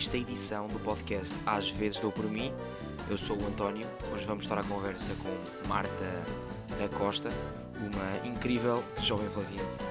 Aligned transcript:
sexta 0.00 0.16
edição 0.16 0.66
do 0.66 0.78
podcast 0.80 1.36
Às 1.44 1.68
vezes 1.68 2.00
dou 2.00 2.10
por 2.10 2.24
mim. 2.24 2.50
Eu 3.10 3.18
sou 3.18 3.36
o 3.36 3.46
António. 3.46 3.86
Hoje 4.14 4.24
vamos 4.24 4.44
estar 4.44 4.56
à 4.56 4.64
conversa 4.64 5.12
com 5.22 5.68
Marta 5.68 6.24
da 6.78 6.88
Costa, 6.88 7.28
uma 7.76 8.26
incrível 8.26 8.82
jovem 9.02 9.28
flaviense. 9.28 9.82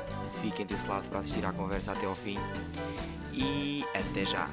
Fiquem 0.42 0.66
desse 0.66 0.88
lado 0.88 1.08
para 1.10 1.20
assistir 1.20 1.46
à 1.46 1.54
conversa 1.54 1.92
até 1.92 2.08
ao 2.08 2.16
fim 2.16 2.40
e 3.32 3.86
até 3.94 4.26
já! 4.26 4.50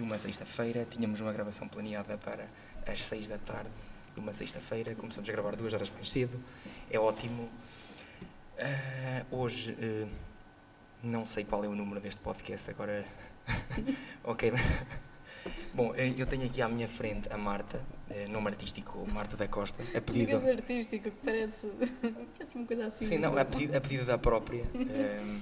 De 0.00 0.02
uma 0.02 0.18
sexta-feira. 0.18 0.86
Tínhamos 0.90 1.20
uma 1.20 1.32
gravação 1.32 1.68
planeada 1.68 2.16
para 2.16 2.48
as 2.86 3.04
6 3.04 3.28
da 3.28 3.36
tarde 3.36 3.70
de 4.14 4.20
uma 4.20 4.32
sexta-feira. 4.32 4.94
Começamos 4.94 5.28
a 5.28 5.32
gravar 5.32 5.54
duas 5.54 5.74
horas 5.74 5.90
mais 5.90 6.10
cedo. 6.10 6.42
É 6.90 6.98
ótimo. 6.98 7.50
Ah, 8.58 9.24
hoje 9.30 9.76
eh, 9.78 10.08
não 11.02 11.24
sei 11.26 11.44
qual 11.44 11.62
é 11.64 11.68
o 11.68 11.74
número 11.74 12.00
deste 12.00 12.20
podcast 12.20 12.70
agora. 12.70 13.04
ok. 14.24 14.52
Bom, 15.74 15.94
eh, 15.94 16.14
eu 16.16 16.26
tenho 16.26 16.46
aqui 16.46 16.62
à 16.62 16.68
minha 16.68 16.88
frente 16.88 17.30
a 17.30 17.36
Marta, 17.36 17.82
eh, 18.08 18.26
nome 18.28 18.48
artístico 18.48 19.06
Marta 19.12 19.36
da 19.36 19.48
Costa, 19.48 19.82
a 19.82 20.00
pedido. 20.00 20.38
Digas 20.38 20.44
artístico, 20.46 21.10
que 21.10 21.16
parece, 21.24 21.66
parece 22.36 22.56
uma 22.56 22.66
coisa 22.66 22.86
assim. 22.86 23.04
Sim, 23.04 23.18
não, 23.18 23.36
a 23.36 23.44
pedido, 23.44 23.76
a 23.76 23.80
pedido 23.80 24.06
da 24.06 24.18
própria. 24.18 24.64
Ehm, 24.74 25.40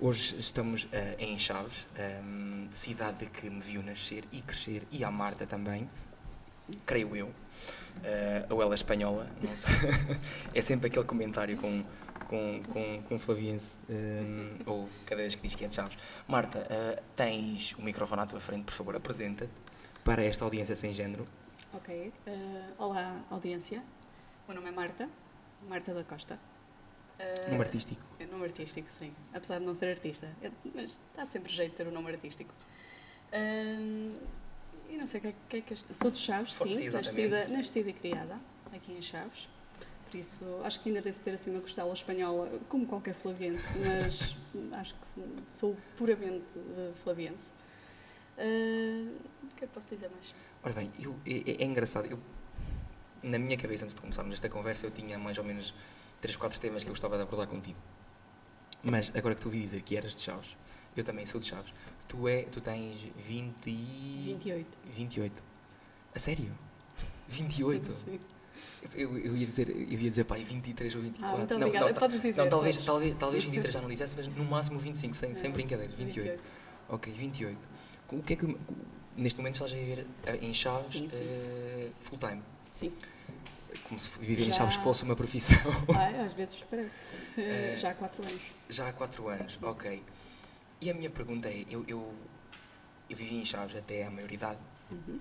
hoje 0.00 0.36
estamos 0.38 0.86
eh, 0.92 1.16
em 1.18 1.38
Chaves, 1.38 1.86
ehm, 1.96 2.68
cidade 2.74 3.26
que 3.26 3.48
me 3.48 3.60
viu 3.60 3.82
nascer 3.82 4.24
e 4.32 4.40
crescer, 4.42 4.86
e 4.90 5.04
a 5.04 5.10
Marta 5.10 5.46
também, 5.46 5.88
creio 6.86 7.14
eu. 7.16 7.32
Eh, 8.02 8.46
ou 8.50 8.60
ela 8.62 8.74
é 8.74 8.76
espanhola, 8.76 9.30
não 9.40 9.56
sei. 9.56 9.72
é 10.54 10.60
sempre 10.62 10.88
aquele 10.88 11.04
comentário 11.04 11.56
com, 11.56 11.84
com, 12.28 12.62
com, 12.64 13.02
com 13.02 13.18
Flaviense, 13.18 13.76
ehm, 13.88 14.58
ou 14.66 14.88
cada 15.06 15.22
vez 15.22 15.34
que 15.34 15.42
diz 15.42 15.54
que 15.54 15.64
é 15.64 15.68
de 15.68 15.74
Chaves. 15.74 15.96
Marta, 16.26 16.66
eh, 16.68 17.02
tens 17.16 17.72
o 17.78 17.82
microfone 17.82 18.22
à 18.22 18.26
tua 18.26 18.40
frente, 18.40 18.64
por 18.64 18.72
favor, 18.74 18.96
apresenta-te 18.96 19.52
para 20.02 20.24
esta 20.24 20.44
audiência 20.44 20.76
sem 20.76 20.92
género. 20.92 21.26
Ok. 21.72 22.12
eh, 22.26 22.72
olá, 22.78 23.24
audiência. 23.30 23.82
O 24.46 24.52
meu 24.52 24.60
nome 24.60 24.68
é 24.68 24.72
Marta, 24.72 25.08
Marta 25.68 25.94
da 25.94 26.04
Costa. 26.04 26.53
Eh, 27.18 27.48
Nome 27.50 27.62
artístico. 27.64 28.02
É 28.18 28.26
nome 28.26 28.44
artístico, 28.44 28.90
sim. 28.90 29.12
Apesar 29.32 29.58
de 29.58 29.64
não 29.64 29.74
ser 29.74 29.88
artista. 29.90 30.28
É- 30.42 30.50
mas 30.74 30.98
dá 31.16 31.24
sempre 31.24 31.52
jeito 31.52 31.70
de 31.70 31.76
ter 31.76 31.86
o 31.86 31.90
nome 31.92 32.10
artístico. 32.10 32.52
Eh, 33.32 34.10
e 34.90 34.96
não 34.96 35.06
sei 35.06 35.18
o 35.18 35.22
que, 35.22 35.28
é- 35.28 35.34
que 35.48 35.56
é 35.58 35.60
que 35.60 35.74
este... 35.74 35.94
Sou 35.94 36.10
de 36.10 36.18
Chaves, 36.18 36.54
Sim, 36.54 36.72
sim. 36.74 36.88
nascida, 36.90 37.48
nascida 37.48 37.90
e 37.90 37.92
criada 37.92 38.38
aqui 38.72 38.92
em 38.92 39.02
Chaves. 39.02 39.48
Por 40.10 40.18
isso, 40.18 40.44
acho 40.62 40.80
que 40.80 40.88
ainda 40.88 41.02
devo 41.02 41.18
ter 41.20 41.32
assim 41.32 41.50
uma 41.50 41.60
costela 41.60 41.92
espanhola, 41.92 42.48
como 42.68 42.86
qualquer 42.86 43.14
flaviense, 43.14 43.76
mas 43.78 44.36
acho 44.78 44.94
que 44.94 45.06
sou 45.50 45.76
puramente 45.96 46.44
eh, 46.76 46.92
flaviense. 46.94 47.50
Eh, 48.38 49.06
o 49.42 49.46
que 49.56 49.64
é 49.64 49.66
que 49.66 49.72
posso 49.74 49.88
dizer 49.88 50.08
mais? 50.10 50.34
Ora 50.62 50.72
bem, 50.74 50.92
eu- 51.00 51.16
é, 51.26 51.50
é- 51.50 51.62
é 51.62 51.64
engraçado. 51.64 52.06
Eu, 52.06 52.18
na 53.22 53.38
minha 53.38 53.56
cabeça, 53.56 53.84
antes 53.84 53.94
de 53.94 54.00
começarmos 54.00 54.34
esta 54.34 54.48
conversa, 54.48 54.86
eu 54.86 54.90
tinha 54.90 55.18
mais 55.18 55.38
ou 55.38 55.44
menos 55.44 55.74
3, 56.24 56.36
4 56.36 56.58
temas 56.58 56.82
que 56.82 56.88
eu 56.88 56.94
gostava 56.94 57.16
de 57.18 57.22
abordar 57.22 57.46
contigo. 57.46 57.76
Mas 58.82 59.12
agora 59.14 59.34
que 59.34 59.42
tu 59.42 59.46
ouvi 59.48 59.60
dizer 59.60 59.82
que 59.82 59.94
eras 59.94 60.16
de 60.16 60.22
Chaves, 60.22 60.56
eu 60.96 61.04
também 61.04 61.26
sou 61.26 61.38
de 61.38 61.46
Chaves. 61.46 61.72
Tu, 62.08 62.26
é, 62.26 62.42
tu 62.44 62.62
tens 62.62 62.96
20 63.26 63.66
e... 63.68 64.22
28. 64.28 64.78
28. 64.96 65.42
A 66.14 66.18
sério? 66.18 66.50
28? 67.28 67.92
Sim. 67.92 68.20
Eu, 68.94 69.18
eu 69.18 69.36
ia 69.36 69.46
dizer, 69.46 69.68
eu 69.68 69.98
ia 69.98 70.08
dizer, 70.08 70.24
pai, 70.24 70.42
23 70.42 70.94
ou 70.94 71.02
24. 71.02 71.34
Ah, 71.34 71.36
muito 71.38 71.50
não, 71.50 71.66
obrigada. 71.66 71.86
não, 71.92 71.94
Podes 71.94 72.20
dizer. 72.20 72.36
não, 72.40 72.48
talvez, 72.48 72.76
podes. 72.76 72.86
talvez, 72.86 73.16
talvez 73.18 73.44
23 73.44 73.74
já 73.74 73.80
não 73.82 73.88
dissesse, 73.90 74.14
mas 74.16 74.26
no 74.28 74.44
máximo 74.46 74.78
25, 74.78 75.14
sem, 75.14 75.34
sem 75.34 75.50
É, 75.50 75.52
brincadeiras. 75.52 75.94
28. 75.94 76.42
Ok, 76.88 77.12
28. 77.12 77.68
O 78.12 78.22
que 78.22 78.32
é 78.32 78.36
que. 78.36 78.56
Neste 79.16 79.38
momento 79.38 79.54
estás 79.56 79.72
a 79.72 79.76
viver 79.76 80.06
eh, 80.24 80.38
em 80.40 80.54
Chaves 80.54 80.86
Sim, 80.86 81.08
sim. 81.08 81.18
eh, 81.20 81.90
full 81.98 82.18
time? 82.18 82.42
Sim. 82.72 82.92
Como 83.82 83.98
se 83.98 84.18
viver 84.18 84.42
em 84.44 84.46
Já- 84.46 84.52
Chaves 84.58 84.76
fosse 84.76 85.02
uma 85.04 85.16
profissão. 85.16 85.58
Ah, 85.94 86.22
às 86.24 86.32
vezes 86.32 86.62
parece. 86.70 87.00
Eh, 87.36 87.74
Já 87.76 87.90
há 87.90 87.94
4 87.94 88.22
anos. 88.22 88.42
Já 88.68 88.88
há 88.88 88.92
4 88.92 89.28
anos, 89.28 89.58
ok. 89.62 90.02
E 90.80 90.90
a 90.90 90.94
minha 90.94 91.10
pergunta 91.10 91.48
é: 91.48 91.64
eu, 91.68 91.84
eu, 91.88 92.14
eu 93.10 93.16
vivi 93.16 93.36
em 93.36 93.44
Chaves 93.44 93.76
até 93.76 94.04
à 94.06 94.10
maioridade. 94.10 94.58
Uhum. 94.90 95.18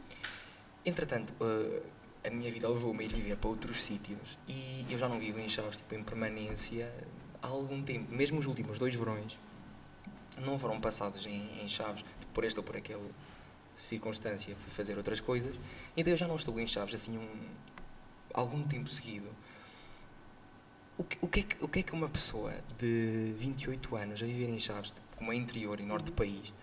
Entretanto, 0.86 1.34
eh, 1.42 2.28
a 2.28 2.30
minha 2.30 2.52
vida 2.52 2.68
levou-me 2.70 3.04
a 3.04 3.06
ir 3.08 3.14
viver 3.14 3.38
para 3.38 3.50
outros 3.50 3.82
sítios 3.84 4.38
e 4.48 4.86
eu 4.90 4.98
já 4.98 5.10
não 5.10 5.20
vivo 5.20 5.40
em 5.40 5.50
Chaves 5.50 5.78
tipo, 5.78 5.96
em 5.96 6.04
permanência 6.04 6.94
há 7.42 7.48
algum 7.48 7.82
tempo. 7.84 8.14
Mesmo 8.14 8.40
os 8.40 8.46
últimos 8.46 8.78
dois 8.80 8.94
verões 8.96 9.38
não 10.40 10.58
foram 10.58 10.80
passados 10.80 11.26
em, 11.26 11.62
em 11.62 11.68
Chaves, 11.70 12.04
por 12.34 12.44
esta 12.44 12.60
ou 12.60 12.64
por 12.64 12.76
aquela 12.78 13.06
circunstância, 13.76 14.56
fui 14.56 14.70
fazer 14.72 14.96
outras 14.98 15.20
coisas. 15.20 15.60
Então 15.98 16.12
eu 16.14 16.18
já 16.18 16.28
não 16.28 16.36
estou 16.36 16.60
em 16.60 16.68
Chaves 16.68 16.94
assim 16.96 17.18
um, 17.18 17.28
algum 18.34 18.64
tempo 18.64 18.90
seguido. 18.90 19.30
O 20.98 21.04
que, 21.04 21.18
o, 21.22 21.28
que 21.28 21.40
é 21.40 21.44
que, 21.44 21.64
o 21.64 21.68
que 21.68 21.80
é 21.80 21.84
que 21.84 21.92
uma 21.94 22.08
pessoa 22.08 22.54
de 22.78 23.34
28 23.38 23.96
anos 23.96 24.22
a 24.22 24.26
viver 24.26 24.48
em 24.50 24.60
Chaves, 24.60 24.94
como 25.18 25.32
é 25.32 25.36
interior 25.36 25.80
e 25.80 25.84
norte 25.84 26.06
do 26.06 26.12
país, 26.12 26.54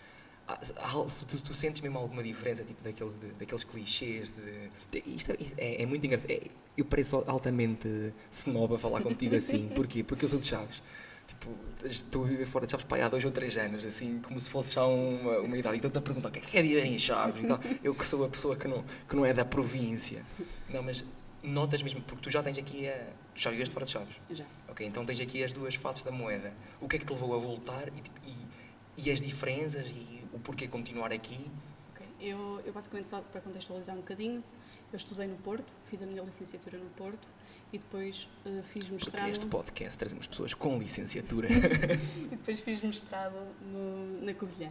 se 1.09 1.25
tu, 1.25 1.42
tu 1.42 1.54
sentes 1.54 1.80
mesmo 1.80 1.98
alguma 1.98 2.22
diferença 2.22 2.64
tipo 2.64 2.82
daqueles, 2.82 3.14
de- 3.14 3.32
daqueles 3.32 3.62
clichês 3.64 4.30
de, 4.30 4.69
de- 5.00 5.10
isto 5.16 5.30
é, 5.32 5.36
é, 5.59 5.82
é 5.82 5.86
muito 5.86 6.04
engraçado 6.04 6.30
É- 6.30 6.48
eu 6.76 6.84
pareço 6.84 7.22
altamente 7.28 8.12
snob 8.32 8.75
a 8.75 8.78
falar 8.78 9.00
contigo 9.00 9.36
assim 9.36 9.69
porquê? 9.75 10.03
porque 10.03 10.25
eu 10.25 10.28
sou 10.28 10.38
de 10.41 10.47
Chaves 10.47 10.82
tipo, 11.28 11.50
estou 11.84 12.25
a 12.25 12.26
viver 12.28 12.47
fora 12.47 12.66
de 12.66 12.72
Chaves 12.72 12.84
pai, 12.84 13.00
há 13.03 13.09
dois 13.09 13.25
ou 13.25 13.30
três 13.30 13.56
anos 13.59 13.84
assim 13.84 14.20
como 14.20 14.41
se 14.41 14.50
fosse 14.50 14.75
já 14.75 14.84
uma, 14.84 15.38
uma 15.38 15.56
idade 15.56 15.75
e 15.75 15.78
estou-te 15.78 15.98
a 15.98 16.03
perguntar 16.03 16.30
o 16.30 16.32
que 16.32 16.41
é 16.41 16.42
que 16.42 16.59
é 16.59 16.62
viver 16.62 16.84
em 16.84 16.98
Chaves 16.98 17.44
e 17.44 17.47
tal. 17.47 17.60
eu 17.84 17.94
que 17.94 18.04
sou 18.04 18.25
a 18.25 18.28
pessoa 18.28 18.56
que 18.56 18.66
não, 18.66 18.84
que 19.09 19.14
não 19.14 19.25
é 19.25 19.32
da 19.32 19.44
província 19.44 20.25
não, 20.69 20.82
mas 20.82 21.04
notas 21.43 21.83
mesmo, 21.83 22.01
porque 22.03 22.23
tu 22.23 22.31
já 22.31 22.43
tens 22.43 22.59
aqui 22.59 22.89
a, 22.89 23.12
tu 23.34 23.41
já 23.41 23.51
viveste 23.51 23.73
fora 23.73 23.87
de 23.87 23.93
Chaves 23.93 24.15
Já. 24.31 24.45
Ok, 24.69 24.87
então 24.87 25.05
tens 25.05 25.21
aqui 25.21 25.43
as 25.43 25.53
duas 25.53 25.75
faces 25.75 26.03
da 26.03 26.11
moeda. 26.11 26.53
O 26.81 26.89
que 26.89 26.97
é 26.97 26.99
que 26.99 27.05
te 27.06 27.12
levou 27.12 27.34
a 27.34 27.39
voltar 27.39 27.89
e, 27.89 28.01
tipo, 28.01 28.21
e, 28.27 29.06
e 29.06 29.11
as 29.11 29.21
diferenças 29.21 29.89
e 29.89 30.23
o 30.33 30.39
porquê 30.39 30.69
continuar 30.69 31.12
aqui? 31.12 31.51
Ok. 31.93 32.06
Eu, 32.21 32.61
eu 32.65 32.73
basicamente, 32.73 33.06
só 33.06 33.21
para 33.21 33.41
contextualizar 33.41 33.95
um 33.95 34.01
bocadinho, 34.01 34.45
eu 34.93 34.97
estudei 34.97 35.27
no 35.27 35.37
Porto, 35.37 35.73
fiz 35.89 36.03
a 36.03 36.06
minha 36.06 36.23
licenciatura 36.23 36.77
no 36.77 36.91
Porto 36.91 37.27
e 37.72 37.78
depois 37.78 38.28
eh, 38.45 38.62
fiz 38.62 38.89
Porque 38.89 38.93
mestrado. 39.05 39.31
este 39.31 39.47
podcast 39.47 39.99
trazemos 39.99 40.27
pessoas 40.27 40.53
com 40.53 40.77
licenciatura. 40.78 41.49
E 42.31 42.37
depois 42.37 42.61
fiz 42.61 42.81
mestrado 42.83 43.37
no, 43.62 44.22
na 44.25 44.34
Covilhã. 44.34 44.71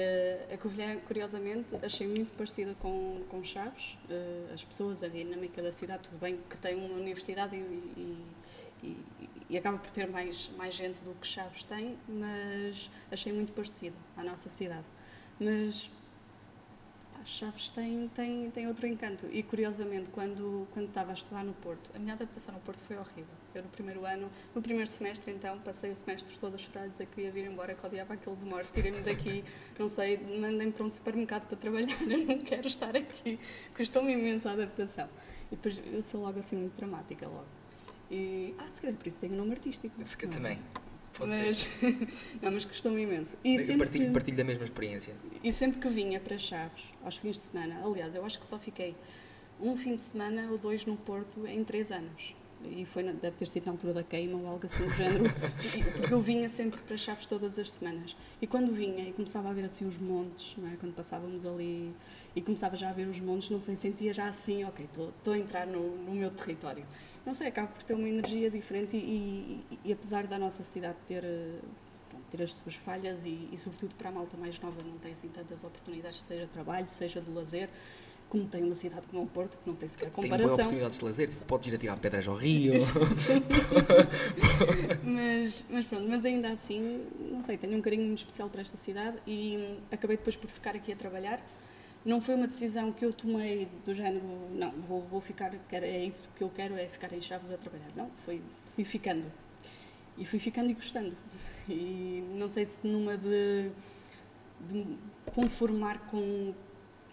Eh, 0.00 0.54
a 0.54 0.56
Covilhã, 0.58 0.96
curiosamente, 1.00 1.74
achei 1.82 2.06
muito 2.06 2.32
parecida 2.34 2.72
com, 2.78 3.24
com 3.28 3.42
Chaves. 3.42 3.98
Eh, 4.08 4.50
as 4.54 4.62
pessoas, 4.62 5.02
a 5.02 5.08
dinâmica 5.08 5.60
da 5.60 5.72
cidade, 5.72 6.04
tudo 6.04 6.18
bem 6.20 6.38
que 6.48 6.56
tem 6.56 6.76
uma 6.76 6.94
universidade 6.94 7.56
e, 7.56 7.58
e, 7.60 8.86
e- 8.86 8.96
e 9.50 9.58
acaba 9.58 9.76
por 9.78 9.90
ter 9.90 10.06
mais, 10.08 10.50
mais 10.56 10.74
gente 10.74 11.00
do 11.00 11.14
que 11.14 11.26
Chaves 11.26 11.64
tem, 11.64 11.98
mas 12.06 12.88
achei 13.10 13.32
muito 13.32 13.52
parecido 13.52 13.96
à 14.16 14.22
nossa 14.22 14.48
cidade. 14.48 14.84
Mas 15.40 15.90
Chaves 17.28 17.68
tem, 17.68 18.08
tem, 18.14 18.50
tem 18.50 18.66
outro 18.66 18.86
encanto. 18.86 19.26
E 19.30 19.42
curiosamente, 19.42 20.08
quando, 20.08 20.66
quando 20.72 20.88
estava 20.88 21.10
a 21.10 21.14
estudar 21.14 21.44
no 21.44 21.52
Porto, 21.52 21.90
a 21.94 21.98
minha 21.98 22.14
adaptação 22.14 22.54
no 22.54 22.60
Porto 22.60 22.78
foi 22.88 22.96
horrível. 22.96 23.34
Eu 23.54 23.62
no 23.64 23.68
primeiro 23.68 24.06
ano, 24.06 24.30
no 24.54 24.62
primeiro 24.62 24.88
semestre, 24.88 25.30
então, 25.30 25.58
passei 25.58 25.92
o 25.92 25.96
semestre 25.96 26.34
todo 26.38 26.54
a 26.54 26.58
chorar, 26.58 26.84
a 26.84 26.86
dizer 26.86 27.04
que 27.04 27.16
queria 27.16 27.30
vir 27.30 27.44
embora, 27.44 27.74
que 27.74 27.84
odiava 27.84 28.14
aquele 28.14 28.34
de 28.34 28.46
morte, 28.46 28.72
tirem-me 28.72 29.02
daqui, 29.02 29.44
não 29.78 29.90
sei, 29.90 30.16
mandem-me 30.16 30.72
para 30.72 30.84
um 30.84 30.88
supermercado 30.88 31.46
para 31.46 31.56
trabalhar, 31.58 32.00
eu 32.10 32.26
não 32.26 32.38
quero 32.38 32.66
estar 32.66 32.96
aqui. 32.96 33.38
Custou-me 33.76 34.10
imensa 34.14 34.48
a 34.48 34.52
adaptação. 34.54 35.08
E 35.52 35.56
depois 35.56 35.82
eu 35.84 36.00
sou 36.00 36.22
logo 36.22 36.38
assim 36.38 36.56
muito 36.56 36.76
dramática, 36.76 37.28
logo. 37.28 37.46
E, 38.10 38.54
ah, 38.58 38.70
se 38.70 38.80
calhar 38.80 38.96
por 38.96 39.06
isso 39.06 39.20
tenho 39.20 39.34
um 39.34 39.36
nome 39.36 39.52
artístico. 39.52 40.02
Se 40.02 40.16
também. 40.16 40.58
Mas, 41.26 41.66
não, 42.42 42.52
mas 42.52 42.64
custou-me 42.64 43.02
imenso. 43.02 43.36
E 43.44 43.58
sempre, 43.58 43.78
partilho, 43.78 44.06
que, 44.06 44.12
partilho 44.12 44.36
da 44.36 44.44
mesma 44.44 44.64
experiência. 44.64 45.14
e 45.42 45.52
sempre 45.52 45.80
que 45.80 45.88
vinha 45.88 46.20
para 46.20 46.38
Chaves, 46.38 46.84
aos 47.04 47.16
fins 47.16 47.36
de 47.36 47.42
semana, 47.42 47.80
aliás, 47.84 48.14
eu 48.14 48.24
acho 48.24 48.38
que 48.38 48.46
só 48.46 48.58
fiquei 48.58 48.94
um 49.60 49.76
fim 49.76 49.96
de 49.96 50.02
semana 50.02 50.48
ou 50.50 50.58
dois 50.58 50.86
no 50.86 50.96
Porto 50.96 51.46
em 51.46 51.64
três 51.64 51.90
anos. 51.90 52.34
E 52.64 52.84
foi, 52.84 53.04
deve 53.04 53.36
ter 53.36 53.46
sido 53.46 53.66
na 53.66 53.72
altura 53.72 53.94
da 53.94 54.02
queima 54.02 54.36
ou 54.36 54.44
algo 54.48 54.66
assim 54.66 54.82
do 54.84 54.90
género, 54.90 55.22
porque 55.96 56.12
eu 56.12 56.20
vinha 56.20 56.48
sempre 56.48 56.80
para 56.80 56.96
Chaves 56.96 57.24
todas 57.24 57.56
as 57.56 57.70
semanas. 57.70 58.16
E 58.42 58.48
quando 58.48 58.72
vinha 58.72 59.08
e 59.08 59.12
começava 59.12 59.48
a 59.48 59.52
ver 59.52 59.64
assim 59.64 59.86
os 59.86 59.96
montes, 59.96 60.56
não 60.58 60.68
é? 60.68 60.74
quando 60.74 60.92
passávamos 60.92 61.46
ali 61.46 61.92
e 62.34 62.42
começava 62.42 62.76
já 62.76 62.90
a 62.90 62.92
ver 62.92 63.06
os 63.06 63.20
montes, 63.20 63.48
não 63.48 63.60
sei, 63.60 63.76
sentia 63.76 64.12
já 64.12 64.26
assim, 64.26 64.64
ok, 64.64 64.84
estou- 64.86 65.10
estou 65.16 65.34
a 65.34 65.38
entrar 65.38 65.68
no, 65.68 65.96
no 65.98 66.12
meu 66.16 66.30
território. 66.32 66.84
Não 67.28 67.34
sei, 67.34 67.48
acaba 67.48 67.68
por 67.68 67.82
ter 67.82 67.92
uma 67.92 68.08
energia 68.08 68.50
diferente 68.50 68.96
e, 68.96 69.62
e- 69.70 69.78
e 69.84 69.92
apesar 69.92 70.26
da 70.26 70.38
nossa 70.38 70.62
cidade 70.62 70.96
ter 71.06 71.22
eh, 71.22 71.58
pronto, 72.08 72.24
ter 72.30 72.42
as 72.42 72.54
suas 72.54 72.74
falhas 72.74 73.26
e, 73.26 73.50
e, 73.52 73.58
sobretudo, 73.58 73.94
para 73.96 74.08
a 74.08 74.12
malta 74.12 74.34
mais 74.38 74.58
nova 74.58 74.82
não 74.82 74.96
tem 74.96 75.12
assim 75.12 75.28
tantas 75.28 75.62
oportunidades, 75.62 76.22
seja 76.22 76.46
de 76.46 76.50
trabalho, 76.50 76.88
seja 76.88 77.20
de 77.20 77.30
lazer, 77.30 77.68
como 78.30 78.46
tem 78.46 78.64
uma 78.64 78.74
cidade 78.74 79.06
como 79.08 79.24
o 79.24 79.26
Porto, 79.26 79.58
que 79.58 79.68
não 79.68 79.76
tem 79.76 79.86
sequer 79.90 80.10
comparação. 80.10 80.56
Tem 80.56 80.64
oportunidades 80.64 80.98
de 80.98 81.04
lazer, 81.04 81.28
tipo, 81.28 81.44
podes 81.44 81.68
ir 81.68 81.74
a 81.74 81.78
tirar 81.78 81.98
pedras 81.98 82.26
ao 82.26 82.34
rio. 82.34 82.72
mas, 85.04 85.64
mas 85.68 85.84
pronto, 85.84 86.08
mas 86.08 86.24
ainda 86.24 86.48
assim, 86.50 87.04
não 87.30 87.42
sei, 87.42 87.58
tenho 87.58 87.76
um 87.76 87.82
carinho 87.82 88.06
muito 88.06 88.20
especial 88.20 88.48
para 88.48 88.62
esta 88.62 88.78
cidade 88.78 89.18
e 89.26 89.76
acabei 89.92 90.16
depois 90.16 90.34
por 90.34 90.48
ficar 90.48 90.74
aqui 90.74 90.94
a 90.94 90.96
trabalhar. 90.96 91.42
Não 92.08 92.22
foi 92.22 92.36
uma 92.36 92.46
decisão 92.46 92.90
que 92.90 93.04
eu 93.04 93.12
tomei 93.12 93.68
do 93.84 93.94
género, 93.94 94.24
não, 94.52 94.70
vou, 94.70 95.02
vou 95.02 95.20
ficar, 95.20 95.52
é 95.70 96.04
isso 96.06 96.24
que 96.34 96.42
eu 96.42 96.48
quero, 96.48 96.74
é 96.74 96.88
ficar 96.88 97.12
em 97.12 97.20
Chaves 97.20 97.50
a 97.50 97.58
trabalhar. 97.58 97.90
Não, 97.94 98.08
foi, 98.24 98.40
fui 98.74 98.82
ficando. 98.82 99.30
E 100.16 100.24
fui 100.24 100.38
ficando 100.38 100.70
e 100.70 100.72
gostando. 100.72 101.14
E 101.68 102.24
não 102.34 102.48
sei 102.48 102.64
se 102.64 102.86
numa 102.86 103.14
de, 103.14 103.70
de 104.58 104.86
conformar 105.34 105.98
com, 106.06 106.54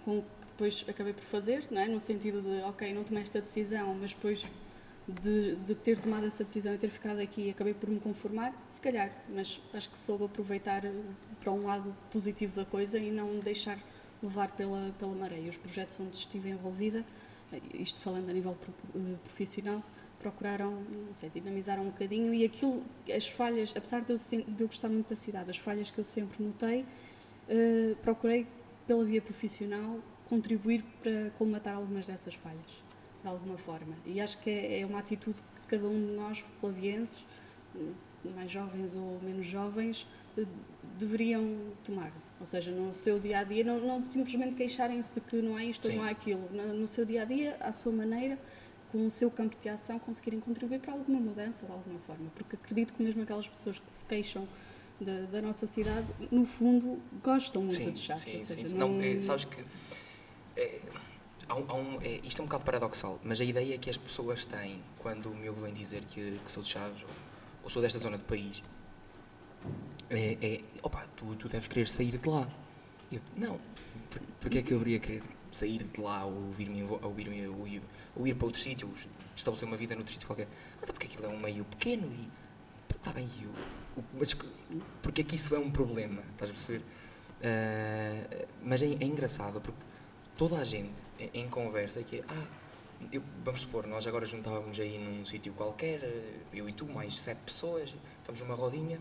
com 0.06 0.24
depois 0.48 0.86
acabei 0.88 1.12
por 1.12 1.24
fazer, 1.24 1.68
não 1.70 1.82
é? 1.82 1.90
no 1.90 2.00
sentido 2.00 2.42
de, 2.42 2.62
ok, 2.64 2.94
não 2.94 3.04
tomei 3.04 3.24
esta 3.24 3.42
decisão, 3.42 3.94
mas 4.00 4.14
depois 4.14 4.50
de, 5.10 5.58
de, 5.58 5.76
ter 5.76 6.00
tomado 6.00 6.26
essa 6.26 6.42
decisão 6.42 6.74
e 6.74 6.78
ter 6.78 6.90
ficado 6.90 7.20
aqui, 7.20 7.50
acabei 7.50 7.74
por 7.74 7.90
me 7.90 8.00
conformar, 8.00 8.54
se 8.70 8.80
calhar, 8.80 9.12
mas 9.28 9.60
acho 9.74 9.90
que 9.90 9.98
soube 9.98 10.24
aproveitar 10.24 10.84
para 11.42 11.52
um 11.52 11.66
lado 11.66 11.94
positivo 12.10 12.56
da 12.56 12.64
coisa 12.64 12.98
e 12.98 13.12
não 13.12 13.40
deixar 13.40 13.78
levar 14.22 14.52
pela, 14.52 14.94
pela 15.00 15.14
maré. 15.14 15.40
Os 15.42 15.58
projetos 15.58 15.98
onde 16.00 16.16
estive 16.16 16.50
envolvida, 16.50 17.06
isto 17.74 18.00
falando 18.00 18.30
a 18.30 18.34
nível 18.34 18.58
eh, 18.96 19.16
profissional, 19.24 19.84
procuraram, 20.20 20.72
não 21.06 21.14
sei, 21.14 21.30
dinamizaram 21.30 21.84
um 21.84 21.90
bocadinho 21.90 22.34
e 22.34 22.44
aquilo, 22.44 22.84
as 23.16 23.28
falhas, 23.28 23.74
apesar 23.76 24.02
de 24.02 24.12
eu, 24.12 24.18
de 24.18 24.64
eu 24.64 24.68
gostar 24.68 24.90
muito 24.90 25.10
da 25.10 25.16
cidade, 25.16 25.52
as 25.52 25.58
falhas 25.58 25.92
que 25.92 26.00
eu 26.00 26.04
sempre 26.04 26.44
notei, 26.44 26.82
uh, 26.82 27.96
procurei 27.98 28.48
pela 28.88 29.04
via 29.06 29.22
profissional 29.22 30.00
contribuir 30.28 30.84
para 31.04 31.30
colmatar 31.38 31.76
algumas 31.76 32.08
dessas 32.08 32.34
falhas, 32.34 32.84
de 33.22 33.28
alguma 33.28 33.58
forma. 33.58 33.96
E 34.06 34.20
acho 34.20 34.40
que 34.40 34.50
é, 34.50 34.82
é 34.82 34.86
uma 34.86 35.00
atitude 35.00 35.40
que 35.42 35.78
cada 35.78 35.88
um 35.88 36.08
de 36.08 36.14
nós, 36.14 36.40
flavienses, 36.60 37.24
mais 38.36 38.52
jovens 38.52 38.96
ou 38.96 39.20
menos 39.22 39.46
jovens, 39.46 40.08
eh, 40.38 40.46
deveriam 40.98 41.44
tomar. 41.84 42.12
Ou 42.40 42.46
seja, 42.46 42.72
no 42.72 42.94
seu 42.94 43.20
dia 43.20 43.40
a 43.40 43.44
dia, 43.44 43.64
não, 43.64 43.80
não 43.80 44.02
simplesmente 44.02 44.56
queixarem-se 44.56 45.16
de 45.16 45.22
que 45.22 45.42
não 45.42 45.56
há 45.56 45.64
isto 45.64 45.88
Sim. 45.88 45.94
ou 45.94 45.98
não 46.00 46.04
há 46.06 46.12
aquilo. 46.12 46.50
No, 46.52 46.88
seu 46.88 47.06
dia 47.06 47.22
a 47.22 47.26
dia, 47.26 47.56
à 47.60 47.72
sua 47.72 47.92
maneira, 47.92 48.38
com 48.92 49.06
o 49.06 49.12
seu 49.12 49.32
campo 49.32 49.56
de 49.62 49.70
ação, 49.70 49.98
conseguirem 49.98 50.40
contribuir 50.40 50.80
para 50.80 50.94
alguma 50.94 51.20
mudança 51.20 51.66
de 51.66 51.72
alguma 51.72 52.00
forma. 52.00 52.30
Porque 52.36 52.56
acredito 52.56 52.94
que 52.94 53.02
mesmo 53.02 53.24
aquelas 53.24 53.48
pessoas 53.48 53.80
que 53.80 53.90
se 53.90 54.04
queixam 54.04 54.48
da, 55.00 55.22
da 55.22 55.42
nossa 55.42 55.66
cidade, 55.66 56.08
no 56.30 56.46
fundo, 56.46 57.02
gostam 57.24 57.62
muito 57.62 57.76
sim, 57.76 57.92
de 57.92 58.00
chá. 58.00 58.16
Sim, 58.16 58.44
seja, 58.44 58.68
sim. 58.68 58.76
Não, 58.76 58.90
não 58.90 59.02
é, 59.02 59.20
sabes 59.20 59.46
que 59.46 59.64
é, 60.58 60.82
há 61.48 61.56
um, 61.56 61.66
há 61.68 61.74
um, 61.74 62.02
é, 62.02 62.20
isto 62.24 62.42
é 62.42 62.44
um 62.44 62.46
bocado 62.46 62.64
paradoxal, 62.64 63.20
mas 63.24 63.40
a 63.40 63.44
ideia 63.44 63.78
que 63.78 63.90
as 63.90 63.98
pessoas 63.98 64.46
têm 64.46 64.82
quando 65.00 65.32
o 65.32 65.36
meu 65.36 65.54
vem 65.54 65.74
dizer 65.74 66.04
que, 66.04 66.40
que 66.44 66.52
sou 66.52 66.64
de 66.64 66.70
Chaves 66.70 67.04
ou, 67.66 67.70
ou, 67.70 67.70
sou 67.70 67.82
desta 67.82 68.00
zona 68.00 68.18
do 68.18 68.24
país 68.24 68.64
é, 70.10 70.38
é 70.42 70.62
opa, 70.84 71.06
tu, 71.16 71.36
tu 71.36 71.48
deves 71.48 71.68
querer 71.68 71.88
sair 71.88 72.18
de 72.18 72.30
lá. 72.30 72.48
Eu, 73.12 73.22
não, 73.36 73.58
por, 74.10 74.22
porque 74.40 74.60
é 74.60 74.62
que 74.62 74.74
eu 74.74 74.82
iria 74.82 75.00
querer 75.00 75.24
sair 75.52 75.84
de 75.84 76.02
lá 76.02 76.26
ou 76.26 76.48
ouvir-me 76.48 76.84
ouvir 76.84 77.30
ou, 77.48 77.68
ir, 77.68 77.82
ou 78.16 78.28
ir 78.28 78.36
para 78.36 78.46
outro 78.46 78.62
sítio, 78.62 78.92
estabelecer 79.36 79.68
uma 79.68 79.78
vida 79.78 79.96
noutro 79.96 80.12
sítio 80.12 80.28
qualquer? 80.28 80.48
Até 80.82 80.92
porque 80.92 81.08
aquilo 81.08 81.26
é 81.26 81.30
um 81.30 81.40
meio 81.40 81.66
pequeno 81.66 82.08
e 82.12 82.30
está 82.96 83.12
bem, 83.12 83.30
eu, 83.42 84.04
mas 84.14 84.36
porque 85.02 85.22
é 85.22 85.24
que 85.24 85.36
isso 85.36 85.56
é 85.56 85.60
um 85.60 85.72
problema? 85.72 86.24
Estás 86.34 86.52
a 86.52 86.54
perceber? 86.54 86.84
Uh, 87.36 88.48
mas 88.64 88.82
é, 88.82 88.88
é 88.88 89.06
engraçado 89.06 89.62
porque 89.62 89.80
toda 90.38 90.58
a 90.58 90.64
gente 90.64 90.94
em, 91.34 91.48
conversa 91.48 92.04
que 92.04 92.18
é, 92.18 92.24
ah, 92.28 92.48
eu, 93.12 93.22
vamos 93.44 93.62
supor, 93.62 93.88
nós 93.88 94.06
agora 94.08 94.26
juntávamos 94.26 94.80
aí 94.80 94.98
num 94.98 95.26
sítio 95.26 95.54
qualquer, 95.54 96.04
eh, 96.04 96.40
eu 96.54 96.68
e 96.68 96.74
tu, 96.74 96.86
mais 96.88 97.20
sete 97.20 97.40
pessoas, 97.40 97.94
estamos 98.20 98.42
numa 98.42 98.56
rodinha, 98.56 99.00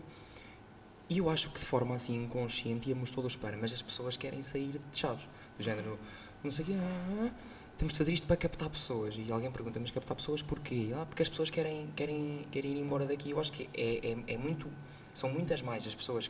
e 1.09 1.19
eu 1.19 1.29
acho 1.29 1.51
que 1.51 1.59
de 1.59 1.65
forma 1.65 1.95
assim 1.95 2.15
inconsciente 2.15 2.89
íamos 2.89 3.11
todos 3.11 3.35
para, 3.35 3.55
mas 3.57 3.73
as 3.73 3.81
pessoas 3.81 4.17
querem 4.17 4.41
sair 4.41 4.81
de 4.91 4.97
chaves, 4.97 5.29
do 5.57 5.63
género, 5.63 5.99
não 6.43 6.51
sei 6.51 6.65
o 6.65 6.67
quê, 6.67 6.73
ah, 6.75 7.31
temos 7.77 7.93
de 7.93 7.97
fazer 7.97 8.13
isto 8.13 8.25
para 8.25 8.37
captar 8.37 8.69
pessoas, 8.69 9.15
e 9.17 9.31
alguém 9.31 9.51
pergunta, 9.51 9.79
mas 9.79 9.91
captar 9.91 10.15
pessoas 10.15 10.41
porquê? 10.41 10.91
Ah, 10.95 11.05
porque 11.05 11.23
as 11.23 11.29
pessoas 11.29 11.49
querem, 11.49 11.87
querem, 11.95 12.47
querem 12.51 12.71
ir 12.71 12.77
embora 12.79 13.05
daqui, 13.05 13.31
eu 13.31 13.39
acho 13.39 13.51
que 13.51 13.69
é, 13.73 14.11
é, 14.11 14.33
é 14.33 14.37
muito, 14.37 14.69
são 15.13 15.29
muitas 15.29 15.61
mais 15.61 15.85
as 15.85 15.93
pessoas 15.93 16.27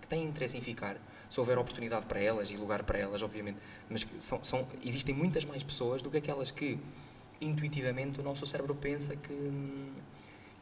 que 0.00 0.08
têm 0.08 0.24
interesse 0.24 0.56
em 0.56 0.60
ficar, 0.60 0.96
se 1.28 1.38
houver 1.38 1.58
oportunidade 1.58 2.06
para 2.06 2.20
elas 2.20 2.50
e 2.50 2.56
lugar 2.56 2.82
para 2.82 2.98
elas, 2.98 3.22
obviamente, 3.22 3.58
mas 3.88 4.06
são, 4.18 4.42
são, 4.42 4.66
existem 4.82 5.14
muitas 5.14 5.44
mais 5.44 5.62
pessoas 5.62 6.00
do 6.00 6.10
que 6.10 6.16
aquelas 6.16 6.50
que 6.50 6.78
intuitivamente 7.40 8.20
o 8.20 8.22
nosso 8.22 8.46
cérebro 8.46 8.74
pensa 8.74 9.16
que, 9.16 9.52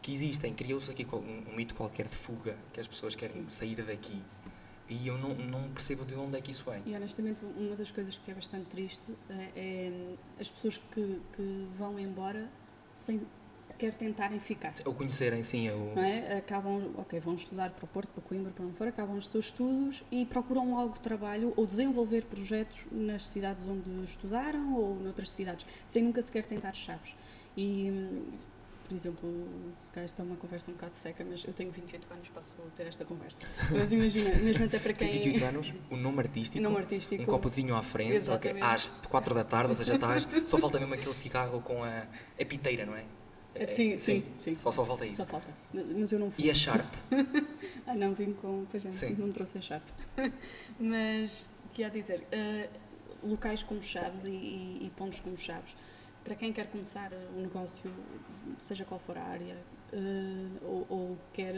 que 0.03 0.13
existem. 0.13 0.53
Criou-se 0.55 0.91
aqui 0.91 1.07
um, 1.13 1.51
um, 1.51 1.57
mito 1.57 1.75
qualquer 1.75 2.07
de 2.07 2.15
fuga, 2.15 2.57
que 2.73 2.81
as 2.81 2.87
pessoas 2.87 3.15
querem 3.15 3.43
Sim. 3.43 3.49
sair 3.49 3.83
daqui. 3.83 4.23
E 4.89 5.09
eu 5.09 5.19
não, 5.19 5.35
não 5.35 5.69
percebo 5.71 6.05
de 6.05 6.15
onde 6.15 6.39
é 6.39 6.41
que 6.41 6.51
isso 6.51 6.65
vem. 6.69 6.83
E 6.87 6.95
honestamente, 6.95 7.41
uma 7.45 7.75
das 7.75 7.91
coisas 7.91 8.17
que 8.17 8.31
é 8.31 8.35
bastante 8.35 8.67
triste 8.67 9.07
é, 9.29 9.51
é 9.57 10.15
as 10.41 10.49
pessoas 10.49 10.79
que, 10.79 11.21
que 11.33 11.69
vão 11.75 11.99
embora 11.99 12.49
sem 12.93 13.21
sequer 13.59 13.95
tentarem 13.95 14.39
ficar. 14.39 14.75
Ou 14.85 14.95
conhecerem, 14.95 15.43
sim. 15.43 15.67
Eu... 15.67 15.93
Não 15.95 16.03
é? 16.03 16.39
Acabam, 16.39 16.93
ok, 16.97 17.19
vão 17.21 17.35
estudar 17.35 17.71
para 17.71 17.85
o 17.85 17.89
Porto, 17.89 18.11
para 18.11 18.23
Coimbra, 18.23 18.53
para 18.53 18.65
onde 18.65 18.75
for, 18.75 18.87
acabam 18.89 19.17
os 19.17 19.29
seus 19.29 19.47
estudos 19.47 20.03
e 20.11 20.25
procuram 20.25 20.75
logo 20.75 20.99
trabalho 20.99 21.53
ou 21.57 21.67
desenvolver 21.67 22.25
projetos 22.25 22.87
nas 22.91 23.27
cidades 23.27 23.67
onde 23.67 23.91
estudaram 24.05 24.75
ou 24.75 24.95
noutras 24.97 25.31
cidades, 25.31 25.67
sem 25.87 26.03
nunca 26.03 26.21
sequer 26.23 26.45
tentar 26.45 26.73
chaves. 26.75 27.15
E, 27.57 28.23
por 28.87 28.95
exemplo, 28.95 29.49
se 29.79 29.91
calhar 29.91 30.05
isto 30.05 30.21
é 30.21 30.25
uma 30.25 30.37
conversa 30.37 30.71
um 30.71 30.75
bocado 30.75 30.95
seca, 30.95 31.25
mas 31.25 31.45
eu 31.45 31.53
tenho 31.53 31.71
28 31.71 32.07
anos, 32.13 32.29
posso 32.29 32.57
ter 32.75 32.87
esta 32.87 33.05
conversa. 33.05 33.41
Mas 33.71 33.91
imagina, 33.91 34.37
mesmo 34.37 34.65
até 34.65 34.79
para 34.79 34.93
quem... 34.93 35.11
28 35.11 35.45
anos, 35.45 35.75
o 35.91 35.97
nome 35.97 36.21
artístico, 36.21 36.63
nome 36.63 36.77
artístico 36.77 37.23
um 37.23 37.27
copo 37.27 37.49
de 37.49 37.57
vinho 37.57 37.75
à 37.75 37.83
frente, 37.83 38.29
okay, 38.31 38.61
às 38.61 38.91
4 38.91 39.35
da 39.35 39.45
tarde, 39.45 39.71
ou 39.71 39.75
seja, 39.75 39.95
estás, 39.95 40.29
só 40.45 40.59
falta 40.59 40.79
mesmo 40.79 40.95
aquele 40.95 41.15
cigarro 41.15 41.61
com 41.63 41.83
a, 41.83 42.07
a 42.41 42.45
piteira, 42.45 42.85
não 42.85 42.95
é? 42.95 43.05
É, 43.59 43.67
sim, 43.67 43.97
sim, 43.97 44.25
sim, 44.39 44.53
Só, 44.53 44.71
só 44.71 44.85
falta 44.85 45.07
isso. 45.07 45.19
Só 45.19 45.27
falta. 45.27 45.47
Mas 45.73 46.13
eu 46.13 46.19
não 46.19 46.31
fui. 46.31 46.45
E 46.45 46.51
a 46.51 46.55
Sharp? 46.55 46.87
ah, 47.87 47.95
não, 47.95 48.15
vim 48.15 48.33
com. 48.33 48.67
Pois 48.71 48.85
não, 48.85 49.11
não 49.27 49.33
trouxe 49.33 49.59
a 49.59 49.61
Sharp. 49.61 49.85
Mas, 50.79 51.47
o 51.65 51.69
que 51.71 51.83
ia 51.83 51.91
dizer? 51.91 52.27
Uh, 52.33 53.29
locais 53.29 53.63
como 53.63 53.83
Chaves 53.83 54.25
e, 54.25 54.31
e, 54.31 54.87
e, 54.87 54.93
pontos 54.97 55.21
como 55.21 55.37
Chaves, 55.37 55.75
para 56.25 56.35
quem 56.35 56.53
quer 56.53 56.67
começar 56.67 57.13
um 57.37 57.43
negócio, 57.43 57.91
seja 58.61 58.85
qual 58.85 59.01
for 59.01 59.17
a 59.17 59.23
área, 59.23 59.57
uh, 59.93 60.65
ou, 60.65 60.87
ou, 60.89 61.19
quer. 61.33 61.55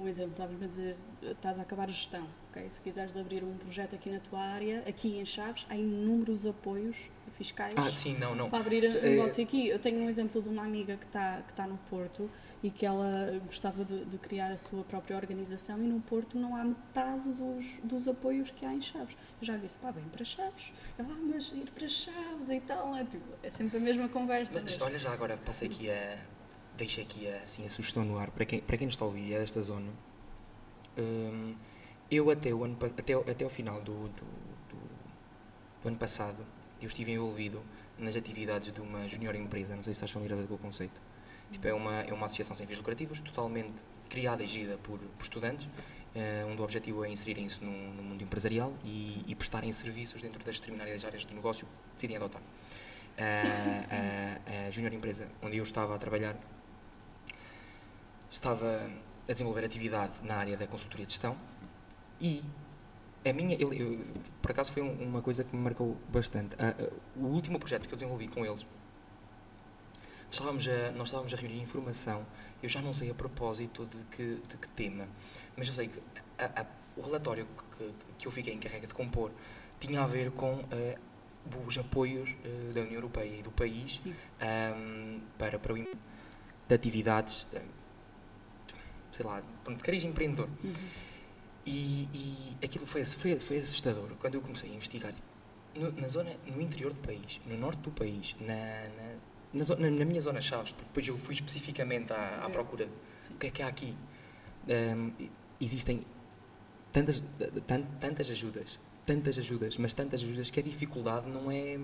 Um 0.00 0.06
exemplo, 0.06 0.32
estava-me 0.32 0.64
a 0.64 0.66
dizer, 0.66 0.96
estás 1.22 1.58
a 1.58 1.62
acabar 1.62 1.84
a 1.84 1.90
gestão, 1.90 2.26
ok? 2.50 2.68
Se 2.70 2.80
quiseres 2.80 3.16
abrir 3.16 3.42
um 3.42 3.56
projeto 3.56 3.94
aqui 3.94 4.10
na 4.10 4.20
tua 4.20 4.40
área, 4.40 4.84
aqui 4.86 5.18
em 5.18 5.24
Chaves, 5.24 5.66
há 5.68 5.76
inúmeros 5.76 6.46
apoios 6.46 7.10
fiscais 7.38 7.74
ah, 7.76 7.90
sim, 7.90 8.16
não, 8.18 8.34
não. 8.34 8.50
para 8.50 8.58
abrir 8.58 8.84
um 8.84 8.98
é... 8.98 9.10
negócio 9.10 9.42
aqui. 9.42 9.68
Eu 9.68 9.78
tenho 9.78 10.00
um 10.00 10.08
exemplo 10.08 10.42
de 10.42 10.48
uma 10.48 10.64
amiga 10.64 10.96
que 10.96 11.04
está 11.04 11.40
que 11.42 11.52
tá 11.52 11.66
no 11.66 11.78
Porto 11.88 12.28
e 12.62 12.70
que 12.70 12.84
ela 12.84 13.40
gostava 13.46 13.84
de, 13.84 14.04
de, 14.04 14.18
criar 14.18 14.50
a 14.50 14.56
sua 14.56 14.82
própria 14.82 15.16
organização 15.16 15.80
e 15.80 15.86
no 15.86 16.00
Porto 16.00 16.36
não 16.36 16.56
há 16.56 16.64
metade 16.64 17.28
dos, 17.28 17.78
dos 17.84 18.08
apoios 18.08 18.50
que 18.50 18.66
há 18.66 18.74
em 18.74 18.80
Chaves. 18.80 19.16
Eu 19.40 19.46
já 19.46 19.54
lhe 19.54 19.62
disse, 19.62 19.76
pá, 19.78 19.92
vem 19.92 20.04
para 20.04 20.24
Chaves. 20.24 20.72
Ela, 20.98 21.08
ah, 21.12 21.18
mas 21.22 21.52
ir 21.52 21.70
para 21.70 21.88
Chaves 21.88 22.50
e 22.50 22.60
tal, 22.60 22.94
é, 22.96 23.04
tipo, 23.04 23.24
é 23.42 23.50
sempre 23.50 23.78
a 23.78 23.80
mesma 23.80 24.08
conversa. 24.08 24.54
Mas 24.54 24.72
mesmo. 24.72 24.84
olha 24.84 24.98
já 24.98 25.12
agora, 25.12 25.36
passei 25.36 25.68
aqui 25.68 25.90
a... 25.90 26.18
Deixa 26.78 27.00
aqui 27.00 27.28
a, 27.28 27.38
assim, 27.38 27.66
a 27.66 27.68
sugestão 27.68 28.04
no 28.04 28.16
ar 28.18 28.30
para 28.30 28.44
quem, 28.44 28.60
para 28.60 28.76
quem 28.76 28.86
está 28.86 29.04
a 29.04 29.08
ouvir 29.08 29.34
é 29.34 29.40
desta 29.40 29.60
zona. 29.60 29.90
Hum, 30.96 31.56
eu 32.08 32.30
até 32.30 32.54
o, 32.54 32.62
ano, 32.62 32.78
até, 32.80 33.14
até 33.14 33.44
o 33.44 33.50
final 33.50 33.80
do, 33.80 34.08
do, 34.08 34.24
do, 34.68 34.78
do 35.82 35.88
ano 35.88 35.96
passado 35.96 36.46
eu 36.80 36.86
estive 36.86 37.10
envolvido 37.10 37.64
nas 37.98 38.14
atividades 38.14 38.72
de 38.72 38.80
uma 38.80 39.08
junior 39.08 39.34
empresa, 39.34 39.74
não 39.74 39.82
sei 39.82 39.92
se 39.92 39.96
estás 39.96 40.12
familiarizado 40.12 40.46
com 40.46 40.54
o 40.54 40.58
conceito. 40.58 41.00
Tipo, 41.50 41.66
é 41.66 41.74
uma, 41.74 42.00
é 42.02 42.12
uma 42.12 42.26
associação 42.26 42.54
sem 42.54 42.64
fins 42.64 42.76
lucrativos, 42.76 43.18
totalmente 43.18 43.82
criada 44.08 44.44
e 44.44 44.46
gerida 44.46 44.78
por, 44.78 45.00
por 45.00 45.22
estudantes, 45.24 45.66
uh, 45.66 46.46
onde 46.48 46.60
o 46.60 46.64
objetivo 46.64 47.04
é 47.04 47.10
inserirem-se 47.10 47.64
no, 47.64 47.72
no, 47.72 48.04
mundo 48.04 48.22
empresarial 48.22 48.72
e, 48.84 49.24
e, 49.26 49.34
prestarem 49.34 49.72
serviços 49.72 50.22
dentro 50.22 50.44
das 50.44 50.60
determinadas 50.60 51.04
áreas 51.04 51.24
do 51.24 51.34
negócio 51.34 51.66
que 51.66 51.94
decidem 51.94 52.16
adotar. 52.18 52.40
Uh, 52.40 53.24
a, 54.46 54.68
a 54.68 54.70
junior 54.70 54.92
empresa 54.92 55.28
onde 55.42 55.56
eu 55.56 55.64
estava 55.64 55.92
a 55.92 55.98
trabalhar 55.98 56.36
estava 58.30 58.90
a 59.28 59.32
desenvolver 59.32 59.64
atividade 59.64 60.12
na 60.22 60.36
área 60.36 60.56
da 60.56 60.66
consultoria 60.66 61.06
de 61.06 61.12
gestão 61.12 61.36
e 62.20 62.42
a 63.28 63.32
minha, 63.32 63.56
eu, 63.56 63.72
eu, 63.72 64.04
por 64.40 64.50
acaso 64.50 64.72
foi 64.72 64.82
uma 64.82 65.20
coisa 65.20 65.44
que 65.44 65.54
me 65.54 65.62
marcou 65.62 65.96
bastante. 66.08 66.56
o 67.16 67.26
último 67.26 67.58
projeto 67.58 67.86
que 67.86 67.92
eu 67.92 67.96
desenvolvi 67.96 68.28
com 68.28 68.44
eles 68.44 68.64
estávamos 70.30 70.68
a, 70.68 70.92
nós 70.92 71.08
estávamos 71.08 71.32
a 71.32 71.36
reunir 71.36 71.60
informação, 71.60 72.26
eu 72.62 72.68
já 72.68 72.82
não 72.82 72.92
sei 72.92 73.10
a 73.10 73.14
propósito 73.14 73.86
de 73.86 74.04
que, 74.04 74.42
de 74.48 74.56
que 74.56 74.68
tema, 74.70 75.08
mas 75.56 75.68
eu 75.68 75.74
sei 75.74 75.88
que 75.88 76.00
a, 76.38 76.62
a, 76.62 76.66
o 76.96 77.02
relatório 77.02 77.46
que, 77.76 77.94
que 78.18 78.26
eu 78.26 78.32
fiquei 78.32 78.52
encarregue 78.52 78.86
de 78.86 78.94
compor 78.94 79.32
tinha 79.80 80.02
a 80.02 80.06
ver 80.06 80.30
com 80.32 80.56
uh, 80.56 81.66
os 81.66 81.78
apoios 81.78 82.30
uh, 82.30 82.72
da 82.72 82.80
União 82.82 82.94
Europeia 82.94 83.38
e 83.38 83.42
do 83.42 83.50
país 83.50 84.00
um, 84.04 85.20
para, 85.38 85.58
para 85.58 85.72
o 85.72 85.76
de 85.76 86.74
atividades, 86.74 87.46
sei 89.10 89.24
lá, 89.24 89.42
de 89.66 89.82
cariz 89.82 90.04
empreendedor. 90.04 90.48
Uhum. 90.62 90.72
E, 91.66 92.08
e 92.14 92.64
aquilo 92.64 92.86
foi, 92.86 93.04
foi, 93.04 93.38
foi 93.38 93.58
assustador 93.58 94.10
quando 94.18 94.36
eu 94.36 94.40
comecei 94.40 94.70
a 94.70 94.74
investigar. 94.74 95.12
No, 95.74 95.92
na 95.92 96.08
zona, 96.08 96.30
no 96.46 96.60
interior 96.60 96.92
do 96.92 97.00
país, 97.00 97.40
no 97.46 97.56
norte 97.58 97.80
do 97.80 97.90
país, 97.90 98.34
na, 98.40 98.88
na, 99.52 99.76
na, 99.76 99.90
na 99.90 100.04
minha 100.04 100.20
zona 100.20 100.40
chaves, 100.40 100.72
porque 100.72 100.86
depois 100.86 101.08
eu 101.08 101.16
fui 101.16 101.34
especificamente 101.34 102.12
à, 102.12 102.44
à 102.44 102.50
procura 102.50 102.86
de 102.86 102.92
o 103.32 103.38
que 103.38 103.48
é 103.48 103.50
que 103.50 103.62
há 103.62 103.68
aqui. 103.68 103.94
Um, 104.66 105.12
existem 105.60 106.04
tantas, 106.92 107.22
tantas 108.00 108.30
ajudas, 108.30 108.80
tantas 109.04 109.38
ajudas, 109.38 109.76
mas 109.76 109.92
tantas 109.92 110.22
ajudas 110.22 110.50
que 110.50 110.60
a 110.60 110.62
dificuldade 110.62 111.28
não 111.28 111.50
é 111.50 111.78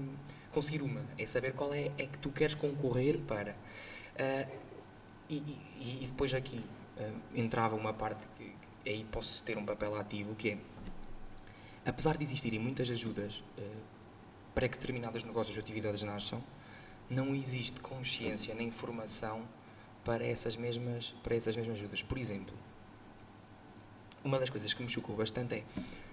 conseguir 0.50 0.82
uma, 0.82 1.04
é 1.18 1.26
saber 1.26 1.52
qual 1.52 1.74
é, 1.74 1.90
é 1.98 2.06
que 2.06 2.18
tu 2.18 2.30
queres 2.30 2.54
concorrer 2.54 3.18
para. 3.20 3.52
Uh, 4.14 4.64
e, 5.28 5.36
e, 5.36 5.98
e, 6.02 6.06
depois 6.06 6.34
aqui 6.34 6.62
entrava 7.34 7.74
uma 7.76 7.92
parte 7.92 8.26
que, 8.36 8.44
que, 8.82 8.90
aí 8.90 9.04
posso 9.04 9.42
ter 9.42 9.58
um 9.58 9.64
papel 9.64 9.94
ativo, 9.96 10.34
que 10.34 10.50
é, 10.50 10.58
apesar 11.84 12.16
de 12.16 12.24
existirem 12.24 12.58
muitas 12.58 12.88
ajudas 12.90 13.42
uh, 13.58 13.82
para 14.54 14.68
que 14.68 14.78
determinados 14.78 15.24
negócios 15.24 15.56
ou 15.56 15.62
atividades 15.62 16.02
nasçam, 16.02 16.42
não 17.10 17.34
existe 17.34 17.80
consciência 17.80 18.54
nem 18.54 18.68
informação 18.68 19.46
para 20.04 20.24
essas 20.24 20.56
mesmas, 20.56 21.14
para 21.22 21.34
essas 21.34 21.56
mesmas 21.56 21.78
ajudas. 21.78 22.02
Por 22.02 22.18
exemplo, 22.18 22.54
uma 24.22 24.38
das 24.38 24.50
coisas 24.50 24.72
que 24.72 24.82
me 24.82 24.88
chocou 24.88 25.16
bastante 25.16 25.56
é, 25.56 25.64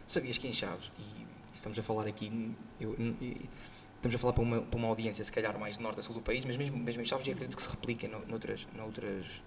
sabias 0.05 0.37
que 0.37 0.47
em 0.47 0.53
Chaves, 0.53 0.91
e 0.97 1.27
estamos 1.53 1.77
a 1.77 1.83
falar 1.83 2.07
aqui, 2.07 2.55
eu, 2.79 2.95
eu, 2.95 3.15
estamos 3.95 4.15
a 4.15 4.17
falar 4.17 4.33
para 4.33 4.43
uma, 4.43 4.61
para 4.61 4.77
uma 4.77 4.87
audiência 4.87 5.23
se 5.23 5.31
calhar 5.31 5.57
mais 5.59 5.77
norte 5.77 5.99
a 5.99 6.03
sul 6.03 6.15
do 6.15 6.21
país, 6.21 6.43
mas 6.43 6.57
mesmo, 6.57 6.77
mesmo 6.77 7.01
em 7.01 7.05
Chaves 7.05 7.27
eu 7.27 7.33
acredito 7.33 7.55
que 7.55 7.63
se 7.63 7.69
replica 7.69 8.07
no, 8.07 8.25
noutras, 8.25 8.67
noutras, 8.75 9.43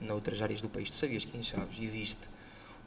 noutras 0.00 0.40
áreas 0.42 0.62
do 0.62 0.68
país. 0.68 0.90
Tu 0.90 0.96
sabias 0.96 1.24
que 1.24 1.36
em 1.36 1.42
Chaves 1.42 1.78
existe 1.80 2.28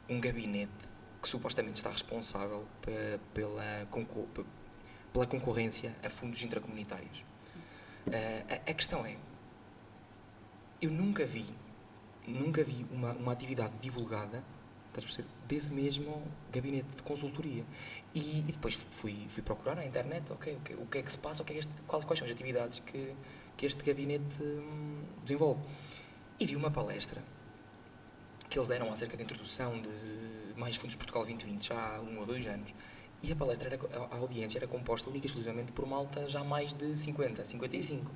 um 0.08 0.20
gabinete 0.20 0.72
que 1.20 1.28
supostamente 1.28 1.76
está 1.76 1.90
responsável 1.90 2.66
pela, 3.34 3.88
pela 5.12 5.26
concorrência 5.26 5.94
a 6.04 6.08
fundos 6.08 6.42
intracomunitários? 6.42 7.24
Uh, 8.06 8.12
a, 8.48 8.70
a, 8.70 8.74
questão 8.74 9.04
é, 9.04 9.16
eu 10.80 10.90
nunca 10.90 11.26
vi, 11.26 11.44
nunca 12.26 12.62
vi 12.64 12.86
uma, 12.90 13.12
uma 13.12 13.32
atividade 13.32 13.74
divulgada 13.80 14.42
desse 15.46 15.72
mesmo 15.72 16.22
gabinete 16.50 16.88
de 16.96 17.02
consultoria. 17.02 17.64
E, 18.14 18.40
e, 18.40 18.42
depois 18.42 18.74
fui, 18.90 19.26
fui 19.28 19.42
procurar 19.42 19.76
na 19.76 19.84
internet, 19.84 20.32
ok, 20.32 20.54
o 20.54 20.60
que, 20.60 20.74
o 20.74 20.86
que 20.86 20.98
é 20.98 21.02
que 21.02 21.10
se 21.10 21.18
passa, 21.18 21.42
o 21.42 21.46
que 21.46 21.52
é 21.52 21.58
este, 21.58 21.72
quais, 21.86 22.04
quais 22.04 22.18
são 22.18 22.26
as 22.26 22.32
atividades 22.32 22.80
que, 22.80 23.14
que 23.56 23.66
este 23.66 23.84
gabinete 23.84 24.42
hum, 24.42 25.02
desenvolve. 25.22 25.60
E 26.40 26.46
vi 26.46 26.54
uma 26.54 26.70
palestra 26.70 27.22
que 28.48 28.58
eles 28.58 28.68
deram 28.68 28.90
acerca 28.90 29.16
da 29.16 29.22
introdução 29.22 29.80
de 29.80 30.54
Mais 30.56 30.76
Fundos 30.76 30.96
Portugal 30.96 31.24
2020, 31.24 31.68
já 31.68 31.96
há 31.96 32.00
um 32.00 32.18
ou 32.20 32.26
dois 32.26 32.46
anos. 32.46 32.72
E 33.22 33.32
a 33.32 33.36
palestra, 33.36 33.68
era, 33.68 34.06
a 34.12 34.16
audiência 34.16 34.58
era 34.58 34.66
composta 34.66 35.10
única 35.10 35.26
e 35.26 35.28
exclusivamente 35.28 35.72
por 35.72 35.86
malta 35.86 36.28
já 36.28 36.44
mais 36.44 36.72
de 36.72 36.94
50, 36.96 37.44
55. 37.44 38.12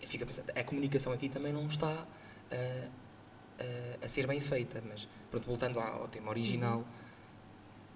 E 0.00 0.06
fica 0.06 0.26
pensando, 0.26 0.50
a 0.50 0.64
comunicação 0.64 1.12
aqui 1.12 1.28
também 1.28 1.52
não 1.52 1.66
está 1.66 1.88
uh, 1.88 2.88
uh, 2.88 4.04
a 4.04 4.08
ser 4.08 4.26
bem 4.26 4.40
feita, 4.40 4.82
mas 4.88 5.08
pronto, 5.30 5.46
voltando 5.46 5.78
ao, 5.78 6.08
tema 6.08 6.30
original, 6.30 6.84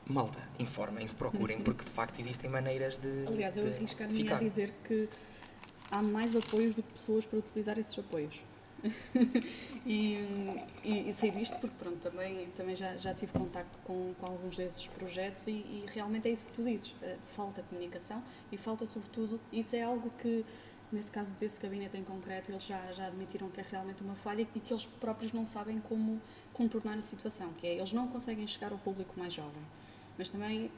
malta, 0.06 0.38
informem-se, 0.60 1.16
procurem, 1.16 1.60
porque 1.60 1.84
de 1.84 1.90
facto 1.90 2.20
existem 2.20 2.48
maneiras 2.48 2.96
de. 2.96 3.26
Aliás, 3.26 3.56
eu 3.56 3.66
arriscar-me 3.66 4.30
a 4.30 4.38
dizer 4.38 4.72
que 4.84 5.08
há 5.90 6.00
mais 6.00 6.36
apoios 6.36 6.76
do 6.76 6.82
que 6.84 6.92
pessoas 6.92 7.26
para 7.26 7.40
utilizar 7.40 7.76
esses 7.76 7.98
apoios. 7.98 8.40
e, 9.86 10.18
e, 10.84 11.08
e, 11.08 11.12
sei 11.12 11.30
disto 11.30 11.56
porque 11.58 11.74
pronto, 11.78 11.98
também, 11.98 12.46
também 12.54 12.76
já, 12.76 12.96
já 12.96 13.14
tive 13.14 13.32
contacto 13.32 13.78
com, 13.84 14.14
com 14.20 14.26
alguns 14.26 14.56
desses 14.56 14.86
projetos 14.86 15.46
e, 15.46 15.52
e 15.52 15.84
realmente 15.88 16.28
é 16.28 16.30
isso 16.30 16.46
que 16.46 16.52
tu 16.52 16.62
dizes, 16.62 16.90
uh, 16.90 17.16
falta 17.24 17.62
comunicação 17.62 18.22
e 18.52 18.56
falta 18.56 18.86
sobretudo, 18.86 19.40
isso 19.52 19.74
é 19.74 19.82
algo 19.82 20.10
que 20.18 20.44
nesse 20.92 21.10
caso 21.10 21.34
desse 21.34 21.60
gabinete 21.60 21.96
em 21.96 22.04
concreto 22.04 22.50
eles 22.50 22.64
já, 22.64 22.92
já 22.92 23.06
admitiram 23.06 23.48
que 23.50 23.60
é 23.60 23.64
realmente 23.68 24.02
uma 24.02 24.14
falha 24.14 24.46
e 24.54 24.60
que 24.60 24.72
eles 24.72 24.86
próprios 24.86 25.32
não 25.32 25.44
sabem 25.44 25.80
como 25.80 26.20
contornar 26.52 26.98
a 26.98 27.02
situação, 27.02 27.52
que 27.54 27.66
é, 27.66 27.74
eles 27.74 27.92
não 27.92 28.06
conseguem 28.08 28.46
chegar 28.46 28.72
ao 28.72 28.78
público 28.78 29.18
mais 29.18 29.32
jovem, 29.32 29.62
mas 30.16 30.30
também 30.30 30.70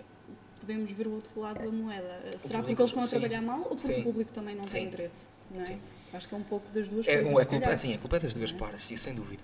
podemos 0.61 0.91
ver 0.91 1.07
o 1.07 1.13
outro 1.13 1.41
lado 1.41 1.65
da 1.65 1.71
moeda. 1.71 2.23
O 2.35 2.39
Será 2.39 2.63
porque 2.63 2.81
eles 2.81 2.91
estão 2.91 3.03
a 3.03 3.07
trabalhar 3.07 3.43
mal 3.43 3.61
ou 3.61 3.69
porque 3.69 3.83
sim. 3.83 4.01
o 4.01 4.05
público 4.05 4.33
também 4.33 4.55
não 4.55 4.65
sim. 4.65 4.79
tem 4.79 4.87
interesse? 4.87 5.31
Não 5.51 5.61
é? 5.61 5.65
Sim. 5.65 5.81
Acho 6.13 6.29
que 6.29 6.35
é 6.35 6.39
um 6.39 6.43
pouco 6.43 6.71
das 6.71 6.89
duas 6.89 7.07
é, 7.07 7.17
coisas. 7.17 7.41
É 7.41 7.45
culpa, 7.45 7.77
sim, 7.77 7.95
a 7.95 7.99
culpa 7.99 8.17
é 8.17 8.21
das 8.21 8.35
duas 8.35 8.51
é? 8.51 8.55
partes, 8.55 8.91
isso 8.91 9.05
sem 9.05 9.15
dúvida. 9.15 9.43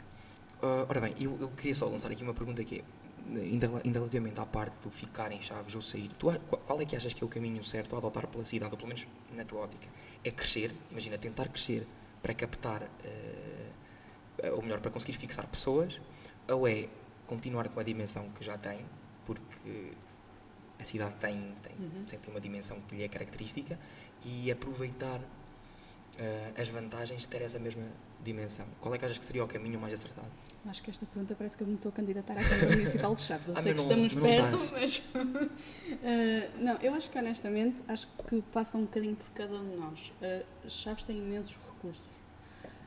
Uh, 0.62 0.86
ora 0.88 1.00
bem, 1.00 1.14
eu, 1.20 1.36
eu 1.40 1.50
queria 1.50 1.74
só 1.74 1.86
lançar 1.86 2.10
aqui 2.10 2.22
uma 2.22 2.32
pergunta 2.32 2.64
que 2.64 2.76
é, 2.76 3.38
ainda, 3.38 3.66
ainda 3.84 3.98
relativamente 3.98 4.40
à 4.40 4.46
parte 4.46 4.74
do 4.82 4.90
ficar 4.90 5.30
em 5.32 5.42
chaves 5.42 5.74
ou 5.74 5.82
sair, 5.82 6.08
tu, 6.18 6.32
qual 6.66 6.80
é 6.80 6.84
que 6.86 6.96
achas 6.96 7.12
que 7.12 7.22
é 7.22 7.26
o 7.26 7.28
caminho 7.28 7.62
certo 7.64 7.94
a 7.94 7.98
adotar 7.98 8.26
pela 8.26 8.44
cidade, 8.44 8.72
ou 8.72 8.78
pelo 8.78 8.88
menos 8.88 9.06
na 9.34 9.44
tua 9.44 9.60
ótica? 9.60 9.86
É 10.22 10.30
crescer, 10.30 10.72
imagina, 10.90 11.18
tentar 11.18 11.48
crescer 11.48 11.86
para 12.22 12.32
captar, 12.32 12.82
uh, 12.82 14.54
ou 14.54 14.62
melhor, 14.62 14.80
para 14.80 14.90
conseguir 14.90 15.12
fixar 15.14 15.46
pessoas, 15.46 16.00
ou 16.48 16.66
é 16.66 16.88
continuar 17.26 17.68
com 17.68 17.80
a 17.80 17.82
dimensão 17.82 18.30
que 18.30 18.44
já 18.44 18.56
tem, 18.56 18.80
porque 19.24 19.92
a 20.78 20.84
cidade 20.84 21.14
tem, 21.16 21.54
tem, 21.62 21.74
uhum. 21.78 22.04
tem 22.04 22.20
uma 22.28 22.40
dimensão 22.40 22.80
que 22.88 22.94
lhe 22.94 23.02
é 23.02 23.08
característica, 23.08 23.78
e 24.24 24.50
aproveitar 24.50 25.20
uh, 26.14 26.60
as 26.60 26.68
vantagens 26.68 27.22
de 27.22 27.28
ter 27.28 27.42
essa 27.42 27.58
mesma 27.58 27.84
dimensão? 28.22 28.66
Qual 28.80 28.94
é 28.94 28.98
que 28.98 29.04
achas 29.04 29.18
que 29.18 29.24
seria 29.24 29.44
o 29.44 29.48
caminho 29.48 29.78
mais 29.78 29.94
acertado? 29.94 30.28
Acho 30.66 30.82
que 30.82 30.90
esta 30.90 31.04
pergunta 31.04 31.34
parece 31.34 31.56
que 31.56 31.62
eu 31.62 31.66
me 31.66 31.74
estou 31.74 31.90
a 31.90 31.92
candidatar 31.92 32.32
à 32.32 32.42
Câmara 32.42 32.76
Municipal 32.76 33.14
de 33.14 33.20
Chaves. 33.20 33.48
Eu 33.48 33.54
ah, 33.56 33.60
sei 33.60 33.74
que 33.74 33.84
não, 33.84 34.06
estamos 34.06 34.14
perto, 34.14 34.72
mas. 34.72 34.98
uh, 34.98 35.02
não, 36.62 36.76
eu 36.78 36.94
acho 36.94 37.10
que 37.10 37.18
honestamente, 37.18 37.82
acho 37.86 38.08
que 38.26 38.40
passa 38.42 38.78
um 38.78 38.82
bocadinho 38.82 39.16
por 39.16 39.30
cada 39.30 39.54
um 39.54 39.70
de 39.70 39.76
nós. 39.76 40.12
Uh, 40.22 40.70
Chaves 40.70 41.02
tem 41.02 41.18
imensos 41.18 41.56
recursos. 41.56 42.16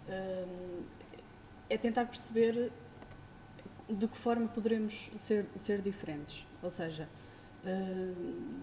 Uh, 0.07 0.83
é 1.69 1.77
tentar 1.77 2.05
perceber 2.05 2.71
de 3.89 4.07
que 4.07 4.17
forma 4.17 4.47
poderemos 4.47 5.11
ser, 5.15 5.45
ser 5.55 5.81
diferentes. 5.81 6.45
Ou 6.63 6.69
seja, 6.69 7.07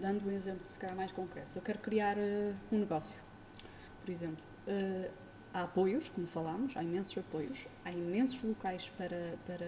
dando 0.00 0.26
um 0.26 0.32
exemplo, 0.32 0.66
se 0.66 0.78
calhar 0.78 0.96
mais 0.96 1.12
concreto, 1.12 1.50
se 1.50 1.58
eu 1.58 1.62
quero 1.62 1.78
criar 1.78 2.16
um 2.72 2.78
negócio, 2.78 3.14
por 4.02 4.10
exemplo 4.10 4.42
Uh, 4.66 5.10
há 5.54 5.62
apoios, 5.62 6.08
como 6.08 6.26
falámos, 6.26 6.76
há 6.76 6.82
imensos 6.82 7.16
apoios, 7.16 7.68
há 7.84 7.92
imensos 7.92 8.42
locais 8.42 8.90
para, 8.98 9.38
para 9.46 9.66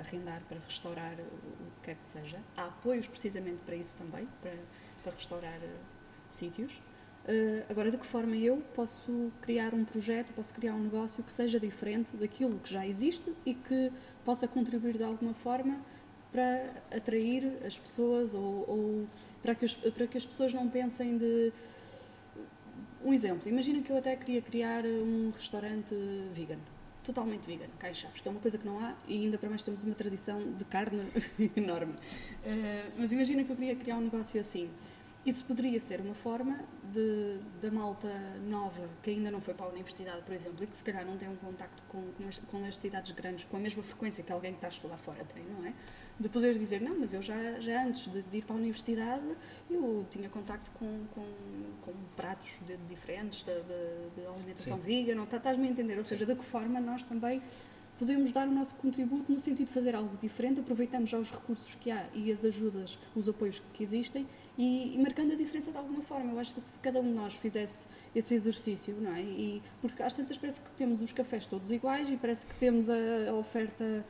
arrendar, 0.00 0.42
para 0.48 0.58
restaurar 0.58 1.12
o 1.12 1.80
que 1.80 1.84
quer 1.84 1.94
que 1.94 2.08
seja. 2.08 2.38
Há 2.56 2.64
apoios 2.64 3.06
precisamente 3.06 3.62
para 3.64 3.76
isso 3.76 3.96
também, 3.96 4.28
para, 4.42 4.58
para 5.04 5.12
restaurar 5.12 5.58
uh, 5.58 5.78
sítios. 6.28 6.72
Uh, 7.24 7.62
agora, 7.70 7.90
de 7.90 7.98
que 7.98 8.06
forma 8.06 8.34
eu 8.36 8.56
posso 8.74 9.30
criar 9.40 9.74
um 9.74 9.84
projeto, 9.84 10.32
posso 10.32 10.52
criar 10.52 10.74
um 10.74 10.82
negócio 10.82 11.22
que 11.22 11.30
seja 11.30 11.60
diferente 11.60 12.16
daquilo 12.16 12.58
que 12.58 12.70
já 12.72 12.86
existe 12.86 13.32
e 13.46 13.54
que 13.54 13.92
possa 14.24 14.48
contribuir 14.48 14.96
de 14.96 15.04
alguma 15.04 15.34
forma 15.34 15.78
para 16.32 16.82
atrair 16.90 17.58
as 17.64 17.78
pessoas 17.78 18.34
ou, 18.34 18.64
ou 18.68 19.06
para, 19.42 19.54
que 19.54 19.66
para 19.90 20.06
que 20.06 20.18
as 20.18 20.26
pessoas 20.26 20.52
não 20.52 20.68
pensem 20.68 21.16
de 21.16 21.52
um 23.04 23.12
exemplo, 23.12 23.48
imagina 23.48 23.82
que 23.82 23.90
eu 23.90 23.96
até 23.96 24.16
queria 24.16 24.42
criar 24.42 24.84
um 24.84 25.30
restaurante 25.30 25.94
vegan, 26.32 26.58
totalmente 27.04 27.46
vegan, 27.46 27.66
Chaves, 27.92 28.20
que 28.20 28.28
é 28.28 28.30
uma 28.30 28.40
coisa 28.40 28.58
que 28.58 28.66
não 28.66 28.78
há 28.80 28.94
e 29.06 29.24
ainda 29.24 29.38
para 29.38 29.48
mais 29.48 29.62
temos 29.62 29.82
uma 29.82 29.94
tradição 29.94 30.52
de 30.52 30.64
carne 30.64 31.04
enorme. 31.56 31.92
Uh, 31.92 32.92
mas 32.98 33.12
imagina 33.12 33.44
que 33.44 33.50
eu 33.50 33.56
queria 33.56 33.76
criar 33.76 33.96
um 33.96 34.02
negócio 34.02 34.40
assim. 34.40 34.68
Isso 35.28 35.44
poderia 35.44 35.78
ser 35.78 36.00
uma 36.00 36.14
forma 36.14 36.58
de, 36.90 37.36
da 37.60 37.70
malta 37.70 38.08
nova 38.48 38.88
que 39.02 39.10
ainda 39.10 39.30
não 39.30 39.42
foi 39.42 39.52
para 39.52 39.66
a 39.66 39.68
universidade, 39.68 40.22
por 40.22 40.34
exemplo, 40.34 40.64
e 40.64 40.66
que 40.66 40.74
se 40.74 40.82
calhar 40.82 41.04
não 41.04 41.18
tem 41.18 41.28
um 41.28 41.36
contacto 41.36 41.82
com, 41.86 42.00
com, 42.12 42.26
as, 42.26 42.38
com 42.38 42.64
as 42.64 42.78
cidades 42.78 43.12
grandes 43.12 43.44
com 43.44 43.58
a 43.58 43.60
mesma 43.60 43.82
frequência 43.82 44.24
que 44.24 44.32
alguém 44.32 44.52
que 44.52 44.56
está 44.56 44.68
a 44.68 44.70
estudar 44.70 44.96
fora 44.96 45.22
tem, 45.24 45.44
não 45.44 45.66
é? 45.66 45.74
De 46.18 46.30
poder 46.30 46.58
dizer, 46.58 46.80
não, 46.80 46.98
mas 46.98 47.12
eu 47.12 47.20
já, 47.20 47.60
já 47.60 47.84
antes 47.84 48.10
de, 48.10 48.22
de 48.22 48.38
ir 48.38 48.42
para 48.42 48.56
a 48.56 48.58
universidade 48.58 49.36
eu 49.70 50.06
tinha 50.08 50.30
contacto 50.30 50.70
com, 50.70 51.04
com, 51.14 51.26
com 51.82 51.92
pratos 52.16 52.58
de, 52.64 52.78
diferentes, 52.88 53.42
de, 53.42 53.52
de, 54.14 54.26
alimentação 54.26 54.78
Sim. 54.78 54.82
vegan, 54.82 55.26
tá, 55.26 55.36
estás-me 55.36 55.68
a 55.68 55.70
entender? 55.70 55.98
Ou 55.98 56.04
seja, 56.04 56.24
de 56.24 56.34
que 56.34 56.44
forma 56.44 56.80
nós 56.80 57.02
também 57.02 57.42
podemos 57.98 58.30
dar 58.30 58.46
o 58.46 58.52
nosso 58.52 58.74
contributo 58.76 59.32
no 59.32 59.40
sentido 59.40 59.66
de 59.66 59.72
fazer 59.72 59.94
algo 59.94 60.16
diferente, 60.16 60.60
aproveitamos 60.60 61.10
já 61.10 61.18
os 61.18 61.30
recursos 61.30 61.74
que 61.74 61.90
há 61.90 62.06
e 62.14 62.30
as 62.30 62.44
ajudas, 62.44 62.98
os 63.14 63.28
apoios 63.28 63.60
que 63.74 63.82
existem 63.82 64.26
e, 64.56 64.94
e, 64.94 64.98
marcando 64.98 65.32
a 65.32 65.36
diferença 65.36 65.70
de 65.70 65.76
alguma 65.76 66.02
forma. 66.02 66.32
Eu 66.32 66.38
acho 66.38 66.54
que 66.54 66.60
se 66.60 66.78
cada 66.78 67.00
um 67.00 67.04
de 67.04 67.10
nós 67.10 67.34
fizesse 67.34 67.86
esse 68.14 68.34
exercício, 68.34 68.94
não 69.00 69.14
é? 69.14 69.20
E, 69.22 69.62
porque 69.80 70.02
às 70.02 70.14
tantas 70.14 70.38
parece 70.38 70.60
que 70.60 70.70
temos 70.70 71.00
os 71.00 71.12
cafés 71.12 71.46
todos 71.46 71.70
iguais 71.70 72.08
e 72.08 72.16
parece 72.16 72.46
que 72.46 72.54
temos 72.54 72.88
a, 72.88 73.30
a 73.30 73.34
oferta. 73.34 74.04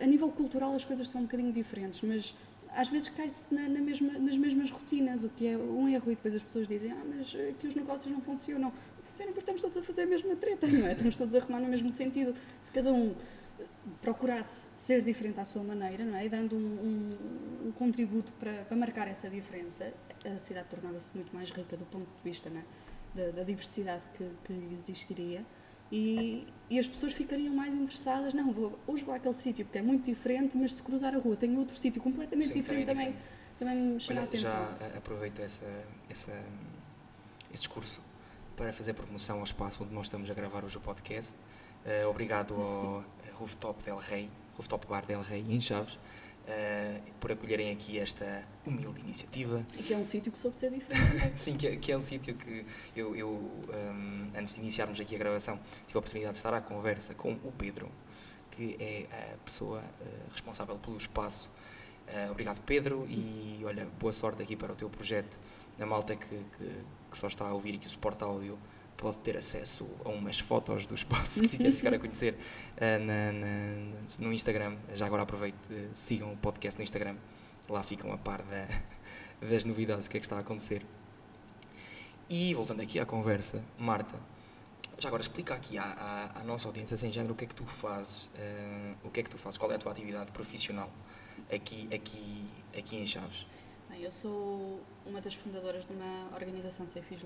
A 0.00 0.06
nível 0.06 0.30
cultural 0.30 0.74
as 0.74 0.84
coisas 0.84 1.08
são 1.08 1.20
um 1.20 1.24
bocadinho 1.24 1.52
diferentes, 1.52 2.00
mas 2.02 2.34
às 2.74 2.88
vezes 2.88 3.08
cai-se 3.08 3.52
na, 3.52 3.68
na 3.68 3.80
mesma, 3.80 4.18
nas 4.18 4.36
mesmas 4.36 4.70
rotinas, 4.70 5.24
o 5.24 5.28
que 5.28 5.46
é 5.46 5.56
um 5.56 5.88
erro, 5.88 6.10
e 6.10 6.14
depois 6.14 6.34
as 6.34 6.42
pessoas 6.42 6.66
dizem, 6.66 6.92
ah, 6.92 7.02
mas 7.16 7.34
aqui 7.50 7.66
os 7.66 7.74
negócios 7.74 8.12
não 8.12 8.20
funcionam. 8.20 8.72
Funcionam 9.08 9.32
porque 9.32 9.40
estamos 9.40 9.62
todos 9.62 9.76
a 9.78 9.82
fazer 9.82 10.02
a 10.02 10.06
mesma 10.06 10.36
treta, 10.36 10.66
não 10.66 10.86
é? 10.86 10.92
Estamos 10.92 11.16
todos 11.16 11.34
a 11.34 11.38
remar 11.38 11.60
no 11.60 11.68
mesmo 11.68 11.88
sentido. 11.88 12.34
Se 12.60 12.70
cada 12.70 12.92
um 12.92 13.14
procurasse 14.02 14.70
ser 14.74 15.02
diferente 15.02 15.40
à 15.40 15.44
sua 15.44 15.62
maneira, 15.62 16.04
não 16.04 16.16
é? 16.16 16.26
E 16.26 16.28
dando 16.28 16.54
um, 16.54 16.58
um, 16.58 17.68
um 17.68 17.72
contributo 17.72 18.30
para, 18.32 18.64
para, 18.64 18.76
marcar 18.76 19.08
essa 19.08 19.28
diferença, 19.30 19.92
a 20.24 20.36
cidade 20.36 20.68
tornava-se 20.68 21.10
muito 21.14 21.34
mais 21.34 21.50
rica 21.50 21.76
do 21.76 21.86
ponto 21.86 22.06
de 22.06 22.22
vista 22.22 22.50
é? 22.50 22.62
da, 23.14 23.30
da, 23.30 23.42
diversidade 23.42 24.02
que, 24.12 24.28
que 24.44 24.52
existiria 24.72 25.44
e, 25.90 26.46
e, 26.68 26.78
as 26.78 26.86
pessoas 26.86 27.14
ficariam 27.14 27.54
mais 27.54 27.74
interessadas. 27.74 28.34
Não, 28.34 28.52
vou, 28.52 28.78
hoje 28.86 29.02
vou 29.04 29.14
àquele 29.14 29.34
sítio 29.34 29.64
porque 29.64 29.78
é 29.78 29.82
muito 29.82 30.04
diferente, 30.04 30.56
mas 30.56 30.74
se 30.74 30.82
cruzar 30.82 31.14
a 31.14 31.18
rua 31.18 31.34
tenho 31.34 31.58
outro 31.58 31.74
sítio 31.74 32.02
completamente 32.02 32.48
Sim, 32.48 32.54
diferente, 32.54 32.86
também, 32.86 33.12
também, 33.58 33.76
também 33.76 33.76
me 33.94 34.00
chama 34.00 34.20
Olha, 34.20 34.26
a 34.26 34.28
atenção. 34.28 34.50
Já 34.50 34.98
aproveito 34.98 35.40
essa, 35.40 35.86
essa, 36.10 36.32
esse 37.50 37.62
discurso 37.62 38.00
para 38.58 38.72
fazer 38.72 38.92
promoção 38.92 39.38
ao 39.38 39.44
espaço 39.44 39.84
onde 39.84 39.94
nós 39.94 40.06
estamos 40.06 40.28
a 40.28 40.34
gravar 40.34 40.64
hoje 40.64 40.76
o 40.76 40.80
podcast. 40.80 41.32
Uh, 41.86 42.08
obrigado 42.08 42.54
ao 42.54 43.04
Rooftop 43.34 43.84
Del 43.84 43.96
Rey, 43.96 44.28
Rooftop 44.56 44.84
Bar 44.88 45.06
Del 45.06 45.22
Rey, 45.22 45.46
em 45.48 45.60
Chaves, 45.60 45.94
uh, 45.94 47.00
por 47.20 47.30
acolherem 47.30 47.70
aqui 47.70 48.00
esta 48.00 48.44
humilde 48.66 49.00
iniciativa. 49.00 49.64
E 49.78 49.82
que 49.84 49.94
é 49.94 49.96
um 49.96 50.04
sítio 50.04 50.32
que 50.32 50.38
soube 50.38 50.58
ser 50.58 50.72
diferente. 50.72 51.38
Sim, 51.38 51.56
que 51.56 51.68
é, 51.68 51.76
que 51.76 51.92
é, 51.92 51.96
um 51.96 52.00
sítio 52.00 52.34
que 52.34 52.66
eu, 52.96 53.14
eu 53.14 53.28
um, 53.28 54.28
antes 54.36 54.56
de 54.56 54.60
iniciarmos 54.60 54.98
aqui 54.98 55.14
a 55.14 55.18
gravação, 55.18 55.56
tive 55.86 55.96
a 55.96 56.00
oportunidade 56.00 56.32
de 56.32 56.38
estar 56.38 56.52
à 56.52 56.60
conversa 56.60 57.14
com 57.14 57.34
o 57.34 57.52
Pedro, 57.56 57.88
que 58.50 58.76
é 58.80 59.34
a 59.34 59.36
pessoa 59.44 59.78
uh, 59.78 60.32
responsável 60.32 60.76
pelo 60.80 60.96
espaço. 60.96 61.48
Uh, 62.08 62.32
obrigado, 62.32 62.60
Pedro, 62.62 63.06
e 63.08 63.60
olha, 63.64 63.86
boa 64.00 64.12
sorte 64.12 64.42
aqui 64.42 64.56
para 64.56 64.72
o 64.72 64.74
teu 64.74 64.90
projeto. 64.90 65.38
A 65.78 65.86
malta 65.86 66.16
que, 66.16 66.26
que, 66.26 66.82
que 67.08 67.18
só 67.18 67.26
está 67.26 67.46
a 67.46 67.52
ouvir 67.52 67.74
e 67.74 67.78
que 67.78 67.86
o 67.86 67.90
suporte 67.90 68.22
áudio 68.24 68.58
pode 68.96 69.18
ter 69.18 69.36
acesso 69.36 69.88
a 70.04 70.08
umas 70.08 70.40
fotos 70.40 70.86
do 70.86 70.94
espaço 70.94 71.40
que 71.48 71.56
quer 71.56 71.72
ficar 71.72 71.94
a 71.94 71.98
conhecer 71.98 72.34
uh, 72.34 73.04
na, 73.04 73.32
na, 73.32 74.00
no 74.18 74.32
Instagram. 74.32 74.76
Já 74.94 75.06
agora 75.06 75.22
aproveito, 75.22 75.70
uh, 75.70 75.90
sigam 75.94 76.32
o 76.32 76.36
podcast 76.36 76.78
no 76.78 76.82
Instagram, 76.82 77.16
lá 77.70 77.82
ficam 77.82 78.12
a 78.12 78.18
par 78.18 78.42
da, 78.42 78.66
das 79.48 79.64
novidades, 79.64 80.06
o 80.06 80.10
que 80.10 80.16
é 80.16 80.20
que 80.20 80.26
está 80.26 80.36
a 80.36 80.40
acontecer. 80.40 80.84
E 82.28 82.52
voltando 82.52 82.82
aqui 82.82 82.98
à 82.98 83.06
conversa, 83.06 83.64
Marta, 83.78 84.20
já 84.98 85.08
agora 85.08 85.22
explica 85.22 85.54
aqui 85.54 85.78
à, 85.78 85.84
à, 85.84 86.40
à 86.40 86.44
nossa 86.44 86.66
audiência 86.66 86.96
sem 86.96 87.10
género 87.10 87.32
o 87.32 87.36
que 87.36 87.44
é 87.44 87.46
que 87.46 87.54
tu 87.54 87.64
fazes, 87.64 88.24
uh, 88.26 88.96
o 89.04 89.10
que 89.10 89.20
é 89.20 89.22
que 89.22 89.30
tu 89.30 89.38
fazes, 89.38 89.56
qual 89.56 89.70
é 89.70 89.76
a 89.76 89.78
tua 89.78 89.92
atividade 89.92 90.32
profissional 90.32 90.90
aqui, 91.52 91.88
aqui, 91.94 92.50
aqui 92.76 92.96
em 92.96 93.06
Chaves. 93.06 93.46
Bem, 93.98 94.04
eu 94.04 94.12
sou 94.12 94.80
uma 95.04 95.20
das 95.20 95.34
fundadoras 95.34 95.84
de 95.84 95.92
uma 95.92 96.32
organização 96.32 96.86
sem 96.86 97.02
fins 97.02 97.20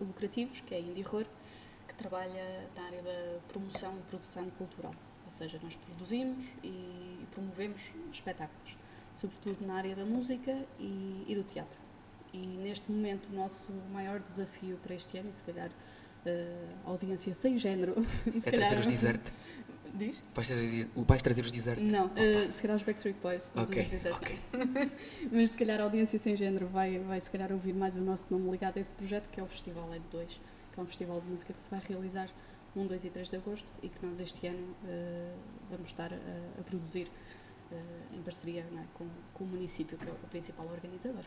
lucrativos, 0.00 0.62
que 0.62 0.74
é 0.74 0.78
a 0.78 0.80
Indie 0.80 1.04
que 1.04 1.94
trabalha 1.94 2.66
na 2.74 2.82
área 2.82 3.02
da 3.02 3.38
promoção 3.48 3.94
e 3.98 4.02
produção 4.08 4.48
cultural. 4.56 4.94
Ou 5.26 5.30
seja, 5.30 5.60
nós 5.62 5.76
produzimos 5.76 6.46
e 6.62 7.26
promovemos 7.30 7.92
espetáculos, 8.10 8.74
sobretudo 9.12 9.66
na 9.66 9.74
área 9.74 9.94
da 9.94 10.04
música 10.06 10.56
e, 10.78 11.24
e 11.28 11.34
do 11.34 11.42
teatro. 11.42 11.78
E 12.32 12.38
neste 12.38 12.90
momento 12.90 13.28
o 13.30 13.34
nosso 13.34 13.70
maior 13.92 14.18
desafio 14.18 14.78
para 14.78 14.94
este 14.94 15.18
ano, 15.18 15.28
e 15.28 15.32
se 15.32 15.42
calhar 15.42 15.68
uh, 15.68 16.88
audiência 16.88 17.34
sem 17.34 17.58
género. 17.58 17.94
Se 18.38 18.48
é 18.48 18.50
calhar, 18.50 18.68
trazer 18.68 18.80
os 18.80 18.86
desert. 18.86 19.20
Diz? 19.94 20.20
Vais 20.34 21.22
trazer, 21.22 21.44
os 21.44 21.52
desert? 21.52 21.80
Não, 21.80 22.06
uh, 22.06 22.50
se 22.50 22.60
calhar 22.60 22.76
os 22.76 22.82
Backstreet 22.82 23.16
Boys. 23.22 23.52
Ok, 23.54 23.88
ok. 24.12 24.38
Mas 25.30 25.50
se 25.50 25.56
calhar 25.56 25.80
a 25.80 25.84
audiência 25.84 26.18
sem 26.18 26.36
género 26.36 26.66
vai, 26.66 26.98
vai 26.98 27.20
se 27.20 27.30
calhar 27.30 27.52
ouvir 27.52 27.72
mais 27.72 27.94
o 27.96 28.00
nosso 28.00 28.26
nome 28.32 28.50
ligado 28.50 28.76
a 28.76 28.80
esse 28.80 28.92
projeto 28.92 29.30
que 29.30 29.38
é 29.38 29.42
o 29.42 29.46
Festival 29.46 29.94
Ed 29.94 30.04
2, 30.10 30.40
que 30.72 30.80
é 30.80 30.82
um 30.82 30.86
festival 30.86 31.20
de 31.20 31.28
música 31.28 31.52
que 31.52 31.60
se 31.60 31.70
vai 31.70 31.80
realizar 31.80 32.28
1, 32.74 32.86
2 32.86 33.04
e 33.04 33.10
3 33.10 33.28
de 33.28 33.36
agosto 33.36 33.72
e 33.82 33.88
que 33.88 34.04
nós 34.04 34.18
este 34.18 34.48
ano 34.48 34.76
uh, 34.82 35.38
vamos 35.70 35.86
estar 35.86 36.12
a, 36.12 36.60
a 36.60 36.62
produzir 36.64 37.06
uh, 37.70 38.16
em 38.16 38.22
parceria 38.22 38.62
é, 38.62 38.84
com, 38.94 39.06
com 39.32 39.44
o 39.44 39.46
município, 39.46 39.96
que 39.96 40.08
é 40.08 40.10
o 40.10 40.28
principal 40.28 40.66
organizador. 40.66 41.22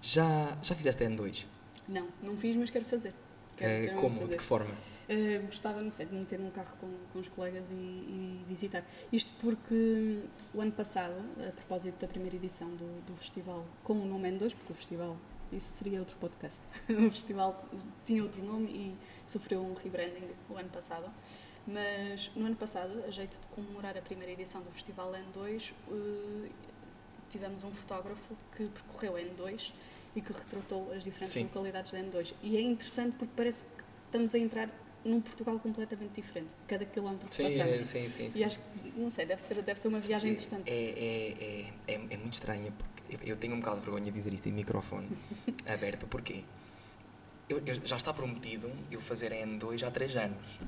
Já, 0.00 0.56
já 0.62 0.76
fizeste 0.76 1.02
N2? 1.04 1.44
Não, 1.88 2.06
não 2.22 2.36
fiz, 2.36 2.54
mas 2.54 2.70
quero 2.70 2.84
fazer. 2.84 3.12
Quero, 3.56 3.86
quero 3.86 4.00
como? 4.00 4.28
De 4.28 4.36
que 4.36 4.42
forma? 4.42 4.74
Uh, 5.08 5.46
gostava, 5.46 5.80
não 5.80 5.90
sei, 5.90 6.04
de 6.04 6.14
meter 6.14 6.38
num 6.38 6.50
carro 6.50 6.76
com, 6.80 6.90
com 7.12 7.18
os 7.20 7.28
colegas 7.28 7.70
e, 7.70 7.74
e, 7.74 8.44
visitar. 8.48 8.84
Isto 9.12 9.32
porque 9.40 9.74
hum, 9.74 10.22
o 10.52 10.60
ano 10.60 10.72
passado, 10.72 11.14
a 11.38 11.52
propósito 11.52 12.00
da 12.00 12.08
primeira 12.08 12.36
edição 12.36 12.68
do, 12.70 13.06
do 13.06 13.16
festival, 13.16 13.64
com 13.84 13.94
o 13.94 14.04
nome 14.04 14.30
N2, 14.32 14.52
porque 14.54 14.72
o 14.72 14.74
festival, 14.74 15.16
isso 15.52 15.76
seria 15.76 16.00
outro 16.00 16.16
podcast, 16.16 16.60
o 16.90 17.10
festival 17.10 17.64
tinha 18.04 18.22
outro 18.22 18.42
nome 18.42 18.68
e 18.68 18.96
sofreu 19.24 19.60
um 19.60 19.74
rebranding 19.74 20.28
o 20.50 20.56
ano 20.56 20.68
passado. 20.70 21.08
Mas 21.66 22.30
no 22.34 22.46
ano 22.46 22.56
passado, 22.56 23.04
a 23.06 23.10
jeito 23.10 23.40
de 23.40 23.46
comemorar 23.48 23.96
a 23.96 24.02
primeira 24.02 24.32
edição 24.32 24.60
do 24.62 24.70
Festival 24.70 25.12
N2, 25.12 25.72
uh, 25.88 26.48
tivemos 27.28 27.64
um 27.64 27.72
fotógrafo 27.72 28.36
que 28.56 28.68
percorreu 28.68 29.14
N2 29.14 29.72
e 30.16 30.20
que 30.22 30.32
retratou 30.32 30.90
as 30.92 31.04
diferentes 31.04 31.34
Sim. 31.34 31.44
localidades 31.44 31.92
da 31.92 31.98
N2. 31.98 32.32
E 32.42 32.56
é 32.56 32.60
interessante 32.62 33.16
porque 33.18 33.32
parece 33.36 33.64
que 33.64 33.84
estamos 34.06 34.34
a 34.34 34.38
entrar 34.38 34.70
num 35.04 35.20
Portugal 35.20 35.58
completamente 35.60 36.20
diferente, 36.20 36.48
cada 36.66 36.84
quilómetro 36.84 37.28
que 37.28 37.34
sim, 37.34 37.44
passamos. 37.44 37.72
É, 37.72 37.84
sim, 37.84 38.08
sim, 38.08 38.30
sim. 38.30 38.40
E 38.40 38.44
acho 38.44 38.58
que, 38.58 38.98
não 38.98 39.08
sei, 39.08 39.26
deve 39.26 39.40
ser, 39.40 39.62
deve 39.62 39.78
ser 39.78 39.88
uma 39.88 40.00
sim, 40.00 40.08
viagem 40.08 40.32
interessante. 40.32 40.68
É, 40.68 40.74
é, 40.74 41.64
é, 41.88 41.94
é, 41.94 41.94
é 41.94 42.16
muito 42.16 42.32
estranha, 42.32 42.72
porque 42.72 43.30
eu 43.30 43.36
tenho 43.36 43.54
um 43.54 43.60
bocado 43.60 43.76
de 43.76 43.82
vergonha 43.82 44.04
de 44.04 44.10
dizer 44.10 44.32
isto 44.32 44.48
em 44.48 44.52
microfone 44.52 45.08
aberto, 45.66 46.06
porque 46.08 46.42
eu, 47.48 47.62
eu, 47.64 47.74
já 47.84 47.96
está 47.96 48.12
prometido 48.12 48.70
eu 48.90 49.00
fazer 49.00 49.32
a 49.32 49.36
N2 49.36 49.82
há 49.86 49.90
3 49.90 50.16
anos. 50.16 50.58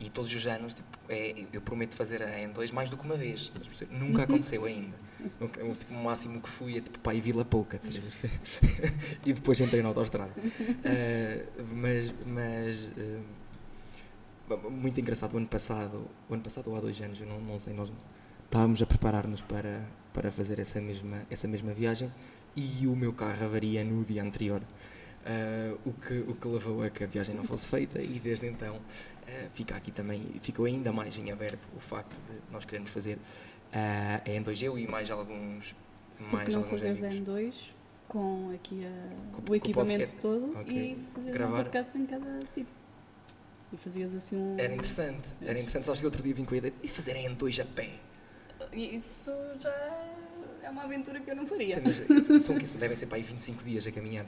E 0.00 0.08
todos 0.08 0.32
os 0.32 0.46
anos 0.46 0.74
tipo, 0.74 0.98
é, 1.08 1.34
eu 1.52 1.60
prometo 1.60 1.94
fazer 1.94 2.22
a 2.22 2.28
N2 2.28 2.72
mais 2.72 2.88
do 2.88 2.96
que 2.96 3.04
uma 3.04 3.16
vez. 3.16 3.52
Nunca 3.90 4.22
aconteceu 4.22 4.64
ainda. 4.64 4.96
O, 5.40 5.74
tipo, 5.74 5.92
o 5.92 6.04
máximo 6.04 6.40
que 6.40 6.48
fui 6.48 6.78
é 6.78 6.80
tipo 6.80 7.00
para 7.00 7.18
Vila 7.20 7.44
Pouca. 7.44 7.80
e 9.26 9.32
depois 9.32 9.60
entrei 9.60 9.82
na 9.82 9.88
autostrada. 9.88 10.32
Uh, 10.38 11.64
mas 11.74 12.14
mas 12.24 12.84
uh, 12.84 14.70
muito 14.70 15.00
engraçado. 15.00 15.34
O 15.34 15.38
ano 15.38 15.48
passado, 15.48 16.08
o 16.28 16.34
ano 16.34 16.42
passado 16.42 16.70
ou 16.70 16.76
há 16.76 16.80
dois 16.80 17.00
anos, 17.00 17.20
eu 17.20 17.26
não, 17.26 17.40
não 17.40 17.58
sei, 17.58 17.74
nós 17.74 17.92
estávamos 18.44 18.80
a 18.80 18.86
preparar-nos 18.86 19.42
para, 19.42 19.84
para 20.12 20.30
fazer 20.30 20.58
essa 20.58 20.80
mesma, 20.80 21.26
essa 21.28 21.48
mesma 21.48 21.72
viagem 21.72 22.12
e 22.56 22.86
o 22.86 22.96
meu 22.96 23.12
carro 23.12 23.44
avaria 23.44 23.84
no 23.84 24.04
dia 24.04 24.22
anterior. 24.22 24.62
Uh, 25.28 25.78
o, 25.84 25.92
que, 25.92 26.20
o 26.20 26.34
que 26.34 26.48
levou 26.48 26.82
a 26.82 26.88
que 26.88 27.04
a 27.04 27.06
viagem 27.06 27.34
não 27.34 27.44
fosse 27.44 27.68
feita 27.68 28.00
e 28.00 28.18
desde 28.18 28.46
então 28.46 28.76
uh, 28.76 28.80
fica 29.52 29.76
aqui 29.76 29.90
também, 29.90 30.22
ficou 30.40 30.64
ainda 30.64 30.90
mais 30.90 31.18
em 31.18 31.30
aberto 31.30 31.68
o 31.76 31.80
facto 31.80 32.14
de 32.14 32.50
nós 32.50 32.64
queremos 32.64 32.90
fazer 32.90 33.16
uh, 33.16 34.22
a 34.24 34.26
N2 34.26 34.62
eu 34.62 34.78
e 34.78 34.86
mais 34.86 35.10
alguns 35.10 35.74
mais 36.18 36.44
Porque 36.44 36.50
não 36.52 36.62
alguns 36.62 36.70
fazeres 36.70 37.02
amigos. 37.02 37.28
N2 37.28 37.54
com 38.08 38.50
aqui 38.54 38.86
a, 38.86 39.36
com, 39.36 39.52
o 39.52 39.54
equipamento 39.54 40.14
todo 40.20 40.58
okay. 40.60 40.92
e 40.92 41.12
fazeres 41.12 41.36
Gravar. 41.36 41.52
um 41.52 41.62
podcast 41.62 41.98
em 41.98 42.06
cada 42.06 42.46
sítio. 42.46 42.74
E 43.70 43.76
fazias 43.76 44.14
assim 44.14 44.36
um. 44.36 44.58
Era 44.58 44.72
interessante, 44.72 45.28
era 45.42 45.58
interessante. 45.58 45.84
Sabes 45.84 46.00
que 46.00 46.06
outro 46.06 46.22
dia 46.22 46.34
vim 46.34 46.44
com 46.44 46.54
a 46.54 46.56
ideia 46.56 46.72
de 46.82 46.88
fazer 46.88 47.14
N2 47.14 47.60
a 47.60 47.66
pé. 47.66 47.90
Isso 48.72 49.30
já 49.60 49.70
é 50.62 50.70
uma 50.70 50.84
aventura 50.84 51.20
que 51.20 51.30
eu 51.30 51.36
não 51.36 51.46
faria. 51.46 51.74
Sim, 51.74 51.82
mas 51.82 52.42
são, 52.42 52.56
devem 52.80 52.96
ser 52.96 53.06
para 53.06 53.16
aí 53.16 53.22
25 53.22 53.62
dias 53.62 53.86
a 53.86 53.92
caminhar 53.92 54.26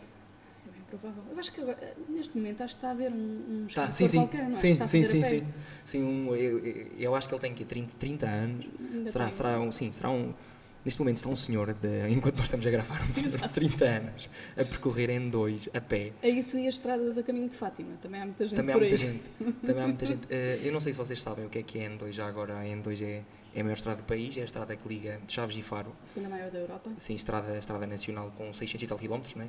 provável. 0.90 1.22
Eu 1.30 1.38
acho 1.38 1.52
que 1.52 1.60
agora, 1.60 1.96
neste 2.08 2.36
momento 2.36 2.62
acho 2.62 2.74
que 2.74 2.78
está 2.78 2.88
a 2.88 2.90
haver 2.90 3.12
um, 3.12 3.16
um 3.16 3.66
tá, 3.72 3.90
sim, 3.90 4.08
sim, 4.08 4.18
qualquer, 4.18 4.42
não 4.42 4.50
é? 4.50 4.54
Sim, 4.54 4.86
sim, 4.86 5.04
sim, 5.04 5.24
sim. 5.24 5.46
sim 5.84 6.02
um, 6.02 6.34
eu, 6.34 6.58
eu 6.98 7.14
acho 7.14 7.28
que 7.28 7.34
ele 7.34 7.40
tem 7.40 7.52
aqui 7.52 7.64
30, 7.64 7.94
30 7.98 8.26
anos. 8.26 8.66
será, 9.06 9.30
será 9.30 9.60
um, 9.60 9.70
sim, 9.70 9.92
será 9.92 10.10
um. 10.10 10.34
Neste 10.82 10.98
momento 10.98 11.16
está 11.16 11.28
um 11.28 11.36
senhor, 11.36 11.74
de, 11.74 12.08
enquanto 12.08 12.36
nós 12.36 12.46
estamos 12.46 12.66
a 12.66 12.70
gravar, 12.70 13.02
um 13.02 13.06
senhor 13.06 13.38
de 13.38 13.48
30 13.48 13.84
anos 13.84 14.30
a 14.56 14.64
percorrer 14.64 15.10
em 15.10 15.28
dois, 15.28 15.68
a 15.74 15.80
pé. 15.80 16.12
É 16.22 16.28
isso 16.28 16.58
e 16.58 16.66
as 16.66 16.74
estradas 16.74 17.18
a 17.18 17.22
caminho 17.22 17.48
de 17.48 17.54
Fátima, 17.54 17.96
também 18.00 18.20
há 18.20 18.24
muita 18.24 18.46
gente 18.46 18.56
Também 18.56 18.74
há 18.74 18.78
muita 18.78 18.96
gente, 18.96 19.22
também 19.60 19.82
há 19.82 19.86
muita 19.86 20.06
gente. 20.06 20.24
Uh, 20.24 20.64
eu 20.64 20.72
não 20.72 20.80
sei 20.80 20.92
se 20.92 20.98
vocês 20.98 21.20
sabem 21.20 21.44
o 21.44 21.50
que 21.50 21.58
é 21.58 21.62
que 21.62 21.78
é 21.78 21.88
N2 21.88 22.12
já 22.12 22.26
agora, 22.26 22.58
a 22.58 22.64
N2 22.64 23.02
é, 23.02 23.22
é 23.54 23.60
a 23.60 23.62
maior 23.62 23.76
estrada 23.76 24.00
do 24.00 24.04
país, 24.04 24.36
é 24.38 24.40
a 24.40 24.44
estrada 24.44 24.74
que 24.74 24.88
liga 24.88 25.20
Chaves 25.28 25.54
e 25.54 25.62
Faro. 25.62 25.94
A 26.02 26.04
segunda 26.04 26.30
maior 26.30 26.50
da 26.50 26.58
Europa. 26.58 26.90
Sim, 26.96 27.14
estrada, 27.14 27.58
estrada 27.58 27.86
nacional 27.86 28.32
com 28.38 28.50
600 28.50 28.82
e 28.82 28.86
tal 28.86 28.98
quilómetros, 28.98 29.34
não 29.34 29.44
é? 29.44 29.48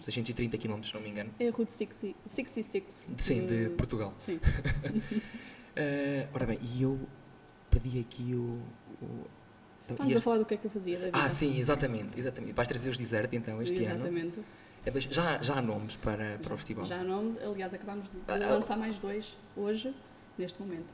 630 0.00 0.58
km, 0.58 0.82
se 0.82 0.94
não 0.94 1.00
me 1.00 1.10
engano. 1.10 1.30
É 1.38 1.48
a 1.48 1.50
Route 1.50 1.72
66. 1.72 3.08
Sim, 3.16 3.46
de, 3.46 3.68
de 3.68 3.74
Portugal. 3.74 4.14
Sim. 4.16 4.36
uh, 4.36 4.40
ora 6.34 6.46
bem, 6.46 6.58
e 6.62 6.82
eu 6.82 6.98
perdi 7.70 8.00
aqui 8.00 8.34
o. 8.34 8.60
o 9.02 9.26
Estamos 9.88 10.16
a 10.16 10.20
falar 10.20 10.38
do 10.38 10.44
que 10.44 10.54
é 10.54 10.56
que 10.58 10.66
eu 10.66 10.70
fazia 10.70 10.92
da 10.92 11.04
vida. 11.06 11.18
Ah, 11.18 11.30
sim, 11.30 11.58
exatamente, 11.58 12.18
exatamente. 12.18 12.52
Vais 12.52 12.68
trazer 12.68 12.90
os 12.90 12.98
desert 12.98 13.32
então 13.32 13.62
este 13.62 13.76
exatamente. 13.76 14.06
ano. 14.06 14.28
Exatamente. 14.28 14.58
É 14.84 15.00
já, 15.00 15.42
já 15.42 15.54
há 15.58 15.62
nomes 15.62 15.96
para, 15.96 16.32
já, 16.32 16.38
para 16.38 16.54
o 16.54 16.56
festival? 16.56 16.84
Já 16.84 17.00
há 17.00 17.04
nomes, 17.04 17.36
aliás, 17.42 17.74
acabámos 17.74 18.06
de 18.06 18.10
ah, 18.28 18.34
ah, 18.34 18.54
lançar 18.54 18.76
mais 18.76 18.98
dois 18.98 19.36
hoje, 19.56 19.94
neste 20.36 20.60
momento. 20.60 20.92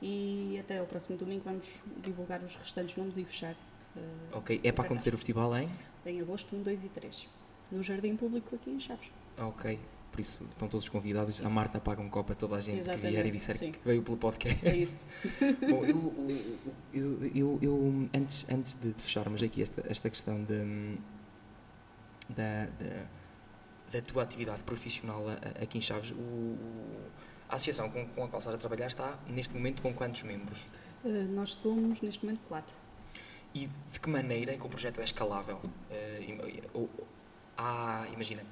E 0.00 0.58
até 0.60 0.82
o 0.82 0.86
próximo 0.86 1.16
domingo 1.16 1.42
vamos 1.44 1.80
divulgar 2.02 2.42
os 2.42 2.54
restantes 2.56 2.96
nomes 2.96 3.16
e 3.16 3.24
fechar. 3.24 3.54
Uh, 3.96 4.38
ok, 4.38 4.60
é 4.62 4.72
para 4.72 4.84
acontecer 4.84 5.14
o 5.14 5.16
festival 5.16 5.56
em? 5.56 5.70
Em 6.04 6.20
agosto, 6.20 6.54
1, 6.54 6.62
2 6.62 6.84
e 6.84 6.88
3, 6.88 7.28
no 7.70 7.82
Jardim 7.82 8.16
Público 8.16 8.54
aqui 8.54 8.70
em 8.70 8.80
Chaves. 8.80 9.10
Ok, 9.38 9.78
por 10.10 10.20
isso 10.20 10.44
estão 10.44 10.68
todos 10.68 10.88
convidados. 10.88 11.44
A 11.44 11.48
Marta 11.48 11.80
paga 11.80 12.00
um 12.00 12.08
copo 12.08 12.32
a 12.32 12.34
toda 12.36 12.56
a 12.56 12.60
gente 12.60 12.78
Exatamente, 12.78 13.06
que 13.06 13.12
vier 13.12 13.26
e 13.26 13.30
disser 13.30 13.56
sim. 13.56 13.72
que 13.72 13.80
veio 13.84 14.02
pelo 14.02 14.16
podcast. 14.16 14.66
É 14.66 14.76
isso. 14.76 14.96
Bom, 15.68 15.84
eu, 15.84 16.14
eu, 16.92 17.30
eu, 17.34 17.58
eu, 17.60 18.08
antes, 18.14 18.46
antes 18.48 18.74
de 18.74 18.92
fecharmos 18.96 19.42
aqui 19.42 19.62
esta, 19.62 19.82
esta 19.90 20.08
questão 20.08 20.42
de, 20.44 20.98
da, 22.28 22.66
da, 22.66 23.06
da 23.92 24.02
tua 24.02 24.22
atividade 24.22 24.62
profissional 24.62 25.24
aqui 25.60 25.78
em 25.78 25.82
Chaves, 25.82 26.12
o, 26.12 26.56
a 27.48 27.56
associação 27.56 27.90
com, 27.90 28.06
com 28.06 28.24
a 28.24 28.28
qual 28.28 28.38
estás 28.38 28.54
a 28.54 28.58
trabalhar 28.58 28.86
está 28.86 29.18
neste 29.28 29.54
momento 29.54 29.82
com 29.82 29.92
quantos 29.92 30.22
membros? 30.22 30.68
Uh, 31.04 31.28
nós 31.32 31.54
somos 31.54 32.00
neste 32.00 32.24
momento 32.24 32.40
quatro. 32.48 32.74
E 33.54 33.68
de 33.92 34.00
que 34.00 34.08
maneira 34.08 34.52
é 34.52 34.56
que 34.56 34.66
o 34.66 34.68
projeto 34.68 35.00
é 35.00 35.04
escalável? 35.04 35.56
Uh, 35.56 36.88
há, 37.56 38.06
imagina, 38.12 38.42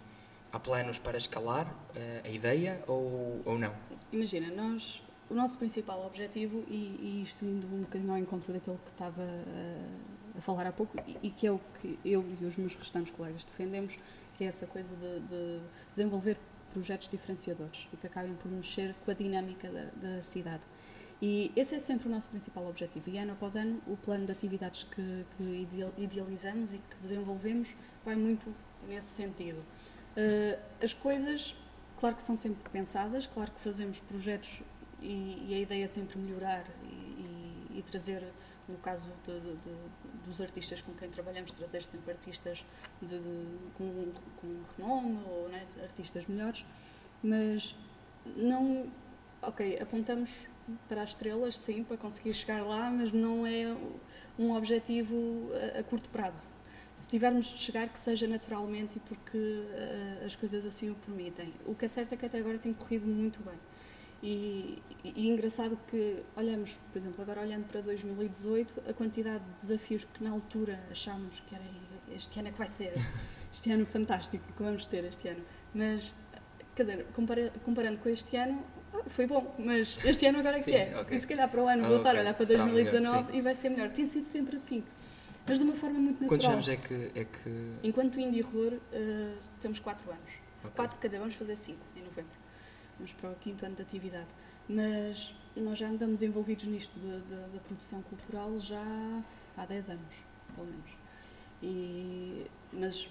há 0.53 0.59
planos 0.59 0.99
para 0.99 1.17
escalar 1.17 1.67
uh, 1.67 2.27
a 2.27 2.29
ideia 2.29 2.83
ou, 2.87 3.39
ou 3.45 3.59
não? 3.59 3.75
Imagina, 4.13 4.51
nós, 4.51 5.03
o 5.31 5.35
nosso 5.35 5.59
principal 5.59 6.05
objetivo, 6.07 6.65
e, 6.69 6.77
e 7.01 7.23
isto 7.23 7.45
indo 7.45 7.67
um 7.67 7.81
bocadinho 7.81 8.13
ao 8.13 8.19
encontro 8.19 8.53
daquilo 8.53 8.79
que 8.85 8.91
estava 8.91 9.23
a, 9.23 10.39
a 10.39 10.41
falar 10.41 10.67
há 10.67 10.73
pouco, 10.73 10.97
e, 11.07 11.19
e, 11.23 11.31
que 11.31 11.47
é 11.47 11.53
o 11.53 11.61
que 11.81 11.99
eu 12.05 12.25
e 12.41 12.45
os 12.45 12.57
meus 12.57 12.75
restantes 12.75 13.13
colegas 13.13 13.45
defendemos, 13.45 13.99
que 14.37 14.45
é 14.45 14.47
essa 14.47 14.67
coisa 14.67 14.97
de, 14.97 15.21
de 15.21 15.61
desenvolver 15.91 16.39
projetos 16.73 17.09
diferenciadores 17.09 17.89
e 17.93 17.97
que 17.97 18.07
acabem 18.07 18.35
por 18.35 18.51
mexer 18.51 18.95
com 19.05 19.11
a 19.11 19.15
dinâmica 19.15 19.71
da, 19.71 20.15
da 20.15 20.23
cidade. 20.23 20.63
E 21.21 21.53
esse 21.55 21.75
é 21.77 21.79
sempre 21.79 22.09
o 22.09 22.11
nosso 22.11 22.29
principal 22.29 22.67
objetivo. 22.67 23.09
E 23.09 23.17
ano 23.17 23.33
após 23.33 23.55
ano, 23.55 23.81
o 23.87 23.97
plano 23.97 24.27
de 24.27 24.33
atividades 24.33 24.83
que, 24.83 25.25
que 25.37 25.69
idealizamos 25.97 26.75
e 26.75 26.79
que 26.79 26.97
desenvolvemos 26.97 27.75
vai 28.05 28.17
muito 28.17 28.53
nesse 28.89 29.09
sentido. 29.09 29.59
Uh, 30.17 30.59
as 30.83 30.93
coisas, 30.93 31.57
claro 31.99 32.15
que 32.15 32.23
são 32.23 32.37
sempre 32.37 32.69
pensadas, 32.71 33.27
claro 33.27 33.51
que 33.51 33.61
fazemos 33.61 34.01
projetos 34.01 34.63
e, 35.01 35.47
e 35.49 35.55
a 35.55 35.59
ideia 35.59 35.85
é 35.85 35.87
sempre 35.87 36.19
melhorar 36.19 36.65
e, 36.85 36.87
e, 36.87 37.79
e 37.79 37.83
trazer, 37.83 38.23
no 38.69 38.77
caso 38.79 39.11
de, 39.27 39.41
de, 39.41 39.57
de, 39.57 39.71
dos 40.25 40.41
artistas 40.41 40.81
com 40.81 40.93
quem 40.93 41.09
trabalhamos, 41.09 41.51
trazer 41.53 41.83
sempre 41.83 42.13
artistas 42.13 42.65
com, 43.77 44.13
com 44.37 44.63
renome 44.77 45.21
ou 45.27 45.49
né, 45.49 45.65
artistas 45.83 46.27
melhores, 46.27 46.65
mas 47.23 47.75
não. 48.37 48.91
Ok, 49.45 49.77
apontamos 49.81 50.49
para 50.89 51.03
as 51.03 51.09
estrelas, 51.09 51.59
sim, 51.59 51.83
para 51.83 51.97
conseguir 51.97 52.33
chegar 52.33 52.63
lá, 52.63 52.89
mas 52.89 53.11
não 53.11 53.45
é 53.45 53.77
um 54.39 54.55
objetivo 54.55 55.51
a, 55.75 55.81
a 55.81 55.83
curto 55.83 56.09
prazo 56.11 56.39
se 56.95 57.09
tivermos 57.09 57.47
de 57.47 57.59
chegar, 57.59 57.89
que 57.89 57.99
seja 57.99 58.27
naturalmente 58.27 58.97
e 58.97 59.01
porque 59.01 59.39
uh, 59.39 60.27
as 60.27 60.37
coisas 60.37 60.65
assim 60.65 60.91
o 60.91 60.95
permitem. 60.95 61.53
O 61.67 61.75
que 61.75 61.85
é 61.85 61.89
certo 61.89 62.13
é 62.13 62.17
que 62.17 62.27
até 62.27 62.39
agora 62.39 62.59
tem 62.59 62.73
corrido 62.73 63.07
muito 63.07 63.41
bem. 63.43 63.59
E, 64.23 64.81
e, 65.03 65.13
e, 65.17 65.29
engraçado 65.29 65.77
que 65.89 66.23
olhamos, 66.37 66.79
por 66.93 66.99
exemplo, 66.99 67.23
agora 67.23 67.41
olhando 67.41 67.67
para 67.67 67.81
2018, 67.81 68.83
a 68.89 68.93
quantidade 68.93 69.43
de 69.45 69.63
desafios 69.63 70.05
que 70.05 70.23
na 70.23 70.31
altura 70.31 70.79
achámos 70.91 71.41
que 71.41 71.55
era 71.55 71.65
este 72.15 72.39
ano 72.39 72.49
é 72.49 72.53
que 72.53 72.59
vai 72.59 72.69
ser, 72.69 72.93
este 73.53 73.73
ano 73.73 73.85
fantástico 73.85 74.45
que 74.57 74.63
vamos 74.63 74.85
ter 74.85 75.05
este 75.05 75.27
ano. 75.29 75.43
Mas, 75.75 76.15
quer 76.77 76.83
dizer, 76.83 77.07
compara, 77.15 77.53
comparando 77.65 77.99
com 77.99 78.09
este 78.11 78.37
ano, 78.37 78.65
ah, 78.95 79.03
foi 79.09 79.27
bom, 79.27 79.57
mas 79.59 79.99
este 80.05 80.25
ano 80.27 80.39
agora 80.39 80.59
é 80.59 80.63
que 80.63 80.71
é. 80.71 81.01
Okay. 81.01 81.17
E 81.17 81.21
se 81.21 81.27
calhar 81.27 81.51
para 81.51 81.61
o 81.61 81.67
ano 81.67 81.85
ah, 81.85 81.89
voltar 81.89 82.11
okay. 82.11 82.21
a 82.21 82.23
olhar 82.23 82.35
para 82.35 82.47
2019 82.47 83.17
melhor, 83.17 83.35
e 83.35 83.41
vai 83.41 83.55
ser 83.57 83.71
melhor. 83.71 83.91
Tem 83.91 84.07
sido 84.07 84.27
sempre 84.27 84.55
assim 84.55 84.85
mas 85.47 85.59
de 85.59 85.65
uma 85.65 85.75
forma 85.75 85.99
muito 85.99 86.23
natural. 86.23 86.29
Quantos 86.29 86.47
anos 86.47 86.69
é 86.69 86.77
que. 86.77 87.11
É 87.15 87.25
que... 87.25 87.77
Enquanto 87.83 88.19
Indie 88.21 88.43
Horror, 88.43 88.75
uh, 88.75 89.39
temos 89.61 89.79
4 89.79 90.11
anos. 90.11 90.33
4, 90.63 90.85
okay. 90.85 91.01
quer 91.01 91.07
dizer, 91.09 91.19
vamos 91.19 91.35
fazer 91.35 91.57
5 91.57 91.79
em 91.97 92.03
novembro. 92.03 92.33
Vamos 92.97 93.13
para 93.13 93.31
o 93.31 93.35
quinto 93.37 93.67
ano 93.67 93.75
de 93.75 93.83
atividade. 93.83 94.29
Mas 94.69 95.35
nós 95.57 95.79
já 95.79 95.89
andamos 95.89 96.23
envolvidos 96.23 96.65
nisto 96.67 96.99
da 96.99 97.61
produção 97.61 98.01
cultural 98.03 98.59
já 98.59 98.83
há 99.57 99.67
10 99.67 99.91
anos, 99.91 100.17
pelo 100.55 100.69
menos. 100.69 100.91
E, 101.63 102.47
mas 102.73 103.09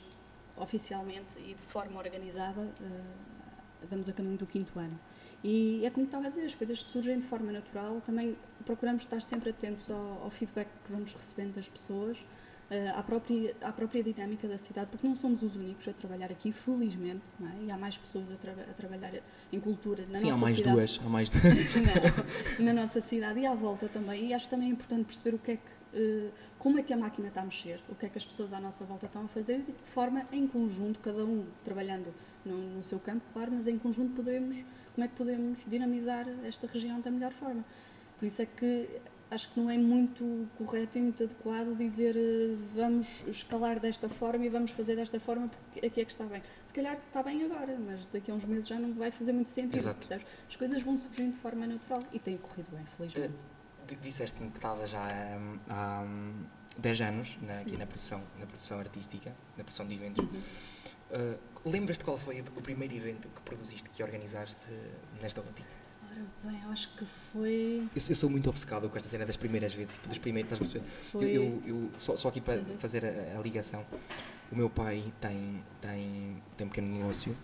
oficialmente 0.56 1.38
e 1.38 1.54
de 1.54 1.62
forma 1.62 1.98
organizada, 1.98 2.62
uh, 2.62 3.88
vamos 3.90 4.08
a 4.08 4.14
caminho 4.14 4.38
do 4.38 4.46
quinto 4.48 4.78
ano. 4.80 4.98
E 5.44 5.84
é 5.86 5.90
como 5.90 6.06
estava 6.06 6.26
a 6.26 6.28
dizer, 6.28 6.46
as 6.46 6.54
coisas 6.54 6.82
surgem 6.84 7.18
de 7.18 7.26
forma 7.26 7.52
natural. 7.52 8.00
Também 8.02 8.38
procuramos 8.64 9.04
estar 9.04 9.22
sempre 9.22 9.50
atentos 9.50 9.90
ao, 9.90 10.24
ao 10.24 10.30
feedback 10.30 10.68
que 10.86 10.92
vamos 10.92 11.14
recebendo 11.14 11.56
das 11.56 11.68
pessoas, 11.68 12.18
uh, 12.18 12.98
à, 13.00 13.02
própria, 13.02 13.56
à 13.62 13.72
própria 13.72 14.04
dinâmica 14.04 14.48
da 14.48 14.60
cidade, 14.60 14.88
porque 14.92 15.08
não 15.08 15.16
somos 15.16 15.42
os 15.42 15.56
únicos 15.56 15.88
a 15.88 15.94
trabalhar 15.94 16.32
aqui, 16.32 16.52
felizmente, 16.52 17.24
é? 17.42 17.66
e 17.66 17.72
há 17.72 17.78
mais 17.78 17.98
pessoas 17.98 18.32
a, 18.32 18.36
tra 18.36 18.52
a, 18.52 18.74
trabalhar 18.74 19.14
em 19.52 19.60
cultura 19.60 20.04
na 20.12 20.20
Sim, 20.20 20.26
nossa 20.26 20.38
há 20.38 20.40
mais 20.42 20.58
cidade. 20.58 20.76
duas, 20.76 21.00
há 21.04 21.10
mais 21.10 21.30
duas. 21.34 21.76
não, 22.60 22.66
na 22.66 22.74
nossa 22.74 23.02
cidade 23.02 23.40
e 23.40 23.46
à 23.48 23.56
volta 23.56 23.90
também. 23.90 24.28
E 24.28 24.34
acho 24.36 24.48
também 24.48 24.70
é 24.70 24.72
importante 24.72 25.06
perceber 25.06 25.36
o 25.36 25.40
que 25.40 25.52
é 25.52 25.58
que, 25.58 25.98
uh, 25.98 26.32
como 26.60 26.78
é 26.78 26.84
que 26.84 26.94
a 26.94 26.98
máquina 26.98 27.30
está 27.30 27.42
a 27.42 27.46
mexer, 27.46 27.82
o 27.90 27.96
que 27.96 28.06
é 28.06 28.10
que 28.10 28.18
as 28.18 28.26
pessoas 28.26 28.54
à 28.54 28.60
nossa 28.60 28.86
volta 28.86 29.08
estão 29.08 29.26
a 29.26 29.28
fazer 29.28 29.56
e 29.56 29.64
de 29.64 29.72
que 29.72 29.88
forma, 29.88 30.28
em 30.32 30.48
conjunto, 30.48 31.00
cada 31.00 31.26
um 31.26 31.48
trabalhando 31.64 32.14
no, 32.46 32.58
no 32.76 32.84
seu 32.84 33.00
campo, 33.00 33.24
claro, 33.34 33.52
mas 33.52 33.66
em 33.66 33.80
conjunto 33.80 34.14
poderemos 34.14 34.64
como 34.94 35.06
é 35.06 35.08
que 35.08 35.16
podemos 35.16 35.60
dinamizar 35.68 36.28
esta 36.46 36.68
região 36.68 37.00
da 37.00 37.12
melhor 37.12 37.32
forma. 37.32 37.64
Por 38.18 38.26
isso 38.26 38.42
é 38.42 38.46
que 38.46 39.02
acho 39.32 39.50
que 39.50 39.60
não 39.60 39.70
é 39.70 39.78
muito 39.78 40.48
correto 40.58 40.98
e 40.98 41.02
muito 41.02 41.24
adequado 41.24 41.76
dizer 41.78 42.16
eh, 42.18 42.56
vamos 42.76 43.24
escalar 43.28 43.80
desta 43.80 44.10
forma 44.10 44.46
e 44.46 44.50
vamos 44.50 44.72
fazer 44.72 44.98
desta 44.98 45.20
forma 45.22 45.48
porque 45.48 45.86
aqui 45.86 46.02
é 46.02 46.06
que 46.06 46.12
está 46.12 46.26
bem. 46.26 46.44
Se 46.66 46.74
calhar 46.74 46.98
está 47.08 47.24
bem 47.24 47.42
agora, 47.44 47.78
mas 47.80 48.06
daqui 48.06 48.30
a 48.30 48.34
uns 48.34 48.44
meses 48.44 48.68
já 48.68 48.78
não 48.78 48.94
vai 48.94 49.10
fazer 49.10 49.32
muito 49.32 49.50
sentido. 49.50 49.88
As 50.50 50.56
coisas 50.58 50.82
vão 50.82 50.98
surgindo 50.98 51.32
de 51.32 51.38
forma 51.38 51.66
natural 51.66 52.04
e 52.12 52.20
tem 52.20 52.38
corrido 52.38 52.70
bem, 52.72 52.86
felizmente. 52.98 53.34
Uh, 53.34 53.96
Disseste-me 54.02 54.50
que 54.52 54.58
estava 54.58 54.86
já 54.86 55.02
um, 55.38 55.60
há 55.70 56.06
10 56.78 57.02
anos 57.02 57.38
na, 57.42 57.60
aqui 57.60 57.78
na 57.78 57.86
produção, 57.86 58.22
na 58.40 58.46
produção 58.46 58.80
artística, 58.80 59.34
na 59.58 59.64
produção 59.64 59.88
de 59.88 59.96
eventos. 59.96 60.24
Uhum. 60.24 60.40
Uh, 61.12 61.40
Lembras-te 61.66 62.04
qual 62.04 62.18
foi 62.18 62.42
o 62.42 62.62
primeiro 62.62 62.96
evento 62.96 63.28
que 63.28 63.42
produziste, 63.42 63.90
que 63.90 64.02
organizaste 64.02 64.58
nesta 65.22 65.42
ótica? 65.42 65.70
Ora 66.12 66.26
bem, 66.44 66.62
acho 66.72 66.90
que 66.96 67.06
foi. 67.06 67.88
Eu, 67.96 68.02
eu, 68.10 68.16
sou 68.16 68.30
muito 68.30 68.50
obcecado 68.50 68.90
com 68.90 68.98
esta 68.98 69.08
cena 69.08 69.26
das 69.26 69.38
primeiras 69.38 69.74
vezes, 69.74 70.00
dos 70.08 70.18
primeiros, 70.18 70.52
estás 70.52 70.70
a 70.70 70.80
perceber? 70.80 70.92
Foi... 71.12 71.26
Eu, 71.26 71.44
eu, 71.44 71.64
eu, 71.66 71.92
só, 72.00 72.16
só 72.16 72.30
aqui 72.30 72.42
para 72.42 72.56
uhum. 72.56 72.78
fazer 72.78 73.06
a, 73.06 73.38
a, 73.38 73.42
ligação, 73.42 73.86
o 74.52 74.56
meu 74.56 74.70
pai 74.70 75.04
tem, 75.22 75.64
tem, 75.80 76.42
tem 76.58 76.68
um 76.68 76.70
pequeno 76.70 76.88
negócio 76.88 77.38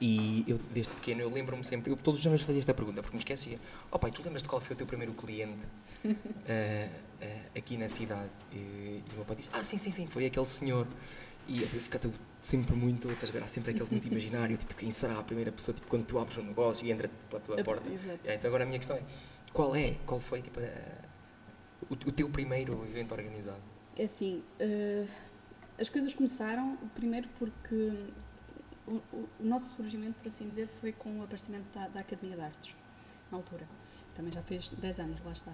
e 0.00 0.44
eu, 0.46 0.58
desde 0.72 0.92
pequeno, 0.94 1.22
eu 1.22 1.30
lembro-me 1.30 1.64
sempre, 1.64 1.90
eu 1.90 1.96
todos 1.96 2.20
os 2.20 2.26
anos 2.26 2.40
fazia 2.42 2.60
esta 2.60 2.72
pergunta 2.72 3.02
porque 3.02 3.16
me 3.16 3.20
esquecia: 3.20 3.58
Oh 3.90 3.98
pai, 3.98 4.12
tu 4.12 4.22
lembras 4.22 4.42
de 4.42 4.48
qual 4.48 4.60
foi 4.60 4.74
o 4.74 4.76
teu 4.76 4.86
primeiro 4.86 5.12
cliente 5.12 5.66
uh, 6.04 6.08
uh, 6.08 7.58
aqui 7.58 7.76
na 7.76 7.88
cidade? 7.88 8.30
E, 8.52 8.56
e 8.56 9.04
o 9.12 9.16
meu 9.16 9.24
pai 9.24 9.36
disse: 9.36 9.50
Ah, 9.52 9.64
sim, 9.64 9.76
sim, 9.76 9.90
sim, 9.90 10.06
foi 10.06 10.26
aquele 10.26 10.46
senhor. 10.46 10.86
E 11.48 11.62
eu 11.62 11.68
ficava 11.68 12.12
sempre 12.40 12.74
muito, 12.74 13.10
estás 13.10 13.30
a 13.30 13.32
ver, 13.32 13.42
há 13.42 13.46
sempre 13.46 13.72
aquele 13.72 13.88
muito 13.90 14.06
imaginário, 14.06 14.56
tipo, 14.56 14.74
quem 14.74 14.90
será 14.90 15.18
a 15.18 15.22
primeira 15.22 15.50
pessoa, 15.50 15.74
tipo, 15.74 15.86
quando 15.88 16.04
tu 16.04 16.18
abres 16.18 16.38
um 16.38 16.44
negócio 16.44 16.86
e 16.86 16.90
entra 16.90 17.08
pela 17.28 17.40
tua 17.40 17.62
porta. 17.64 17.88
É, 18.24 18.34
então 18.34 18.48
agora 18.48 18.64
a 18.64 18.66
minha 18.66 18.78
questão 18.78 18.96
é, 18.96 19.02
qual 19.52 19.74
é, 19.74 19.96
qual 20.06 20.20
foi, 20.20 20.42
tipo, 20.42 20.60
o, 21.88 21.92
o, 21.92 22.12
teu 22.12 22.28
primeiro 22.28 22.84
evento 22.86 23.12
organizado? 23.12 23.62
É 23.96 24.04
assim, 24.04 24.42
uh, 24.60 25.08
as 25.78 25.88
coisas 25.88 26.14
começaram, 26.14 26.76
primeiro 26.94 27.28
porque 27.38 27.92
o, 28.86 28.92
o, 29.12 29.28
o, 29.40 29.44
nosso 29.44 29.74
surgimento, 29.76 30.14
por 30.20 30.28
assim 30.28 30.46
dizer, 30.46 30.68
foi 30.68 30.92
com 30.92 31.18
o 31.18 31.22
aparecimento 31.22 31.66
da, 31.74 31.88
da 31.88 32.00
Academia 32.00 32.36
de 32.36 32.42
Artes, 32.42 32.76
na 33.30 33.38
altura. 33.38 33.66
Também 34.14 34.32
já 34.32 34.42
fez 34.42 34.68
10 34.68 35.00
anos, 35.00 35.20
lá 35.24 35.32
está. 35.32 35.52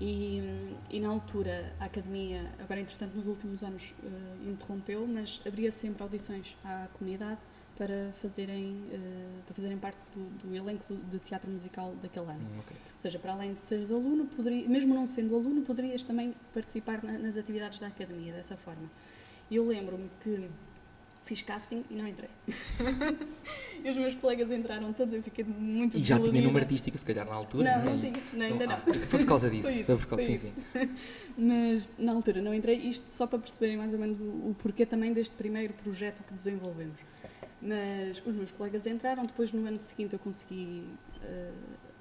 E, 0.00 0.42
e, 0.90 0.98
na 0.98 1.08
altura 1.08 1.72
a 1.78 1.84
academia, 1.84 2.50
agora 2.58 2.80
entretanto 2.80 3.14
nos 3.14 3.26
últimos 3.26 3.62
anos 3.62 3.94
uh, 4.02 4.50
interrompeu, 4.50 5.06
mas 5.06 5.40
abria 5.46 5.70
sempre 5.70 6.02
audições 6.02 6.56
à 6.64 6.88
comunidade 6.98 7.38
para 7.78 8.12
fazerem, 8.20 8.72
uh, 8.72 9.42
para 9.44 9.54
fazerem 9.54 9.78
parte 9.78 9.98
do, 10.14 10.48
do 10.48 10.54
elenco 10.54 10.84
do, 10.92 10.96
de 11.10 11.18
teatro 11.20 11.48
musical 11.48 11.94
daquele 12.02 12.26
ano. 12.26 12.40
Hum, 12.40 12.58
okay. 12.58 12.76
Ou 12.76 12.98
seja, 12.98 13.18
para 13.20 13.32
além 13.32 13.54
de 13.54 13.60
seres 13.60 13.92
aluno, 13.92 14.26
poderia, 14.26 14.68
mesmo 14.68 14.94
não 14.94 15.06
sendo 15.06 15.34
aluno, 15.36 15.62
poderias 15.62 16.02
também 16.02 16.34
participar 16.52 17.02
na, 17.02 17.16
nas 17.16 17.36
atividades 17.36 17.78
da 17.78 17.86
academia 17.86 18.32
dessa 18.32 18.56
forma. 18.56 18.90
E 19.48 19.56
eu 19.56 19.66
lembro-me 19.66 20.10
que 20.22 20.50
fiz 21.24 21.42
casting 21.42 21.84
e 21.90 21.94
não 21.94 22.06
entrei. 22.06 22.28
e 23.84 23.88
os 23.90 23.96
meus 23.96 24.14
colegas 24.14 24.50
entraram 24.50 24.92
todos, 24.92 25.14
eu 25.14 25.22
fiquei 25.22 25.44
muito 25.44 25.96
E 25.96 26.04
já 26.04 26.18
tinha 26.18 26.42
número 26.42 26.64
artístico, 26.64 26.96
se 26.98 27.04
calhar, 27.04 27.26
na 27.26 27.34
altura, 27.34 27.78
Não, 27.78 27.84
não, 27.84 27.92
é? 27.94 27.98
tinha, 27.98 28.12
não, 28.32 28.46
ainda 28.46 28.66
não. 28.66 28.74
ah, 28.74 28.78
foi 29.06 29.18
por 29.20 29.26
causa 29.26 29.48
disso. 29.50 29.68
Foi 29.68 29.76
isso, 29.80 29.84
foi 29.86 29.96
por 29.96 30.06
causa, 30.06 30.24
foi 30.26 30.36
sim, 30.38 30.48
sim. 30.48 30.94
Mas 31.36 31.88
na 31.98 32.12
altura 32.12 32.40
não 32.42 32.52
entrei, 32.54 32.76
isto 32.76 33.08
só 33.10 33.26
para 33.26 33.38
perceberem 33.38 33.76
mais 33.76 33.92
ou 33.92 33.98
menos 33.98 34.20
o, 34.20 34.50
o 34.50 34.56
porquê 34.58 34.84
também 34.86 35.12
deste 35.12 35.34
primeiro 35.36 35.72
projeto 35.74 36.22
que 36.22 36.34
desenvolvemos. 36.34 37.00
Mas 37.60 38.22
os 38.26 38.34
meus 38.34 38.50
colegas 38.50 38.86
entraram, 38.86 39.24
depois 39.24 39.50
no 39.52 39.66
ano 39.66 39.78
seguinte 39.78 40.12
eu 40.12 40.18
consegui. 40.18 40.84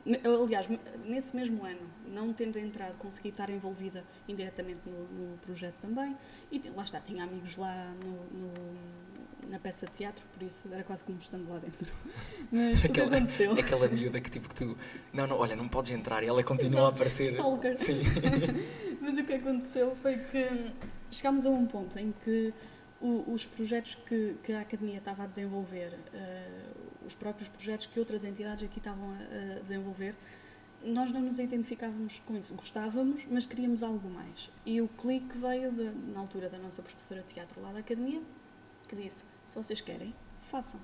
me- 0.05 0.19
aliás, 0.25 0.67
nesse 1.05 1.33
mesmo 1.33 1.63
ano, 1.65 1.79
não 2.13 2.33
tendo 2.33 2.59
entrado, 2.59 2.95
consegui 2.97 3.29
estar 3.29 3.49
envolvida 3.49 4.03
indiretamente 4.27 4.81
no, 4.85 5.31
no 5.31 5.37
projeto 5.37 5.75
também. 5.81 6.17
E 6.51 6.61
lá 6.75 6.83
está, 6.83 6.99
tinha 6.99 7.23
amigos 7.23 7.55
lá 7.55 7.93
no- 8.03 8.37
no- 8.37 9.12
na 9.49 9.59
peça 9.59 9.85
de 9.85 9.91
teatro, 9.93 10.25
por 10.33 10.43
isso 10.43 10.67
era 10.71 10.83
quase 10.83 11.03
como 11.03 11.17
estando 11.17 11.49
lá 11.49 11.59
dentro. 11.59 11.91
Mas 12.51 12.77
o 12.77 12.81
que 12.81 12.87
Aquela- 12.87 13.17
aconteceu? 13.17 13.51
Aquela 13.53 13.87
miúda 13.87 14.19
que 14.21 14.29
tipo 14.29 14.47
que 14.49 14.55
tu. 14.55 14.77
Não, 15.11 15.27
não, 15.27 15.37
olha, 15.37 15.55
não 15.55 15.67
podes 15.67 15.91
entrar 15.91 16.23
e 16.23 16.27
ela 16.27 16.43
continua 16.43 16.85
a 16.85 16.89
aparecer. 16.89 17.33
Stalker. 17.33 17.75
Sim. 17.77 17.99
Mas 19.01 19.17
o 19.17 19.23
que 19.23 19.33
aconteceu 19.33 19.95
foi 20.01 20.17
que 20.17 20.71
chegámos 21.11 21.45
a 21.45 21.49
um 21.49 21.65
ponto 21.65 21.97
em 21.99 22.13
que 22.23 22.53
o- 23.01 23.31
os 23.33 23.45
projetos 23.45 23.95
que, 24.05 24.35
que 24.43 24.53
a 24.53 24.61
Academia 24.61 24.97
estava 24.97 25.23
a 25.23 25.27
desenvolver, 25.27 25.93
eh, 26.13 26.63
os 27.05 27.13
próprios 27.13 27.49
projetos 27.49 27.85
que 27.87 27.99
outras 27.99 28.23
entidades 28.23 28.63
aqui 28.63 28.79
estavam 28.79 29.11
a, 29.11 29.57
a 29.57 29.59
desenvolver, 29.59 30.15
nós 30.85 31.11
não 31.11 31.21
nos 31.21 31.39
identificávamos 31.39 32.19
com 32.25 32.35
isso. 32.37 32.53
Gostávamos, 32.53 33.25
mas 33.29 33.45
queríamos 33.45 33.83
algo 33.83 34.09
mais. 34.09 34.49
E 34.65 34.81
o 34.81 34.87
clique 34.87 35.37
veio, 35.37 35.71
de- 35.71 35.91
na 36.13 36.19
altura, 36.21 36.49
da 36.49 36.57
nossa 36.57 36.81
professora 36.81 37.21
de 37.21 37.33
teatro 37.33 37.61
lá 37.61 37.71
da 37.73 37.79
Academia, 37.79 38.21
que 38.87 38.95
disse: 38.95 39.23
se 39.47 39.55
vocês 39.55 39.81
querem, 39.81 40.13
façam. 40.49 40.79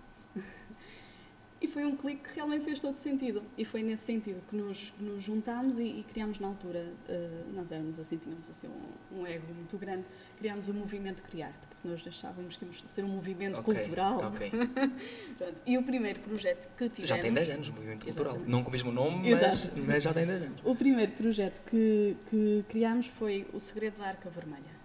E 1.61 1.67
foi 1.67 1.83
um 1.85 1.93
clique 1.95 2.29
que 2.29 2.35
realmente 2.35 2.63
fez 2.63 2.79
todo 2.79 2.95
sentido. 2.95 3.43
E 3.57 3.65
foi 3.65 3.83
nesse 3.83 4.03
sentido 4.03 4.41
que 4.47 4.55
nos, 4.55 4.93
nos 4.97 5.21
juntámos 5.21 5.77
e, 5.77 5.83
e 5.83 6.05
criámos 6.09 6.39
na 6.39 6.47
altura, 6.47 6.93
eh, 7.09 7.43
nós 7.53 7.69
éramos 7.69 7.99
assim, 7.99 8.15
tínhamos 8.15 8.49
assim 8.49 8.67
um, 8.67 9.19
um 9.19 9.27
ego 9.27 9.53
muito 9.53 9.77
grande, 9.77 10.05
criámos 10.37 10.69
o 10.69 10.73
movimento 10.73 11.21
Criarte, 11.21 11.59
porque 11.67 11.85
nós 11.85 12.01
achávamos 12.07 12.55
que 12.55 12.63
íamos 12.63 12.81
ser 12.83 13.03
um 13.03 13.09
movimento 13.09 13.59
Ok, 13.59 13.75
cultural. 13.75 14.19
ok. 14.19 14.51
Pronto. 15.37 15.61
E 15.65 15.77
o 15.77 15.83
primeiro 15.83 16.21
projeto 16.21 16.69
que 16.77 16.87
tivemos... 16.87 17.09
Já 17.09 17.17
tem 17.17 17.33
10 17.33 17.49
anos, 17.49 17.69
o 17.69 17.73
movimento 17.73 18.05
cultural. 18.05 18.31
Exatamente. 18.35 18.51
Não 18.51 18.63
com 18.63 18.69
o 18.69 18.71
mesmo 18.71 18.91
nome, 18.93 19.29
mas, 19.29 19.71
mas 19.75 20.03
já 20.03 20.13
tem 20.13 20.25
10 20.25 20.41
anos. 20.43 20.61
O 20.63 20.73
primeiro 20.75 21.11
projeto 21.11 21.61
que, 21.69 22.15
que 22.29 22.63
criámos 22.69 23.07
foi 23.07 23.45
O 23.51 23.59
Segredo 23.59 23.97
da 23.97 24.07
Arca 24.07 24.29
Vermelha. 24.29 24.78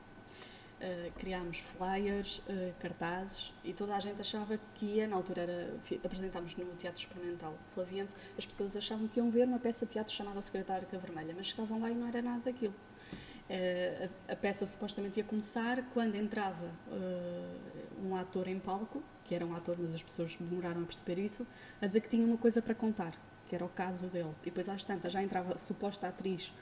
Uh, 0.84 1.10
criámos 1.18 1.60
flyers, 1.60 2.42
uh, 2.46 2.74
cartazes 2.78 3.54
e 3.64 3.72
toda 3.72 3.96
a 3.96 4.00
gente 4.00 4.20
achava 4.20 4.60
que 4.74 4.84
ia, 4.84 5.08
na 5.08 5.16
altura 5.16 5.40
era, 5.40 5.74
apresentámos 6.04 6.54
no 6.56 6.66
Teatro 6.74 7.00
Experimental 7.00 7.56
Flaviense, 7.68 8.14
as 8.36 8.44
pessoas 8.44 8.76
achavam 8.76 9.08
que 9.08 9.18
iam 9.18 9.30
ver 9.30 9.48
uma 9.48 9.58
peça 9.58 9.86
de 9.86 9.92
teatro 9.92 10.12
chamada 10.12 10.40
Arca 10.68 10.98
Vermelha, 10.98 11.32
mas 11.34 11.46
chegavam 11.46 11.80
lá 11.80 11.90
e 11.90 11.94
não 11.94 12.06
era 12.06 12.20
nada 12.20 12.42
daquilo. 12.44 12.74
Uh, 13.48 14.10
a, 14.28 14.32
a 14.32 14.36
peça 14.36 14.66
supostamente 14.66 15.18
ia 15.18 15.24
começar 15.24 15.82
quando 15.94 16.16
entrava 16.16 16.70
um 18.02 18.14
ator 18.14 18.46
em 18.46 18.58
palco, 18.58 19.02
que 19.24 19.34
era 19.34 19.46
um 19.46 19.54
ator, 19.54 19.76
mas 19.78 19.94
as 19.94 20.02
pessoas 20.02 20.36
demoraram 20.38 20.82
a 20.82 20.84
perceber 20.84 21.18
isso, 21.18 21.46
a 21.80 21.86
dizer 21.86 22.00
que 22.00 22.08
tinha 22.10 22.26
uma 22.26 22.36
coisa 22.36 22.60
para 22.60 22.74
contar, 22.74 23.14
que 23.48 23.54
era 23.54 23.64
o 23.64 23.68
caso 23.68 24.06
dele. 24.06 24.30
E 24.42 24.46
depois 24.46 24.68
às 24.68 24.84
tantas 24.84 25.12
já 25.12 25.22
entrava 25.22 25.54
a 25.54 25.56
suposta 25.56 26.08
atriz 26.08 26.52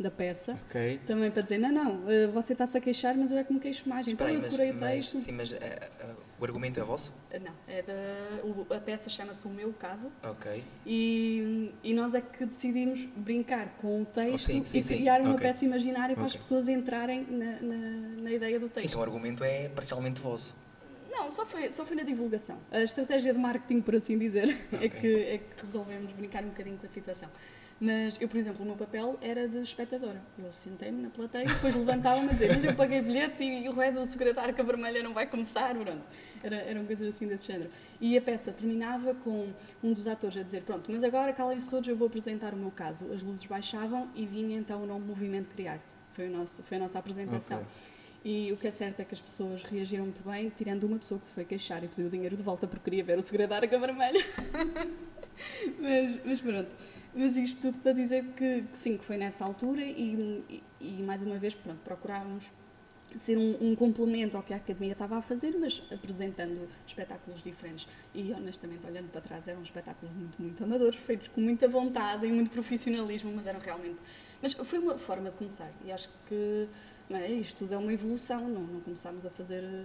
da 0.00 0.10
peça, 0.10 0.58
Ok. 0.68 1.00
também 1.06 1.30
para 1.30 1.42
dizer, 1.42 1.58
não, 1.58 1.70
não, 1.70 2.10
eh, 2.10 2.26
você 2.26 2.54
está-se 2.54 2.76
a 2.76 2.80
queixar, 2.80 3.14
mas 3.16 3.30
eu 3.30 3.38
é 3.38 3.44
que 3.44 3.52
me 3.52 3.60
queixo 3.60 3.88
mais. 3.88 4.08
Então 4.08 4.26
Espera 4.26 4.32
eu 4.32 4.40
mas, 4.42 4.50
decorei 4.50 4.70
o 4.70 4.74
mas- 4.80 4.90
texto. 5.10 5.18
sim, 5.18 5.32
mas 5.32 5.52
eh, 5.52 5.58
eh, 5.60 6.14
o 6.40 6.44
argumento 6.44 6.80
é 6.80 6.82
vosso? 6.82 7.12
Não, 7.40 7.52
é 7.68 7.82
da, 7.82 7.92
o- 8.44 8.66
a 8.74 8.80
peça 8.80 9.08
chama-se 9.10 9.46
O 9.46 9.50
Meu 9.50 9.72
Caso 9.74 10.10
Ok. 10.24 10.64
e, 10.86 11.72
e 11.84 11.92
nós 11.94 12.14
é 12.14 12.20
que 12.22 12.44
decidimos 12.46 13.04
brincar 13.16 13.68
com 13.80 14.02
o 14.02 14.04
texto 14.06 14.34
Oh, 14.34 14.38
sim, 14.38 14.64
sim, 14.64 14.78
e 14.78 14.82
sim. 14.82 14.96
criar 14.96 15.20
uma 15.20 15.34
Ok. 15.34 15.42
peça 15.46 15.64
imaginária 15.64 16.16
para 16.16 16.24
as 16.24 16.34
pessoas 16.34 16.68
entrarem 16.68 17.24
na, 17.30 17.60
na, 17.60 18.22
na 18.22 18.32
ideia 18.32 18.58
do 18.58 18.68
texto. 18.70 18.88
Então 18.88 19.00
o 19.00 19.04
argumento 19.04 19.44
é 19.44 19.68
parcialmente 19.68 20.20
vosso. 20.20 20.56
Não, 21.12 21.28
só 21.28 21.44
foi, 21.44 21.70
só 21.70 21.84
foi 21.84 21.94
na 21.94 22.02
divulgação. 22.02 22.58
A 22.70 22.80
estratégia 22.82 23.32
de 23.34 23.38
marketing, 23.38 23.82
por 23.82 23.94
assim 23.94 24.18
dizer, 24.18 24.48
é, 24.72 24.76
Ok. 24.76 24.88
que, 24.88 25.06
é 25.06 25.38
que 25.38 25.60
resolvemos 25.60 26.10
brincar 26.12 26.42
um 26.42 26.48
bocadinho 26.48 26.78
com 26.78 26.86
a 26.86 26.88
situação. 26.88 27.28
Mas 27.78 28.16
eu, 28.20 28.28
por 28.28 28.36
exemplo, 28.36 28.62
o 28.62 28.64
meu 28.66 28.76
papel 28.76 29.18
era 29.20 29.48
de 29.48 29.58
espectadora. 29.58 30.22
Eu 30.38 30.50
sentei-me 30.52 31.02
na 31.02 31.10
plateia, 31.10 31.44
depois 31.44 31.74
levantava-me 31.74 32.28
a 32.30 32.32
dizer, 32.32 32.54
mas 32.54 32.64
eu 32.64 32.74
paguei 32.76 33.02
bilhete 33.02 33.42
e, 33.42 33.68
o 33.68 33.72
Red 33.74 33.92
do 33.92 34.06
Segredo 34.06 34.36
da 34.36 34.42
Arca 34.42 34.62
Vermelha 34.62 35.02
não 35.02 35.12
vai 35.12 35.26
começar, 35.26 35.74
pronto. 35.74 36.08
Era, 36.42 36.56
eram 36.56 36.86
coisas 36.86 37.14
assim 37.14 37.26
desse 37.26 37.46
género. 37.46 37.70
E 38.00 38.16
a 38.16 38.22
peça 38.22 38.52
terminava 38.52 39.14
com 39.16 39.52
um 39.82 39.92
dos 39.92 40.06
atores 40.06 40.36
a 40.36 40.42
dizer, 40.44 40.62
pronto, 40.62 40.92
mas 40.92 41.02
agora 41.02 41.32
calem-se 41.32 41.68
todos, 41.68 41.88
eu 41.88 41.96
vou 41.96 42.06
apresentar 42.06 42.54
o 42.54 42.56
meu 42.56 42.70
caso. 42.70 43.12
As 43.12 43.20
luzes 43.22 43.44
baixavam 43.46 44.08
e 44.14 44.24
vinha 44.26 44.56
então 44.56 44.82
o 44.82 44.86
nome 44.86 45.04
Movimento 45.04 45.48
Criarte. 45.48 45.84
Foi, 46.14 46.28
o 46.28 46.30
nosso, 46.30 46.62
foi 46.62 46.76
a 46.76 46.80
nossa 46.80 46.98
apresentação. 47.00 47.58
Ok. 47.58 47.68
E 48.24 48.52
o 48.52 48.56
que 48.56 48.68
é 48.68 48.70
certo 48.70 49.00
é 49.00 49.04
que 49.04 49.14
as 49.14 49.20
pessoas 49.20 49.64
reagiram 49.64 50.04
muito 50.04 50.22
bem, 50.22 50.48
tirando 50.50 50.84
uma 50.84 50.98
pessoa 50.98 51.18
que 51.18 51.26
se 51.26 51.32
foi 51.32 51.44
queixar 51.44 51.82
e 51.82 51.88
pediu 51.88 52.06
o 52.06 52.08
dinheiro 52.08 52.36
de 52.36 52.42
volta 52.42 52.68
porque 52.68 52.84
queria 52.84 53.02
ver 53.02 53.18
o 53.18 53.22
segredo 53.22 53.50
da 53.50 53.56
Arca 53.56 53.78
Vermelha. 53.78 54.24
mas, 55.80 56.20
mas 56.24 56.40
pronto. 56.40 56.74
Mas 57.14 57.36
isto 57.36 57.60
tudo 57.60 57.78
para 57.78 57.92
dizer 57.92 58.24
que, 58.36 58.62
que 58.62 58.78
sim, 58.78 58.96
que 58.96 59.04
foi 59.04 59.16
nessa 59.16 59.44
altura 59.44 59.82
e, 59.82 60.42
e, 60.48 60.62
e 60.80 61.02
mais 61.02 61.20
uma 61.20 61.36
vez, 61.36 61.52
pronto, 61.52 61.80
procurávamos 61.84 62.50
ser 63.16 63.36
um, 63.36 63.56
um 63.60 63.74
complemento 63.74 64.36
ao 64.36 64.42
que 64.42 64.52
a 64.52 64.56
Academia 64.56 64.92
estava 64.92 65.18
a 65.18 65.22
fazer, 65.22 65.54
mas 65.58 65.82
apresentando 65.90 66.68
espetáculos 66.86 67.42
diferentes. 67.42 67.86
E 68.14 68.32
honestamente, 68.32 68.86
olhando 68.86 69.10
para 69.10 69.20
trás, 69.20 69.48
eram 69.48 69.62
espetáculos 69.62 70.14
muito, 70.14 70.40
muito 70.40 70.64
amadores, 70.64 70.96
feitos 70.96 71.28
com 71.28 71.40
muita 71.40 71.68
vontade 71.68 72.26
e 72.26 72.32
muito 72.32 72.50
profissionalismo, 72.50 73.32
mas 73.34 73.46
eram 73.46 73.60
realmente. 73.60 73.98
Mas 74.40 74.54
foi 74.54 74.78
uma 74.78 74.96
forma 74.96 75.30
de 75.30 75.36
começar 75.36 75.70
e 75.84 75.92
acho 75.92 76.08
que 76.28 76.68
não 77.12 77.18
é, 77.18 77.30
isto 77.30 77.58
tudo 77.58 77.74
é 77.74 77.78
uma 77.78 77.92
evolução, 77.92 78.48
não, 78.48 78.62
não 78.62 78.80
começámos 78.80 79.24
a 79.26 79.30
fazer. 79.30 79.62
eh, 79.62 79.84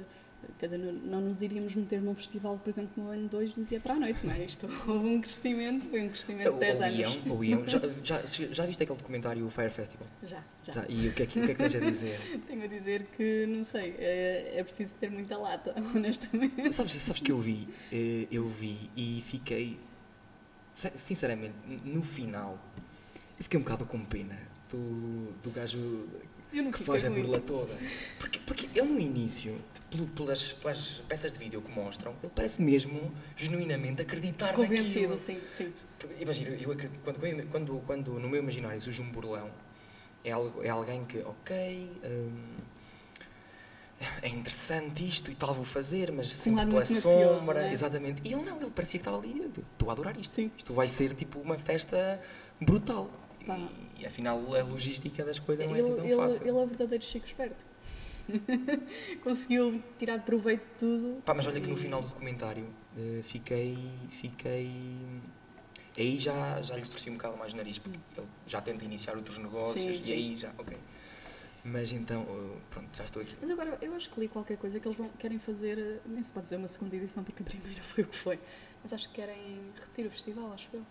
Quer 0.60 0.68
dizer, 0.68 0.78
não, 0.78 0.94
não 0.94 1.22
nos 1.22 1.42
iríamos 1.42 1.74
meter 1.74 2.00
num 2.00 2.14
festival, 2.14 2.60
por 2.60 2.70
exemplo, 2.70 3.04
no 3.04 3.10
ano 3.10 3.28
2 3.28 3.54
do 3.54 3.64
dia 3.66 3.80
para 3.80 3.96
a 3.96 4.00
noite, 4.00 4.24
não 4.26 4.34
é? 4.36 4.46
Isto 4.46 4.68
houve 4.88 5.08
um 5.08 5.20
crescimento, 5.20 5.88
foi 5.90 6.04
um 6.04 6.10
crescimento 6.10 6.54
de 6.54 6.60
10 6.60 6.78
Ou 6.78 6.84
anos. 6.86 7.00
iam, 7.00 7.22
ou 7.34 7.44
iam. 7.44 7.68
Já, 7.68 7.80
já, 8.04 8.22
já 8.52 8.66
viste 8.68 8.84
aquele 8.84 9.00
documentário, 9.00 9.44
o 9.46 9.50
Fire 9.50 9.72
Festival? 9.72 10.08
Já, 10.24 10.44
já. 10.64 10.74
Já. 10.74 10.86
E 10.88 11.08
o 11.10 11.14
que 11.14 11.24
é 11.24 11.26
que, 11.26 11.40
o 11.40 11.44
que, 11.44 11.52
é 11.52 11.56
que 11.56 11.60
tens 11.64 11.76
a 11.76 11.80
dizer? 11.80 12.40
Tenho 12.46 12.64
a 12.64 12.68
dizer 12.68 13.04
que, 13.18 13.48
não 13.48 13.64
sei, 13.64 13.96
é, 13.98 14.54
é 14.58 14.64
preciso 14.64 14.94
ter 14.96 15.10
muita 15.10 15.36
lata, 15.38 15.74
honestamente. 15.96 16.72
Sabes, 16.72 16.94
sabes 17.02 17.20
que 17.22 17.32
eu 17.32 17.40
vi, 17.40 17.68
eh, 17.92 18.28
eu 18.32 18.48
vi 18.48 18.92
e 18.96 19.24
fiquei, 19.26 19.80
sin- 20.72 20.92
sinceramente, 20.96 21.56
no 21.84 22.04
final, 22.04 22.60
eu 23.40 23.44
fiquei 23.44 23.60
um 23.60 23.64
bocado 23.64 23.88
com 23.88 24.06
pena 24.06 24.38
do, 24.72 25.32
do 25.42 25.50
gajo 25.50 26.08
Eu 26.54 26.64
não 26.64 26.72
que 26.72 26.84
faz 26.84 27.04
a 27.04 27.10
burla 27.10 27.40
toda. 27.42 27.76
Porque, 28.18 28.40
porque 28.40 28.70
ele 28.74 28.88
no 28.88 29.00
início, 29.00 29.60
pelo- 29.92 30.08
pelas, 30.08 30.54
pelas 30.54 31.02
peças 31.08 31.34
de 31.34 31.40
vídeo 31.40 31.62
que 31.62 31.72
mostram, 31.72 32.16
ele 32.24 32.32
parece 32.34 32.62
mesmo 32.62 33.12
genuinamente 33.36 34.02
acreditar 34.02 34.54
Convencido, 34.54 35.10
naquilo. 35.14 35.18
sim, 35.18 35.40
sim. 35.52 35.74
Imagina, 36.20 36.50
eu 36.52 36.72
acredito, 36.72 37.00
quando, 37.04 37.48
quando, 37.50 37.80
quando 37.86 38.20
no 38.20 38.30
meu 38.30 38.40
imaginário 38.42 38.82
surge 38.82 39.02
um 39.02 39.10
burlão, 39.12 39.52
é, 40.24 40.32
algo, 40.32 40.64
é 40.64 40.70
alguém 40.70 41.04
que, 41.06 41.20
ok, 41.20 41.92
hum, 42.04 42.56
é 44.22 44.30
interessante 44.30 45.04
isto 45.06 45.32
e 45.32 45.36
tal, 45.36 45.54
vou 45.54 45.66
fazer, 45.66 46.12
mas 46.12 46.32
sempre 46.34 46.66
pela 46.68 46.80
mafioso, 46.80 47.02
sombra, 47.02 47.68
é? 47.68 47.72
exatamente. 47.72 48.22
E 48.24 48.32
ele 48.34 48.44
não, 48.44 48.62
ele 48.62 48.70
parecia 48.72 49.00
que 49.00 49.02
estava 49.02 49.18
ali, 49.18 49.42
estou 49.72 49.90
a 49.90 49.92
adorar 49.94 50.18
isto. 50.20 50.34
Sim. 50.34 50.52
Isto 50.58 50.74
vai 50.74 50.88
ser 50.88 51.14
tipo 51.16 51.40
uma 51.40 51.58
festa 51.58 52.22
brutal. 52.62 53.10
Pá. 53.46 53.58
E, 53.98 54.06
afinal 54.06 54.38
a 54.56 54.64
logística 54.64 55.24
das 55.24 55.40
coisas 55.40 55.66
não 55.66 55.76
é 55.76 55.80
Ele, 55.80 55.82
assim 55.82 55.96
tão 55.96 56.06
ele, 56.06 56.16
fácil. 56.16 56.42
ele 56.44 56.58
é 56.58 56.62
o 56.62 56.68
verdadeiro 56.68 57.04
Chico 57.04 57.26
Esperto. 57.26 57.66
Conseguiu 59.24 59.82
tirar 59.98 60.20
proveito 60.24 60.62
de 60.62 60.80
tudo. 60.80 61.22
Pá, 61.24 61.34
mas 61.34 61.48
olha 61.48 61.62
que 61.62 61.68
no 61.70 61.78
final 61.78 62.02
do 62.02 62.08
documentário 62.10 62.68
eh, 62.98 63.22
fiquei. 63.24 63.78
fiquei. 64.10 64.70
Aí 65.98 66.20
já, 66.20 66.62
já 66.62 66.76
lhe 66.76 66.86
torci 66.86 67.10
um 67.10 67.14
bocado 67.14 67.38
mais 67.38 67.54
o 67.54 67.56
nariz, 67.56 67.80
porque 67.80 67.98
ele 68.18 68.28
já 68.46 68.62
tenta 68.62 68.86
iniciar 68.86 69.16
outros 69.16 69.38
negócios 69.40 69.80
Sim, 69.80 69.90
e 70.02 70.04
sim. 70.04 70.12
aí 70.12 70.36
já, 70.36 70.52
ok. 70.58 70.78
Mas 71.64 71.92
então, 71.92 72.22
eh, 72.24 72.58
pronto, 72.70 72.96
já 72.96 73.04
estou 73.04 73.22
aqui. 73.22 73.36
Mas 73.42 73.50
agora, 73.50 73.78
eu 73.82 73.94
acho 73.96 74.10
que 74.10 74.20
li 74.20 74.28
qualquer 74.28 74.58
coisa 74.58 74.80
que 74.80 74.88
eles 74.88 74.98
vão, 74.98 75.10
querem 75.18 75.40
fazer, 75.40 75.78
eh, 75.80 76.00
nem 76.06 76.22
se 76.22 76.32
pode 76.32 76.44
dizer 76.44 76.58
uma 76.58 76.68
segunda 76.68 76.96
edição, 76.96 77.24
porque 77.24 77.42
a 77.42 77.46
primeira 77.46 77.82
foi 77.84 78.04
o 78.04 78.08
que 78.08 78.16
foi, 78.16 78.40
mas 78.84 78.94
acho 78.94 79.10
que 79.10 79.16
querem 79.16 79.72
repetir 79.80 80.06
o 80.06 80.12
festival, 80.12 80.54
acho 80.54 80.70
eu. 80.74 80.86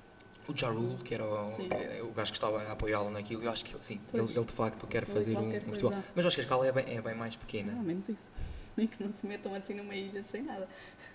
O 0.48 0.56
Jarul, 0.56 0.96
que 0.98 1.14
era 1.14 1.24
o, 1.24 1.46
Sim. 1.46 1.68
eh, 1.70 2.00
o 2.02 2.12
gajo 2.12 2.30
que 2.30 2.36
estava 2.36 2.62
a 2.62 2.72
apoiá-lo 2.72 3.10
naquilo, 3.10 3.42
eu 3.42 3.50
acho 3.50 3.64
que 3.64 3.74
sim, 3.82 4.00
ele, 4.14 4.22
ele 4.22 4.44
de 4.44 4.52
facto 4.52 4.86
quer 4.86 5.04
fazer 5.04 5.36
um, 5.36 5.48
um 5.48 5.60
festival. 5.60 5.92
Mas 6.14 6.24
eu 6.24 6.28
acho 6.28 6.36
que 6.36 6.40
a 6.40 6.44
escala 6.44 6.66
é 6.66 6.72
bem, 6.72 6.96
é 6.96 7.02
bem 7.02 7.14
mais 7.14 7.34
pequena. 7.34 7.72
Não, 7.72 7.82
menos 7.82 8.08
isso. 8.08 8.30
Nem 8.76 8.86
que 8.88 9.02
não 9.02 9.10
se 9.10 9.26
metam 9.26 9.54
assim 9.54 9.74
numa 9.74 9.94
ilha 9.94 10.22
sem 10.22 10.42
nada. 10.42 10.68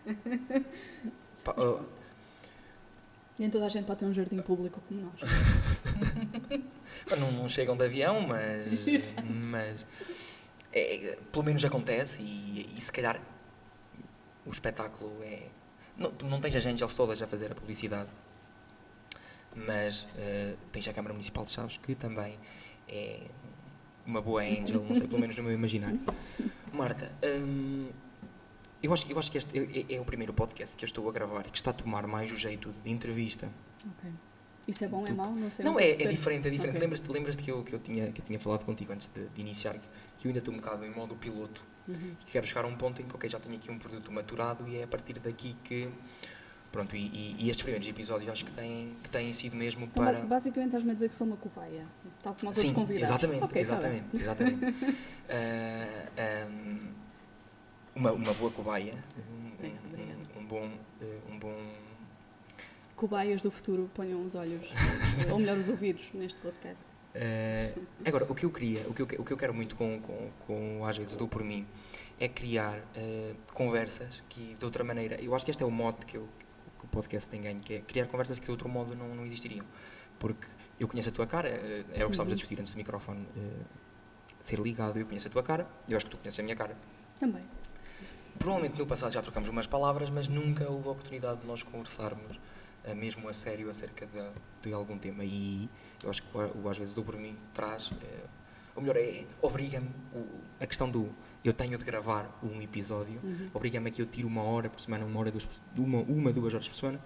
Pá, 1.44 1.56
oh, 1.58 1.80
Nem 3.39 3.50
toda 3.50 3.65
a 3.65 3.70
gente 3.70 3.86
pode 3.86 4.00
ter 4.00 4.06
um 4.06 4.13
jardim 4.13 4.41
público 4.41 4.82
como 4.88 5.02
nós. 5.02 5.22
não, 7.20 7.32
não 7.32 7.50
chegam 7.50 7.78
de 7.78 7.86
avião, 7.86 8.20
mas. 8.22 9.13
mas 9.24 9.86
é, 10.74 11.17
pelo 11.32 11.46
menos 11.46 11.63
acontece 11.65 12.22
e, 12.22 12.70
e 12.76 12.82
se 12.82 12.91
calhar 12.91 13.20
o 14.46 14.50
espetáculo 14.50 15.12
é. 15.24 15.48
Não, 15.98 16.12
não 16.24 16.39
tens 16.41 16.56
as 16.56 16.65
Angels 16.65 16.96
todas 16.96 17.22
a 17.22 17.28
fazer 17.28 17.52
a 17.52 17.56
publicidade, 17.56 18.10
mas 19.56 20.04
uh, 20.04 20.58
tens 20.72 20.88
a 20.88 20.94
Câmara 20.94 21.14
Municipal 21.14 21.44
de 21.44 21.52
Chaves 21.52 21.78
que 21.78 21.96
também 21.96 22.38
é 22.88 23.22
uma 24.06 24.22
boa 24.22 24.42
Angel, 24.42 24.84
não 24.84 24.96
sei, 24.96 25.08
pelo 25.08 25.22
menos 25.22 25.38
no 25.38 25.44
meu 25.44 25.54
imaginário. 25.54 26.00
Marta, 26.74 27.12
hum, 27.24 27.90
eu, 28.82 28.92
acho, 28.94 29.12
eu 29.12 29.20
acho 29.20 29.32
que 29.32 29.38
este 29.38 29.86
é, 29.90 29.96
é, 29.96 30.00
o 30.00 30.06
primeiro 30.06 30.34
podcast 30.34 30.76
que 30.76 30.84
eu 30.84 30.88
estou 30.88 31.08
a 31.08 31.12
gravar 31.12 31.46
e 31.48 31.52
que 31.52 31.58
está 31.58 31.72
a 31.72 31.74
tomar 31.74 32.08
mais 32.08 32.32
o 32.32 32.36
jeito 32.36 32.74
de 32.84 32.90
entrevista. 32.90 33.50
Ok. 33.98 34.12
Isso 34.68 34.84
é 34.86 34.88
bom, 34.88 35.06
é 35.06 35.12
mau? 35.12 35.32
Não 35.34 35.50
sei. 35.50 35.66
Não, 35.66 35.80
é, 35.80 35.90
é 35.90 36.08
diferente, 36.08 36.48
é 36.48 36.52
diferente. 36.52 36.76
Okay. 36.76 36.82
Lembras-te 36.82 37.12
lembras 37.12 37.36
que, 37.36 37.52
eu, 37.52 37.64
que, 37.64 37.74
eu 37.74 37.80
tinha, 37.80 38.12
que 38.12 38.22
eu 38.22 38.26
tinha 38.26 38.40
falado 38.40 38.64
contigo 38.64 38.94
antes 38.94 39.08
de, 39.08 39.28
de 39.28 39.42
iniciar, 39.42 39.74
que, 39.74 39.88
que 40.18 40.28
eu 40.28 40.30
ainda 40.30 40.40
estou 40.40 40.54
um 40.54 40.58
bocado 40.58 40.86
em 40.86 40.92
modo 40.92 41.16
piloto 41.16 41.64
uhum. 41.88 42.16
e 42.22 42.26
que 42.26 42.32
quero 42.32 42.46
chegar 42.46 42.64
a 42.64 42.68
um 42.68 42.78
ponto 42.78 43.02
em 43.02 43.06
que 43.06 43.16
okay, 43.16 43.30
já 43.30 43.40
tenho 43.40 43.56
aqui 43.56 43.72
um 43.72 43.78
produto 43.78 44.12
maturado 44.12 44.68
e 44.68 44.78
é 44.78 44.84
a 44.84 44.88
partir 44.88 45.14
daqui 45.20 45.56
que. 45.64 45.90
Pronto, 46.71 46.95
e, 46.95 47.07
e, 47.07 47.36
e 47.39 47.49
estes 47.49 47.63
primeiros 47.63 47.88
episódios 47.88 48.29
acho 48.31 48.45
que 48.45 48.53
têm, 48.53 48.95
que 49.03 49.12
têm 49.12 49.34
sido 49.34 49.57
mesmo 49.57 49.86
então, 49.86 50.03
para. 50.05 50.19
Basicamente 50.25 50.69
estás-me 50.69 50.91
a 50.91 50.93
dizer 50.93 51.10
que 51.10 51.15
sou 51.15 51.27
uma 51.27 51.36
cobaia, 51.36 51.86
tal 52.23 52.34
como 52.34 52.51
os 52.51 52.57
Sim, 52.57 52.73
convidados. 52.73 53.10
Exatamente, 53.10 53.43
okay, 53.43 53.65
tá 53.65 53.73
exatamente. 53.73 54.05
Tá 54.05 54.17
exatamente. 54.17 54.65
uh, 54.65 54.71
ah, 56.17 56.47
um, 56.49 56.93
uma, 57.93 58.12
uma 58.13 58.34
boa 58.34 58.51
cobaia, 58.51 58.95
um, 59.17 60.39
um, 60.39 60.45
bom. 60.45 60.71
Um 61.29 61.39
bom 61.39 61.57
Cobaias 62.95 63.41
do 63.41 63.49
futuro 63.49 63.89
ponham 63.95 64.23
os 64.23 64.36
olhos, 64.36 64.69
ou 65.31 65.39
melhor, 65.39 65.57
os 65.57 65.67
ouvidos 65.67 66.12
neste 66.13 66.38
podcast. 66.39 66.88
Uh, 67.15 67.81
agora, 68.05 68.25
o 68.29 68.36
que 68.36 68.45
eu 68.45 68.51
queria, 68.51 68.88
o 68.88 68.93
que 68.93 69.01
eu, 69.01 69.07
o 69.19 69.25
que 69.25 69.34
eu 69.34 69.38
quero 69.38 69.53
muito 69.53 69.75
com, 69.75 69.99
com, 69.99 70.29
com 70.45 70.86
Às 70.86 70.97
vezes 70.97 71.15
Dou 71.15 71.27
por 71.27 71.43
mim, 71.43 71.65
é 72.19 72.27
criar 72.27 72.77
uh, 72.77 73.36
conversas 73.53 74.21
que 74.29 74.55
de 74.57 74.63
outra 74.63 74.84
maneira, 74.84 75.19
eu 75.19 75.34
acho 75.34 75.43
que 75.43 75.49
este 75.49 75.63
é 75.63 75.65
o 75.65 75.71
modo 75.71 76.05
que, 76.05 76.15
eu, 76.15 76.29
que 76.82 76.86
o 76.86 76.89
podcast 76.89 77.30
tem 77.30 77.41
ganho, 77.41 77.60
que 77.60 77.76
é 77.76 77.82
criar 77.82 78.08
conversas 78.08 78.39
que 78.39 78.46
de 78.46 78.52
outro 78.52 78.67
modo 78.67 78.96
não, 78.96 79.13
não 79.13 79.26
existiriam. 79.26 79.65
Porque 80.17 80.48
eu 80.80 80.88
conheço 80.88 81.10
a 81.10 81.12
tua 81.12 81.28
cara, 81.28 81.50
uh, 81.50 81.54
era 81.94 82.06
o 82.06 82.10
que 82.10 82.15
estávamos 82.15 82.17
uhum. 82.17 82.24
a 82.24 82.36
discutir 82.36 82.60
antes 82.60 82.74
do 82.74 82.78
microfone 82.78 83.22
uh, 83.22 83.65
ser 84.39 84.60
ligado, 84.60 84.98
eu 84.98 85.06
conheço 85.06 85.28
a 85.28 85.32
tua 85.32 85.44
cara, 85.44 85.67
eu 85.88 85.96
acho 85.96 86.06
que 86.06 86.12
tu 86.12 86.17
conheces 86.17 86.39
a 86.39 86.44
minha 86.44 86.56
cara. 86.56 86.76
Também. 87.20 87.44
Provavelmente 88.39 88.80
no 88.80 88.88
passado 88.88 89.12
já 89.12 89.22
trocamos 89.22 89.48
umas 89.48 89.67
palavras, 89.67 90.10
mas 90.10 90.28
nunca 90.28 90.67
houve 90.67 90.88
a 90.88 90.91
oportunidade 90.91 91.41
de 91.41 91.48
nós 91.48 91.62
conversarmos 91.62 92.38
uh, 92.86 92.96
mesmo 92.96 93.30
a 93.30 93.34
sério 93.34 93.70
acerca 93.70 94.08
de, 94.08 94.32
de, 94.63 94.74
algum 94.74 94.98
tema. 94.98 95.24
E 95.24 95.70
eu 96.04 96.10
acho 96.10 96.24
que 96.24 96.30
o, 96.36 96.67
às 96.67 96.78
vezes 96.78 96.96
do 96.96 97.04
por 97.04 97.15
mim 97.15 97.38
traz, 97.54 97.91
uh, 97.91 97.96
ou 98.76 98.82
melhor, 98.82 98.98
é, 98.98 99.24
obriga-me, 99.39 99.91
a 100.60 100.65
questão 100.65 100.89
do 100.89 101.13
eu 101.43 101.54
tenho 101.54 101.77
de 101.77 101.84
gravar 101.84 102.39
um 102.43 102.62
episódio, 102.62 103.19
uhum. 103.23 103.49
obriga-me 103.54 103.89
a 103.89 103.91
que 103.91 104.01
eu 104.01 104.06
tire 104.06 104.25
uma 104.25 104.43
hora 104.43 104.69
por 104.69 104.80
semana, 104.80 105.06
uma 105.06 105.19
hora, 105.19 105.32
duas, 105.32 105.47
uma, 105.75 105.99
uma, 105.99 106.32
duas 106.32 106.54
horas 106.54 106.67
por 106.67 106.75
semana, 106.75 107.01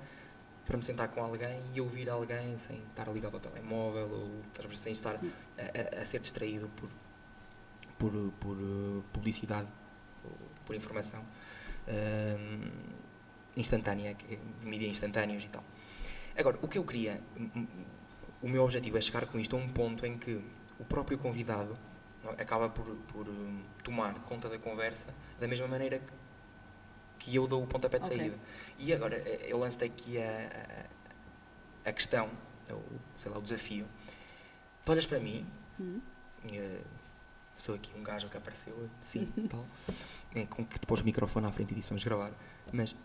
para 0.65 0.77
me 0.77 0.83
sentar 0.83 1.07
com 1.09 1.21
alguém 1.21 1.61
e 1.73 1.79
ouvir 1.79 2.09
alguém 2.09 2.57
sem 2.57 2.77
estar 2.89 3.07
ligado 3.11 3.35
ao 3.35 3.39
telemóvel 3.39 4.09
ou 4.09 4.75
sem 4.75 4.91
estar 4.91 5.13
a, 5.13 5.97
a, 5.97 6.01
a, 6.01 6.05
ser 6.05 6.19
distraído 6.19 6.69
por, 6.75 6.89
por, 7.97 8.11
por 8.39 8.57
uh, 8.57 9.03
publicidade 9.13 9.67
ou 10.23 10.31
por 10.65 10.75
informação. 10.75 11.23
Um, 11.87 13.05
instantânea, 13.55 14.13
de 14.15 14.67
mídia 14.67 14.87
instantâneos 14.87 15.43
e 15.43 15.47
tal. 15.47 15.63
Agora, 16.37 16.57
o 16.61 16.67
que 16.67 16.77
eu 16.77 16.83
queria, 16.83 17.21
o 18.41 18.49
meu 18.49 18.63
objetivo 18.63 18.97
é 18.97 19.01
chegar 19.01 19.25
com 19.25 19.39
isto 19.39 19.55
a 19.55 19.59
um 19.59 19.69
ponto 19.69 20.05
em 20.05 20.17
que 20.17 20.41
o 20.79 20.83
próprio 20.83 21.17
convidado 21.17 21.77
acaba 22.31 22.69
por, 22.69 22.85
por 23.07 23.27
um, 23.27 23.63
tomar 23.83 24.13
conta 24.21 24.49
da 24.49 24.57
conversa 24.57 25.07
da 25.39 25.47
mesma 25.47 25.67
maneira 25.67 25.99
que, 25.99 26.13
que 27.19 27.35
eu 27.35 27.47
dou 27.47 27.63
o 27.63 27.67
pontapé 27.67 27.99
de 27.99 28.07
saída. 28.07 28.35
Okay. 28.35 28.37
E 28.79 28.93
agora, 28.93 29.15
eh, 29.17 29.47
eu 29.47 29.57
lancei 29.57 29.87
aqui 29.87 30.17
a, 30.17 30.87
a, 31.85 31.89
a 31.89 31.93
questão, 31.93 32.29
ou, 32.69 32.83
sei 33.15 33.31
lá, 33.31 33.37
o 33.37 33.41
desafio. 33.41 33.87
Tu 34.83 34.91
olhas 34.91 35.05
para 35.05 35.19
mim, 35.19 35.45
uhum. 35.79 36.01
sou 37.57 37.75
aqui 37.75 37.91
um 37.97 38.03
gajo 38.03 38.29
que 38.29 38.37
apareceu, 38.37 38.87
assim, 39.01 39.25
tal, 39.49 39.65
é, 40.35 40.45
com 40.45 40.65
que 40.65 40.79
depois 40.79 41.01
o 41.01 41.05
microfone 41.05 41.47
à 41.47 41.51
frente 41.51 41.71
e 41.71 41.75
disse 41.75 41.89
vamos 41.89 42.03
gravar, 42.03 42.31
mas 42.71 42.95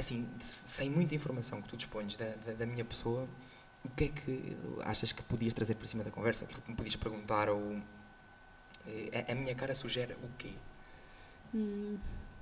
assim, 0.00 0.28
sem 0.40 0.90
muita 0.90 1.14
informação 1.14 1.60
que 1.62 1.68
tu 1.68 1.76
dispões 1.76 2.16
da, 2.16 2.34
da, 2.46 2.52
da, 2.54 2.66
minha 2.66 2.84
pessoa, 2.84 3.28
o 3.84 3.88
que 3.90 4.04
é 4.04 4.08
que 4.08 4.56
achas 4.82 5.12
que 5.12 5.22
podias 5.22 5.54
trazer 5.54 5.74
para 5.74 5.86
cima 5.86 6.04
da 6.04 6.10
conversa? 6.10 6.44
Aquilo 6.44 6.62
que 6.62 6.70
me 6.70 6.76
podias 6.76 6.96
perguntar 6.96 7.48
ou... 7.48 7.80
Eh, 8.86 9.24
a, 9.28 9.32
a 9.32 9.34
minha 9.34 9.54
cara 9.54 9.74
sugere 9.74 10.14
o 10.14 10.28
quê? 10.36 10.52
Hum, 11.54 11.98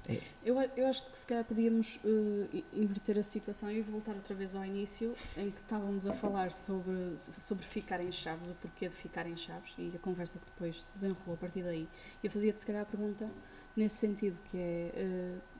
é. 0.09 0.21
eu, 0.45 0.61
eu 0.77 0.87
acho 0.89 1.09
que 1.11 1.17
se 1.17 1.27
calhar 1.27 1.45
podíamos 1.45 1.97
uh, 2.05 2.65
inverter 2.73 3.19
a 3.19 3.23
situação 3.23 3.71
e 3.71 3.81
voltar 3.83 4.15
outra 4.15 4.35
vez 4.35 4.55
ao 4.55 4.65
início, 4.65 5.15
em 5.37 5.51
que 5.51 5.61
estávamos 5.61 6.07
a 6.07 6.13
falar 6.13 6.51
sobre, 6.51 7.17
sobre 7.17 7.65
ficar 7.65 8.01
em 8.05 8.11
chaves, 8.11 8.51
o 8.51 8.55
porquê 8.55 8.89
de 8.89 8.97
ficar 8.97 9.27
em 9.27 9.37
chaves, 9.37 9.75
e 9.79 9.93
a 9.95 9.99
conversa 9.99 10.39
que 10.39 10.47
depois 10.47 10.87
desenrolou 10.95 11.35
a 11.35 11.37
partir 11.37 11.63
daí. 11.63 11.89
Eu 12.23 12.31
fazia-te 12.31 12.59
se 12.59 12.67
calhar 12.67 12.83
a 12.83 12.87
pergunta 12.87 13.31
nesse 13.77 13.97
sentido, 13.97 14.39
que 14.45 14.57
é... 14.57 14.93
Uh, 14.97 15.59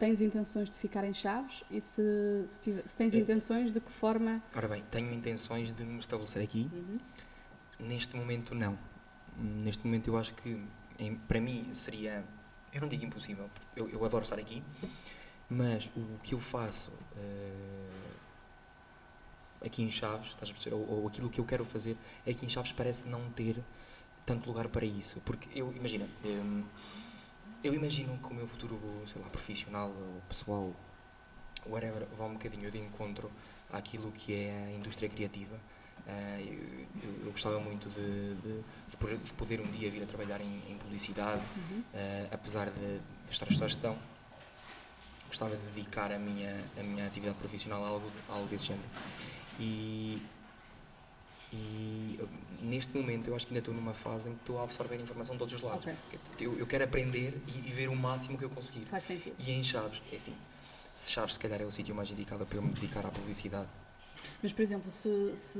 tens 0.00 0.22
intenções 0.22 0.70
de 0.70 0.76
ficar 0.76 1.04
em 1.04 1.12
Chaves 1.12 1.62
e 1.70 1.78
se, 1.78 2.02
se, 2.46 2.82
se 2.86 2.96
tens 2.96 3.14
intenções, 3.14 3.70
de 3.70 3.80
que 3.80 3.90
forma. 3.92 4.42
Ora 4.56 4.66
bem, 4.66 4.82
tenho 4.90 5.12
intenções 5.12 5.70
de 5.70 5.84
me 5.84 5.98
estabelecer 5.98 6.42
aqui. 6.42 6.70
Uhum. 6.72 6.98
Neste 7.80 8.16
momento, 8.16 8.54
não. 8.54 8.78
Neste 9.36 9.84
momento, 9.84 10.08
eu 10.08 10.16
acho 10.16 10.32
que 10.34 10.58
em, 10.98 11.14
para 11.14 11.38
mim 11.38 11.70
seria. 11.70 12.24
Eu 12.72 12.80
não 12.80 12.88
digo 12.88 13.04
impossível, 13.04 13.50
eu, 13.76 13.88
eu 13.90 14.02
adoro 14.04 14.22
estar 14.22 14.38
aqui, 14.38 14.62
mas 15.48 15.90
o 15.96 16.18
que 16.22 16.34
eu 16.34 16.38
faço 16.38 16.90
uh, 16.90 18.14
aqui 19.64 19.82
em 19.82 19.90
Chaves, 19.90 20.28
estás 20.28 20.50
a 20.50 20.54
perceber? 20.54 20.76
Ou, 20.76 20.88
ou 20.88 21.08
aquilo 21.08 21.28
que 21.28 21.40
eu 21.40 21.44
quero 21.44 21.64
fazer 21.64 21.96
aqui 22.26 22.46
em 22.46 22.48
Chaves 22.48 22.72
parece 22.72 23.06
não 23.06 23.28
ter 23.32 23.62
tanto 24.24 24.48
lugar 24.48 24.68
para 24.68 24.86
isso. 24.86 25.20
Porque 25.26 25.48
eu, 25.58 25.72
imagina. 25.76 26.08
Um, 26.24 26.64
eu 27.62 27.74
imagino 27.74 28.18
que 28.18 28.28
o 28.30 28.34
meu 28.34 28.46
futuro, 28.46 28.78
sei 29.06 29.20
lá, 29.20 29.28
profissional 29.28 29.88
ou 29.88 30.20
pessoal, 30.28 30.72
whatever, 31.66 32.06
vá 32.16 32.24
um 32.24 32.34
bocadinho 32.34 32.70
de 32.70 32.78
encontro 32.78 33.30
àquilo 33.70 34.10
que 34.12 34.34
é 34.34 34.68
a 34.68 34.72
indústria 34.72 35.08
criativa. 35.08 35.56
Uh, 36.06 36.86
eu, 37.02 37.24
eu, 37.26 37.30
gostava 37.30 37.60
muito 37.60 37.88
de, 37.90 38.34
de, 38.36 39.18
de, 39.18 39.32
poder 39.34 39.60
um 39.60 39.70
dia 39.70 39.90
vir 39.90 40.02
a 40.02 40.06
trabalhar 40.06 40.40
em, 40.40 40.62
em 40.68 40.76
publicidade, 40.78 41.42
uhum. 41.56 41.80
uh, 41.80 42.28
apesar 42.32 42.70
de, 42.70 42.98
de 42.98 43.30
estar 43.30 43.46
a 43.46 43.48
estudar 43.48 43.68
gestão. 43.68 43.98
Gostava 45.26 45.56
de 45.56 45.62
dedicar 45.74 46.10
a 46.10 46.18
minha, 46.18 46.64
a 46.78 46.82
minha 46.82 47.06
atividade 47.06 47.38
profissional 47.38 47.84
a 47.84 47.88
algo, 47.88 48.10
a 48.28 48.32
algo 48.32 48.48
desse 48.48 48.68
género. 48.68 48.88
E, 49.60 50.20
e 51.52 52.18
neste 52.62 52.96
momento 52.96 53.28
eu 53.28 53.36
acho 53.36 53.46
que 53.46 53.52
ainda 53.52 53.60
estou 53.60 53.74
numa 53.74 53.94
fase 53.94 54.28
em 54.28 54.34
que 54.34 54.40
estou 54.40 54.58
a 54.58 54.64
absorver 54.64 54.96
informação 54.96 55.34
de 55.34 55.38
todos 55.38 55.54
os 55.54 55.60
lados. 55.62 55.82
Okay. 55.82 56.18
Eu, 56.38 56.58
eu, 56.58 56.66
quero 56.66 56.84
aprender 56.84 57.40
e, 57.46 57.68
e, 57.68 57.72
ver 57.72 57.88
o 57.88 57.96
máximo 57.96 58.36
que 58.38 58.44
eu 58.44 58.50
conseguir. 58.50 58.84
Faz 58.86 59.04
sentido. 59.04 59.34
E 59.38 59.52
em 59.52 59.62
Chaves, 59.62 60.02
é 60.12 60.16
assim, 60.16 60.34
se 60.94 61.10
Chaves 61.12 61.34
se 61.34 61.40
calhar 61.40 61.60
é 61.60 61.64
o 61.64 61.72
sítio 61.72 61.94
mais 61.94 62.10
indicado 62.10 62.44
para 62.46 62.58
eu 62.58 62.62
me 62.62 62.70
dedicar 62.70 63.04
à 63.06 63.10
publicidade. 63.10 63.68
Mas, 64.42 64.52
por 64.52 64.62
exemplo, 64.62 64.90
se, 64.90 65.34
se. 65.34 65.58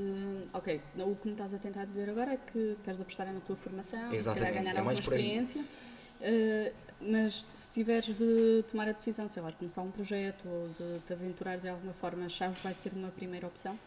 Ok, 0.53 0.81
o 0.97 1.15
que 1.15 1.27
me 1.27 1.33
estás 1.33 1.53
a 1.53 1.57
tentar 1.57 1.85
dizer 1.85 2.09
agora 2.09 2.33
é 2.33 2.37
que 2.37 2.77
queres 2.83 2.99
apostar 2.99 3.31
na 3.31 3.39
tua 3.39 3.55
formação, 3.55 4.11
Exatamente. 4.11 4.53
ganhar 4.53 4.75
é 4.75 4.77
alguma 4.77 4.93
experiência. 4.93 5.61
Uh, 5.61 6.73
mas 7.01 7.43
se 7.51 7.69
tiveres 7.71 8.13
de 8.15 8.63
tomar 8.69 8.87
a 8.87 8.91
decisão, 8.91 9.27
sei 9.27 9.41
lá, 9.41 9.49
de 9.49 9.57
começar 9.57 9.81
um 9.81 9.89
projeto 9.89 10.47
ou 10.47 10.69
de 10.69 10.99
te 10.99 11.13
aventurares 11.13 11.63
de 11.63 11.69
alguma 11.69 11.93
forma, 11.93 12.25
a 12.25 12.29
chave 12.29 12.55
vai 12.61 12.73
ser 12.73 12.93
uma 12.93 13.09
primeira 13.09 13.47
opção? 13.47 13.77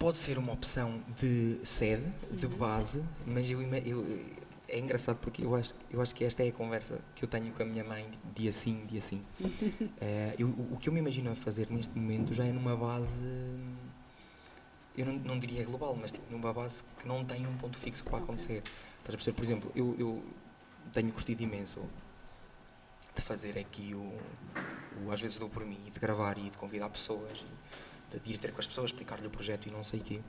Pode 0.00 0.16
ser 0.16 0.38
uma 0.38 0.54
opção 0.54 1.04
de 1.14 1.60
sede, 1.62 2.02
de 2.32 2.46
uhum. 2.46 2.56
base, 2.56 3.04
mas 3.26 3.50
eu, 3.50 3.60
eu, 3.60 4.24
é 4.66 4.78
engraçado 4.78 5.18
porque 5.18 5.44
eu 5.44 5.54
acho, 5.54 5.74
eu 5.90 6.00
acho 6.00 6.14
que 6.14 6.24
esta 6.24 6.42
é 6.42 6.48
a 6.48 6.52
conversa 6.52 6.98
que 7.14 7.22
eu 7.22 7.28
tenho 7.28 7.52
com 7.52 7.62
a 7.62 7.66
minha 7.66 7.84
mãe 7.84 8.10
dia 8.34 8.50
sim, 8.50 8.86
dia 8.86 9.02
sim. 9.02 9.22
é, 10.00 10.34
eu, 10.40 10.48
o 10.48 10.78
que 10.78 10.88
eu 10.88 10.92
me 10.92 11.00
imagino 11.00 11.30
a 11.30 11.36
fazer 11.36 11.70
neste 11.70 11.96
momento 11.96 12.32
já 12.32 12.46
é 12.46 12.50
numa 12.50 12.74
base, 12.74 13.28
eu 14.96 15.04
não, 15.04 15.12
não 15.12 15.38
diria 15.38 15.62
global, 15.64 15.94
mas 16.00 16.12
tipo, 16.12 16.24
numa 16.32 16.50
base 16.50 16.82
que 16.98 17.06
não 17.06 17.22
tem 17.22 17.46
um 17.46 17.56
ponto 17.58 17.76
fixo 17.76 18.02
para 18.02 18.20
acontecer. 18.20 18.62
Estás 19.00 19.08
a 19.08 19.12
perceber? 19.12 19.36
Por 19.36 19.44
exemplo, 19.44 19.72
eu, 19.76 19.94
eu 19.98 20.24
tenho 20.94 21.12
curtido 21.12 21.42
imenso 21.42 21.84
de 23.14 23.20
fazer 23.20 23.58
aqui 23.58 23.92
o, 23.94 24.18
o 25.04 25.12
Às 25.12 25.20
vezes 25.20 25.36
dou 25.36 25.50
por 25.50 25.66
mim, 25.66 25.90
de 25.92 26.00
gravar 26.00 26.38
e 26.38 26.48
de 26.48 26.56
convidar 26.56 26.88
pessoas. 26.88 27.38
E, 27.38 27.89
de 28.18 28.32
ir 28.32 28.38
ter 28.38 28.52
com 28.52 28.60
as 28.60 28.66
pessoas, 28.66 28.90
explicar-lhe 28.90 29.26
o 29.26 29.30
projeto 29.30 29.66
e 29.66 29.70
não 29.70 29.82
sei 29.82 30.00
o 30.00 30.02
quê. 30.02 30.20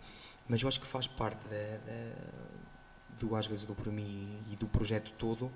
Mas 0.48 0.62
eu 0.62 0.68
acho 0.68 0.80
que 0.80 0.88
faz 0.88 1.08
parte 1.08 1.42
da, 1.48 1.78
da, 1.86 3.20
do, 3.20 3.36
às 3.36 3.48
vezes, 3.48 3.66
do 3.66 3.74
por 3.74 3.92
mim 3.92 4.44
e 4.52 4.56
do 4.56 4.68
projeto 4.68 5.14
todo 5.14 5.52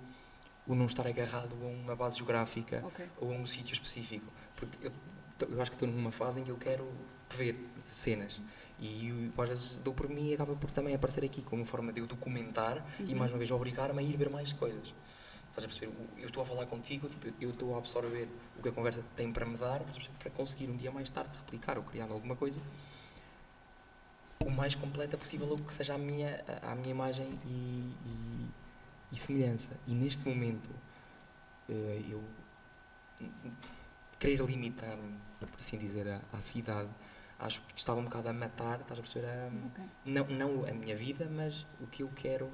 o 0.67 0.73
não 0.73 0.86
estar 0.86 1.05
agarrado 1.07 1.55
a 1.61 1.65
uma 1.65 1.95
base 1.95 2.17
geográfica 2.17 2.84
okay. 2.86 3.05
ou 3.19 3.32
a 3.32 3.36
um 3.36 3.45
sítio 3.45 3.73
específico. 3.73 4.26
Porque 4.55 4.88
eu, 4.88 4.91
eu 5.49 5.61
acho 5.61 5.71
que 5.71 5.76
estou 5.76 5.88
numa 5.88 6.11
fase 6.11 6.41
em 6.41 6.43
que 6.43 6.51
eu 6.51 6.57
quero 6.57 6.88
ver 7.30 7.55
cenas. 7.86 8.41
E 8.80 9.32
às 9.38 9.47
vezes 9.47 9.76
dou 9.78 9.93
por 9.93 10.09
mim 10.09 10.32
e 10.32 10.34
acaba 10.34 10.55
por 10.55 10.69
também 10.71 10.93
aparecer 10.93 11.23
aqui 11.23 11.41
como 11.41 11.65
forma 11.65 11.93
de 11.93 12.01
eu 12.01 12.07
documentar 12.07 12.78
uhum. 12.99 13.05
e 13.07 13.15
mais 13.15 13.32
uma 13.32 13.38
vez 13.38 13.51
obrigar-me 13.51 13.99
a 13.99 14.03
ir 14.03 14.17
ver 14.17 14.30
mais 14.30 14.51
coisas. 14.51 14.93
Estás 15.57 15.63
a 15.63 15.67
perceber? 15.69 15.93
Eu 16.17 16.27
estou 16.27 16.43
a 16.43 16.45
falar 16.45 16.65
contigo, 16.65 17.07
tipo, 17.07 17.33
eu 17.39 17.51
estou 17.51 17.75
a 17.75 17.77
absorver 17.77 18.27
o 18.59 18.61
que 18.61 18.67
a 18.67 18.71
conversa 18.73 19.01
tem 19.15 19.31
para 19.31 19.45
me 19.45 19.55
dar, 19.55 19.81
para 20.19 20.29
conseguir 20.31 20.69
um 20.69 20.75
dia 20.75 20.91
mais 20.91 21.09
tarde 21.09 21.29
replicar 21.37 21.77
ou 21.77 21.83
criar 21.85 22.11
alguma 22.11 22.35
coisa 22.35 22.61
o 24.45 24.51
mais 24.51 24.75
completa 24.75 25.17
possível, 25.17 25.47
ou 25.49 25.57
que 25.57 25.73
seja 25.73 25.93
a 25.95 25.97
minha, 25.97 26.43
a, 26.61 26.73
a 26.73 26.75
minha 26.75 26.89
imagem 26.89 27.39
e, 27.45 27.95
e, 28.05 28.49
e, 29.13 29.15
semelhança. 29.15 29.79
E 29.87 29.95
neste 29.95 30.27
momento, 30.27 30.69
uh, 31.69 32.05
eu 32.09 32.21
querer 34.19 34.41
limitar-me, 34.41 35.17
por 35.39 35.49
assim 35.57 35.77
dizer, 35.77 36.21
à, 36.33 36.41
cidade, 36.41 36.89
acho 37.39 37.61
que 37.61 37.79
estava 37.79 38.01
um 38.01 38.03
bocado 38.03 38.27
a 38.27 38.33
matar, 38.33 38.81
estás 38.81 38.99
a 38.99 39.01
perceber? 39.01 39.27
A, 39.27 39.47
okay. 39.67 39.85
não, 40.03 40.27
não 40.27 40.65
a 40.69 40.73
minha 40.73 40.97
vida, 40.97 41.29
mas 41.31 41.65
o 41.79 41.87
que 41.87 42.03
eu 42.03 42.09
quero, 42.13 42.51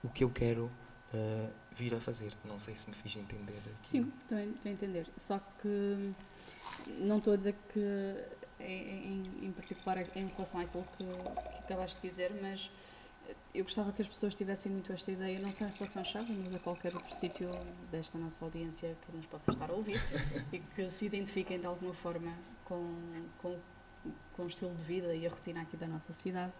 o 0.00 0.08
que 0.08 0.22
eu 0.22 0.30
quero 0.30 0.70
uh, 1.14 1.50
vir 1.72 1.94
a 1.94 2.00
fazer. 2.00 2.32
Não 2.44 2.58
sei 2.58 2.76
se 2.76 2.88
me 2.88 2.94
fiz 2.94 3.16
entender. 3.16 3.58
Aqui. 3.58 3.88
Sim, 3.88 4.12
estou 4.22 4.38
a 4.38 4.68
entender. 4.68 5.06
Só 5.16 5.38
que 5.60 6.14
não 6.98 7.18
estou 7.18 7.32
a 7.32 7.36
dizer 7.36 7.54
que 7.72 8.14
em, 8.60 9.24
em 9.42 9.52
particular 9.52 9.98
em 10.16 10.26
relação 10.26 10.60
àquilo 10.60 10.86
que, 10.96 11.04
que 11.04 11.58
acabaste 11.58 12.00
de 12.00 12.08
dizer, 12.08 12.32
mas 12.40 12.70
eu 13.54 13.64
gostava 13.64 13.92
que 13.92 14.02
as 14.02 14.08
pessoas 14.08 14.34
tivessem 14.34 14.70
muito 14.70 14.92
esta 14.92 15.10
ideia, 15.10 15.38
não 15.38 15.52
só 15.52 15.64
em 15.64 15.70
relação 15.70 16.02
à 16.02 16.04
chave, 16.04 16.32
mas 16.32 16.54
a 16.54 16.58
qualquer 16.58 16.94
outro 16.94 17.14
sítio 17.14 17.50
desta 17.90 18.18
nossa 18.18 18.44
audiência 18.44 18.96
que 19.04 19.16
nos 19.16 19.26
possa 19.26 19.50
estar 19.50 19.70
a 19.70 19.72
ouvir 19.72 20.00
e 20.52 20.58
que 20.58 20.88
se 20.88 21.06
identifiquem 21.06 21.58
de 21.58 21.66
alguma 21.66 21.94
forma 21.94 22.32
com, 22.64 22.94
com, 23.38 23.58
com 24.34 24.42
o 24.44 24.46
estilo 24.46 24.74
de 24.74 24.82
vida 24.82 25.14
e 25.14 25.26
a 25.26 25.30
rotina 25.30 25.62
aqui 25.62 25.76
da 25.76 25.86
nossa 25.86 26.12
cidade, 26.12 26.52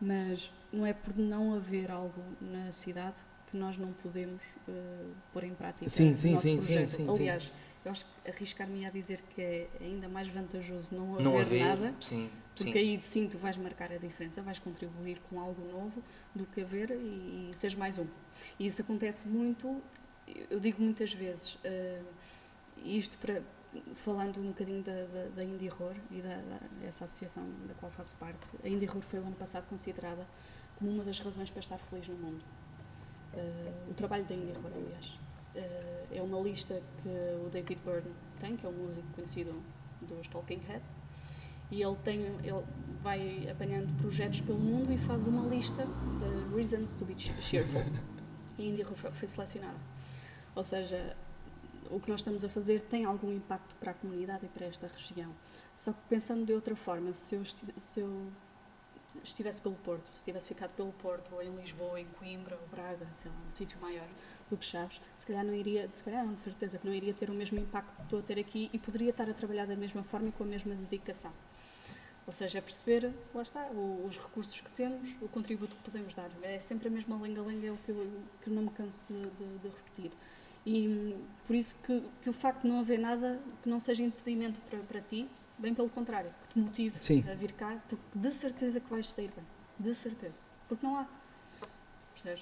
mas 0.00 0.50
não 0.72 0.86
é 0.86 0.92
por 0.92 1.16
não 1.16 1.54
haver 1.54 1.90
algo 1.90 2.22
na 2.40 2.70
cidade 2.72 3.16
que 3.56 3.60
nós 3.60 3.78
não 3.78 3.92
podemos 3.94 4.42
uh, 4.68 5.14
pôr 5.32 5.44
em 5.44 5.54
prática 5.54 5.88
sim, 5.88 6.14
sim, 6.14 6.28
o 6.28 6.32
nosso 6.32 6.44
sim, 6.44 6.56
projeto. 6.56 6.88
Sim, 6.88 6.96
sim, 7.06 7.08
Aliás, 7.08 7.42
sim 7.44 7.50
eu 7.84 7.92
acho 7.92 8.04
que 8.04 8.30
arriscar-me 8.30 8.84
a 8.84 8.90
dizer 8.90 9.22
que 9.22 9.40
é 9.40 9.68
ainda 9.80 10.08
mais 10.08 10.28
vantajoso 10.28 10.92
não 10.92 11.14
haver, 11.14 11.22
não 11.22 11.38
haver 11.38 11.64
nada, 11.64 11.94
sim, 12.00 12.28
porque 12.56 12.72
sim. 12.72 12.78
aí 12.78 13.00
sim 13.00 13.28
tu 13.28 13.38
vais 13.38 13.56
marcar 13.56 13.92
a 13.92 13.96
diferença, 13.96 14.42
vais 14.42 14.58
contribuir 14.58 15.20
com 15.30 15.38
algo 15.38 15.64
novo 15.70 16.02
do 16.34 16.44
que 16.46 16.62
haver 16.62 16.90
e, 16.90 17.48
e 17.48 17.54
seres 17.54 17.76
mais 17.76 17.96
um. 17.96 18.06
E 18.58 18.66
isso 18.66 18.82
acontece 18.82 19.28
muito, 19.28 19.80
eu 20.50 20.58
digo 20.58 20.82
muitas 20.82 21.12
vezes, 21.14 21.54
uh, 21.54 22.04
isto 22.84 23.16
para, 23.18 23.40
falando 23.94 24.40
um 24.40 24.48
bocadinho 24.48 24.82
da, 24.82 25.04
da, 25.04 25.28
da 25.36 25.44
Indie 25.44 25.70
Horror 25.70 25.94
e 26.10 26.20
da, 26.20 26.34
da, 26.34 26.60
dessa 26.80 27.04
associação 27.04 27.44
da 27.68 27.74
qual 27.74 27.92
faço 27.92 28.16
parte, 28.16 28.50
a 28.64 28.68
Indie 28.68 28.88
Horror 28.88 29.02
foi 29.02 29.20
o 29.20 29.22
ano 29.22 29.36
passado 29.36 29.64
considerada 29.68 30.26
como 30.76 30.90
uma 30.90 31.04
das 31.04 31.20
razões 31.20 31.50
para 31.50 31.60
estar 31.60 31.78
feliz 31.78 32.08
no 32.08 32.16
mundo. 32.16 32.44
Uh, 33.36 33.90
o 33.90 33.94
trabalho 33.94 34.24
da 34.24 34.34
Indie 34.34 34.52
Horror, 34.52 34.72
aliás. 34.74 35.18
Uh, 35.54 36.14
é 36.16 36.22
uma 36.22 36.40
lista 36.40 36.82
que 37.02 37.08
o 37.44 37.50
David 37.50 37.80
Byrne 37.84 38.12
tem, 38.40 38.56
que 38.56 38.66
é 38.66 38.68
um 38.68 38.72
músico 38.72 39.06
conhecido 39.14 39.62
dos 40.02 40.26
Talking 40.28 40.62
Heads, 40.66 40.96
e 41.70 41.82
ele, 41.82 41.96
tem, 41.96 42.14
ele 42.16 42.64
vai 43.02 43.48
apanhando 43.50 43.94
projetos 44.00 44.40
pelo 44.40 44.58
mundo 44.58 44.92
e 44.92 44.98
faz 44.98 45.26
uma 45.26 45.46
lista 45.48 45.84
de 45.84 46.54
reasons 46.54 46.94
to 46.94 47.04
be 47.04 47.14
cheerful. 47.18 47.82
e 48.56 48.62
a 48.62 48.66
Índia 48.66 48.86
foi 48.86 49.28
selecionada. 49.28 49.78
Ou 50.54 50.62
seja, 50.62 51.16
o 51.90 52.00
que 52.00 52.08
nós 52.10 52.20
estamos 52.20 52.44
a 52.44 52.48
fazer 52.48 52.80
tem 52.82 53.04
algum 53.04 53.32
impacto 53.32 53.74
para 53.76 53.90
a 53.90 53.94
comunidade 53.94 54.46
e 54.46 54.48
para 54.48 54.66
esta 54.66 54.86
região. 54.86 55.32
Só 55.74 55.92
que 55.92 55.98
pensando 56.08 56.44
de 56.44 56.52
outra 56.52 56.74
forma, 56.74 57.12
se 57.12 57.34
eu, 57.34 57.44
se 57.44 58.00
eu 58.00 58.26
estivesse 59.28 59.60
pelo 59.60 59.74
Porto, 59.76 60.10
se 60.12 60.24
tivesse 60.24 60.46
ficado 60.46 60.72
pelo 60.74 60.92
Porto, 60.92 61.34
ou 61.34 61.42
em 61.42 61.54
Lisboa, 61.54 62.00
em 62.00 62.06
Coimbra, 62.18 62.56
ou 62.56 62.66
Braga, 62.68 63.06
sei 63.12 63.30
lá, 63.30 63.36
um 63.46 63.50
sítio 63.50 63.78
maior 63.80 64.06
do 64.50 64.56
que 64.56 64.64
Chaves, 64.64 65.00
se 65.16 65.26
calhar 65.26 65.44
não 65.44 65.54
iria, 65.54 65.90
se 65.90 66.02
calhar 66.02 66.24
não, 66.24 66.32
de 66.32 66.38
certeza 66.38 66.78
que 66.78 66.86
não 66.86 66.94
iria 66.94 67.12
ter 67.14 67.30
o 67.30 67.34
mesmo 67.34 67.58
impacto 67.58 67.94
que 67.94 68.02
estou 68.02 68.18
a 68.18 68.22
ter 68.22 68.38
aqui 68.38 68.70
e 68.72 68.78
poderia 68.78 69.10
estar 69.10 69.28
a 69.28 69.34
trabalhar 69.34 69.66
da 69.66 69.76
mesma 69.76 70.02
forma 70.02 70.28
e 70.28 70.32
com 70.32 70.44
a 70.44 70.46
mesma 70.46 70.74
dedicação. 70.74 71.32
Ou 72.26 72.32
seja, 72.32 72.58
é 72.58 72.60
perceber, 72.60 73.12
lá 73.32 73.42
está, 73.42 73.68
os 73.70 74.18
recursos 74.18 74.60
que 74.60 74.70
temos, 74.72 75.14
o 75.22 75.28
contributo 75.28 75.76
que 75.76 75.82
podemos 75.82 76.12
dar. 76.12 76.28
É 76.42 76.58
sempre 76.58 76.88
a 76.88 76.90
mesma 76.90 77.16
lenga-lenga, 77.16 77.68
é 77.68 77.70
o 77.70 77.76
que 77.76 77.90
eu, 77.90 78.10
que 78.42 78.50
eu 78.50 78.54
não 78.54 78.62
me 78.62 78.70
canso 78.70 79.06
de, 79.08 79.30
de, 79.30 79.58
de 79.58 79.68
repetir. 79.68 80.10
E 80.66 81.16
por 81.46 81.54
isso 81.54 81.76
que, 81.84 82.02
que, 82.22 82.28
o 82.28 82.32
facto 82.32 82.62
de 82.62 82.68
não 82.68 82.80
haver 82.80 82.98
nada 82.98 83.40
que 83.62 83.68
não 83.68 83.78
seja 83.78 84.02
impedimento 84.02 84.60
para, 84.68 84.80
para 84.80 85.00
ti, 85.00 85.28
bem 85.58 85.74
pelo 85.74 85.88
contrário, 85.88 86.30
que 86.42 86.54
te 86.54 86.58
motive 86.58 86.96
Sim. 87.00 87.24
a 87.30 87.34
vir 87.34 87.52
cá, 87.52 87.80
porque 87.88 88.04
de 88.14 88.32
certeza 88.32 88.80
que 88.80 88.90
vais 88.90 89.08
sair 89.08 89.30
bem. 89.34 89.44
De 89.78 89.94
certeza. 89.94 90.36
Porque 90.68 90.84
não 90.84 90.96
há. 90.96 91.06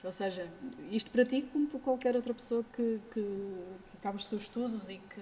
Ou 0.03 0.13
seja, 0.13 0.49
isto 0.91 1.11
para 1.11 1.27
ti 1.27 1.43
como 1.43 1.67
para 1.67 1.81
qualquer 1.81 2.17
outra 2.17 2.33
pessoa 2.33 2.65
que, 2.73 3.01
que, 3.13 3.21
que 3.21 3.97
acabe 3.99 4.17
os 4.17 4.25
seus 4.25 4.43
estudos 4.43 4.89
e 4.89 4.99
que. 4.99 5.21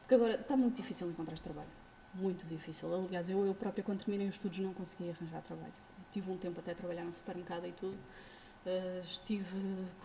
Porque 0.00 0.14
agora 0.14 0.34
está 0.34 0.56
muito 0.56 0.76
difícil 0.76 1.08
encontrar 1.10 1.38
trabalho. 1.38 1.68
Muito 2.14 2.46
difícil. 2.46 2.92
Aliás, 2.94 3.28
eu, 3.28 3.44
eu 3.44 3.54
própria, 3.54 3.82
quando 3.82 4.04
terminei 4.04 4.26
os 4.26 4.34
estudos, 4.34 4.58
não 4.60 4.72
consegui 4.72 5.10
arranjar 5.10 5.42
trabalho. 5.42 5.72
Tive 6.10 6.30
um 6.30 6.36
tempo 6.36 6.60
até 6.60 6.72
a 6.72 6.74
trabalhar 6.74 7.04
no 7.04 7.12
supermercado 7.12 7.66
e 7.66 7.72
tudo. 7.72 7.96
Uh, 8.64 9.00
estive 9.02 9.56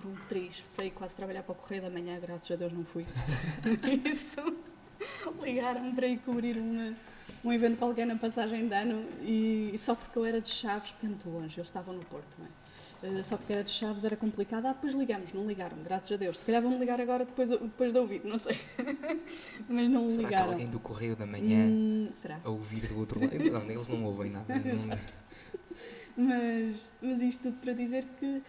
por 0.01 0.09
um 0.09 0.15
triz 0.27 0.63
para 0.75 0.85
ir 0.85 0.91
quase 0.91 1.15
trabalhar 1.15 1.43
para 1.43 1.51
o 1.51 1.55
Correio 1.55 1.83
da 1.83 1.89
Manhã, 1.91 2.19
graças 2.19 2.49
a 2.49 2.55
Deus 2.55 2.73
não 2.73 2.83
fui. 2.83 3.05
Isso. 4.03 4.41
Ligaram-me 5.41 5.93
para 5.93 6.07
ir 6.07 6.19
cobrir 6.19 6.57
uma, 6.57 6.93
um 7.43 7.53
evento 7.53 7.77
qualquer 7.77 8.05
na 8.05 8.15
passagem 8.15 8.67
de 8.67 8.73
ano 8.73 9.05
e, 9.21 9.71
e, 9.73 9.77
só 9.77 9.95
porque 9.95 10.17
eu 10.17 10.25
era 10.25 10.41
de 10.41 10.49
Chaves, 10.49 10.91
porque 10.91 11.05
é 11.05 11.09
muito 11.09 11.29
longe, 11.29 11.57
eu 11.57 11.63
estava 11.63 11.91
no 11.93 12.03
Porto, 12.05 12.37
não 12.37 12.45
é? 12.45 13.19
Uh, 13.19 13.23
só 13.23 13.37
porque 13.37 13.53
era 13.53 13.63
de 13.63 13.69
Chaves 13.69 14.03
era 14.03 14.15
complicado. 14.15 14.65
Ah, 14.65 14.73
depois 14.73 14.93
ligamos, 14.93 15.31
não 15.33 15.47
ligaram, 15.47 15.77
graças 15.83 16.11
a 16.11 16.15
Deus. 16.15 16.39
Se 16.39 16.45
calhar 16.45 16.61
vão-me 16.61 16.79
ligar 16.79 16.99
agora 16.99 17.25
depois, 17.25 17.49
depois 17.49 17.93
de 17.93 17.99
ouvir, 17.99 18.21
não 18.25 18.37
sei. 18.37 18.59
Mas 19.69 19.89
não 19.89 20.09
será 20.09 20.23
ligaram. 20.23 20.29
Será 20.29 20.43
que 20.43 20.51
alguém 20.51 20.67
do 20.67 20.79
Correio 20.79 21.15
da 21.15 21.25
Manhã 21.25 21.67
hum, 21.67 22.09
a 22.43 22.49
ouvir 22.49 22.87
do 22.87 22.97
outro 22.97 23.19
lado? 23.19 23.37
Não, 23.37 23.61
eles 23.69 23.87
não 23.87 24.03
ouvem 24.03 24.31
nada. 24.31 24.45
Não... 24.57 26.25
mas, 26.25 26.91
mas 26.99 27.21
isto 27.21 27.43
tudo 27.43 27.57
para 27.59 27.73
dizer 27.73 28.03
que 28.19 28.41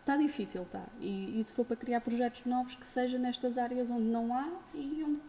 está 0.00 0.16
difícil, 0.16 0.62
está. 0.62 0.84
E, 0.98 1.38
e 1.38 1.44
se 1.44 1.52
for 1.52 1.64
para 1.64 1.76
criar 1.76 2.00
projetos 2.00 2.44
novos, 2.44 2.74
que 2.74 2.86
seja 2.86 3.18
nestas 3.18 3.58
áreas 3.58 3.90
onde 3.90 4.06
não 4.06 4.34
há 4.34 4.48
e 4.74 5.02
onde 5.04 5.20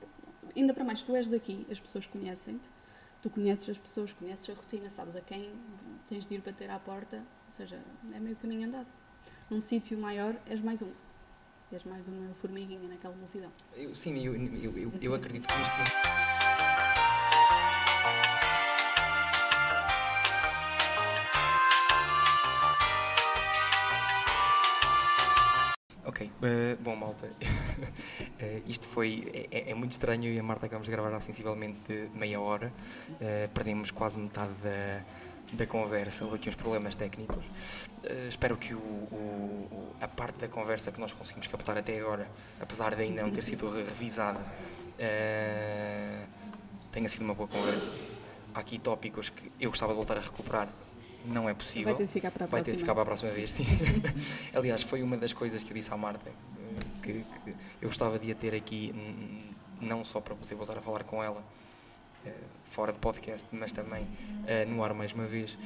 ainda 0.55 0.73
para 0.73 0.83
mais, 0.83 1.01
tu 1.01 1.15
és 1.15 1.27
daqui, 1.27 1.65
as 1.71 1.79
pessoas 1.79 2.07
conhecem-te, 2.07 2.67
tu 3.21 3.29
conheces 3.29 3.69
as 3.69 3.77
pessoas, 3.77 4.13
conheces 4.13 4.49
a 4.49 4.53
rotina, 4.53 4.89
sabes 4.89 5.15
a 5.15 5.21
quem 5.21 5.51
tens 6.07 6.25
de 6.25 6.35
ir 6.35 6.41
bater 6.41 6.69
à 6.69 6.79
porta, 6.79 7.17
ou 7.17 7.51
seja, 7.51 7.79
é 8.13 8.19
meio 8.19 8.35
caminho 8.35 8.67
andado. 8.67 8.91
Num 9.49 9.59
sítio 9.59 9.97
maior, 9.97 10.35
és 10.45 10.61
mais 10.61 10.81
um. 10.81 10.91
És 11.71 11.83
mais 11.85 12.07
uma 12.07 12.33
formiguinha 12.33 12.87
naquela 12.87 13.15
multidão. 13.15 13.51
Eu, 13.75 13.95
sim, 13.95 14.17
eu, 14.25 14.35
eu, 14.35 14.77
eu, 14.77 14.93
eu 15.01 15.13
acredito 15.13 15.47
que 15.47 15.61
isto. 15.61 16.50
Ok, 26.11 26.27
uh, 26.27 26.83
bom 26.83 26.93
malta, 26.93 27.25
uh, 27.25 28.61
isto 28.67 28.85
foi, 28.85 29.47
é, 29.49 29.71
é, 29.71 29.73
muito 29.73 29.93
estranho, 29.93 30.25
e 30.25 30.37
a 30.37 30.43
Marta 30.43 30.65
acabamos 30.65 30.87
de 30.87 30.91
gravar 30.91 31.15
há 31.15 31.21
sensivelmente 31.21 32.11
meia 32.13 32.37
hora, 32.37 32.67
uh, 33.11 33.49
perdemos 33.53 33.91
quase 33.91 34.19
metade 34.19 34.51
da, 34.61 35.05
da 35.53 35.65
conversa, 35.65 36.25
houve 36.25 36.35
aqui 36.35 36.49
uns 36.49 36.55
problemas 36.55 36.95
técnicos, 36.95 37.45
espero 38.27 38.57
que 38.57 38.73
o, 38.73 38.79
o, 38.79 39.95
a 40.01 40.07
parte 40.09 40.39
da 40.39 40.49
conversa 40.49 40.91
que 40.91 40.99
nós 40.99 41.13
conseguimos 41.13 41.47
captar 41.47 41.77
até 41.77 41.97
agora, 41.97 42.29
apesar 42.59 42.93
de 42.93 43.03
ainda 43.03 43.23
não 43.23 43.31
ter 43.31 43.45
sido 43.45 43.69
revisada, 43.69 44.41
tenha 46.91 47.07
sido 47.07 47.21
uma 47.21 47.33
boa 47.33 47.47
conversa. 47.47 47.93
Há 48.53 48.59
aqui 48.59 48.77
tópicos 48.77 49.29
que 49.29 49.49
eu 49.61 49.69
gostava 49.69 49.93
de 49.93 49.95
voltar 49.95 50.17
a 50.17 50.21
recuperar, 50.21 50.67
não 51.25 51.49
é 51.49 51.53
possível. 51.53 51.85
Vai 51.85 51.95
ter 51.95 52.05
de 52.05 52.11
ficar 52.11 52.31
para 52.31 52.45
a 52.45 52.47
Vai 52.47 52.61
próxima. 52.61 52.65
ter 52.65 52.71
de 52.71 52.83
ficar 52.83 52.93
para 52.93 53.03
a 53.03 53.05
próxima 53.05 53.31
vez, 53.31 53.51
sim. 53.51 53.65
Aliás, 54.53 54.83
foi 54.83 55.03
uma 55.03 55.17
das 55.17 55.33
coisas 55.33 55.63
que 55.63 55.71
eu 55.71 55.75
disse 55.75 55.93
à 55.93 55.97
Marta, 55.97 56.29
eh, 56.29 57.03
que, 57.03 57.13
que, 57.43 57.55
eu 57.81 57.87
gostava 57.87 58.17
de 58.17 58.31
a 58.31 58.35
ter 58.35 58.53
aqui, 58.55 58.93
não 59.79 60.03
só 60.03 60.19
para 60.19 60.35
poder 60.35 60.55
voltar 60.55 60.77
a 60.77 60.81
falar 60.81 61.03
com 61.03 61.23
ela, 61.23 61.43
eh, 62.25 62.33
fora 62.63 62.91
de 62.91 62.99
podcast, 62.99 63.47
mas 63.51 63.71
também 63.71 64.07
eh, 64.47 64.65
no 64.65 64.83
ar 64.83 64.93
mais 64.93 65.13
uma 65.13 65.25
vez. 65.25 65.57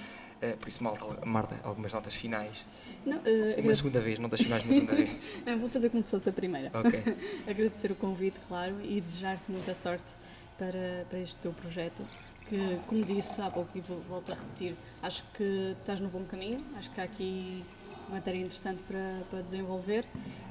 por 0.59 0.67
isso, 0.67 0.83
Malta, 0.83 1.25
Marta, 1.25 1.59
algumas 1.63 1.93
notas 1.93 2.15
finais. 2.15 2.65
Não, 3.05 3.17
uh, 3.17 3.61
uma 3.63 3.73
segunda 3.73 3.99
vez, 3.99 4.19
notas 4.19 4.41
finais 4.41 4.63
uma 4.63 4.73
segunda 4.73 4.95
vez. 4.95 5.41
não, 5.45 5.57
vou 5.57 5.69
fazer 5.69 5.89
como 5.89 6.03
se 6.03 6.09
fosse 6.09 6.29
a 6.29 6.31
primeira. 6.31 6.69
Ok. 6.73 7.01
agradecer 7.49 7.91
o 7.91 7.95
convite, 7.95 8.39
claro, 8.47 8.75
e 8.83 9.01
desejar-te 9.01 9.49
muita 9.49 9.73
sorte 9.73 10.13
para, 10.57 11.05
para 11.09 11.19
este 11.19 11.37
teu 11.37 11.53
projeto 11.53 12.03
que, 12.47 12.79
como 12.87 13.03
disse 13.03 13.41
há 13.41 13.49
pouco 13.49 13.75
e 13.77 13.81
volto 13.81 14.31
a 14.31 14.35
repetir, 14.35 14.75
acho 15.01 15.23
que 15.33 15.75
estás 15.79 15.99
no 15.99 16.09
bom 16.09 16.23
caminho, 16.25 16.63
acho 16.77 16.91
que 16.91 17.01
há 17.01 17.03
aqui 17.03 17.65
matéria 18.09 18.37
interessante 18.37 18.83
para, 18.83 19.23
para 19.31 19.41
desenvolver 19.41 20.05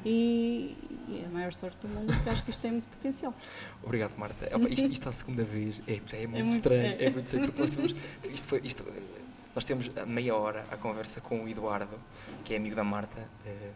e, 0.04 0.76
e 1.08 1.20
é 1.22 1.26
a 1.26 1.28
maior 1.28 1.52
sorte 1.52 1.86
do 1.86 1.88
mundo 1.88 2.12
porque 2.12 2.28
acho 2.28 2.44
que 2.44 2.50
isto 2.50 2.60
tem 2.60 2.72
muito 2.72 2.88
potencial. 2.88 3.34
Obrigado, 3.82 4.16
Marta. 4.16 4.48
Isto, 4.68 4.90
isto 4.90 5.08
a 5.08 5.12
segunda 5.12 5.44
vez 5.44 5.82
é, 5.86 6.00
já 6.06 6.16
é 6.16 6.26
muito, 6.26 6.38
é 6.38 6.42
muito 6.42 6.52
estranho, 6.52 6.82
é. 6.82 7.04
é. 7.04 7.10
muito 7.10 7.24
estranho 7.24 7.46
porque 7.46 7.60
nós 7.60 7.74
temos, 7.74 7.94
isto 8.24 8.48
foi, 8.48 8.60
isto, 8.64 8.84
nós 9.54 9.64
temos 9.64 9.88
meia 10.06 10.34
hora 10.34 10.66
a 10.70 10.76
conversa 10.76 11.20
com 11.20 11.44
o 11.44 11.48
Eduardo, 11.48 11.98
que 12.44 12.54
é 12.54 12.56
amigo 12.56 12.74
da 12.74 12.84
Marta, 12.84 13.20
uh, 13.20 13.72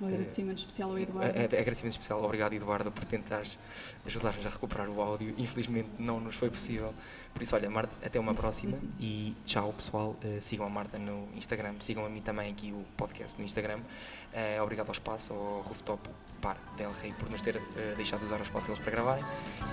Um 0.00 0.06
agradecimento 0.06 0.58
especial 0.58 0.90
ao 0.90 0.98
Eduardo. 0.98 1.38
Uh, 1.38 1.44
agradecimento 1.44 1.92
especial, 1.92 2.24
obrigado 2.24 2.52
Eduardo 2.52 2.90
por 2.90 3.04
tentares 3.04 3.58
ajudar-nos 4.06 4.46
a 4.46 4.48
recuperar 4.48 4.88
o 4.88 5.00
áudio. 5.00 5.34
Infelizmente 5.36 5.88
não 5.98 6.20
nos 6.20 6.34
foi 6.34 6.50
possível. 6.50 6.94
Por 7.32 7.42
isso, 7.42 7.54
olha, 7.54 7.70
Marta, 7.70 7.94
até 8.04 8.18
uma 8.18 8.34
próxima 8.34 8.78
e 8.98 9.34
tchau 9.44 9.72
pessoal. 9.72 10.16
Uh, 10.24 10.40
sigam 10.40 10.66
a 10.66 10.70
Marta 10.70 10.98
no 10.98 11.28
Instagram, 11.36 11.74
sigam 11.80 12.04
a 12.04 12.08
mim 12.08 12.20
também 12.20 12.50
aqui 12.50 12.72
o 12.72 12.84
podcast 12.96 13.38
no 13.38 13.44
Instagram. 13.44 13.78
Uh, 13.78 14.62
obrigado 14.62 14.88
ao 14.88 14.92
espaço, 14.92 15.32
ao 15.32 15.62
Rooftop 15.62 16.08
Bar 16.40 16.56
Del 16.76 16.92
Rey 17.02 17.12
por 17.18 17.28
nos 17.30 17.42
ter 17.42 17.56
uh, 17.56 17.96
deixado 17.96 18.22
usar 18.22 18.40
o 18.40 18.42
espaço 18.42 18.66
deles 18.66 18.82
para 18.82 18.90
gravarem. 18.90 19.24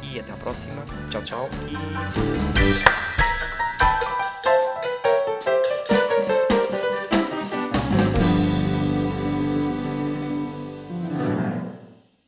E 0.03 0.19
até 0.19 0.31
à 0.31 0.37
próxima. 0.37 0.83
Tchau, 1.09 1.23
tchau 1.23 1.49
e 1.69 3.36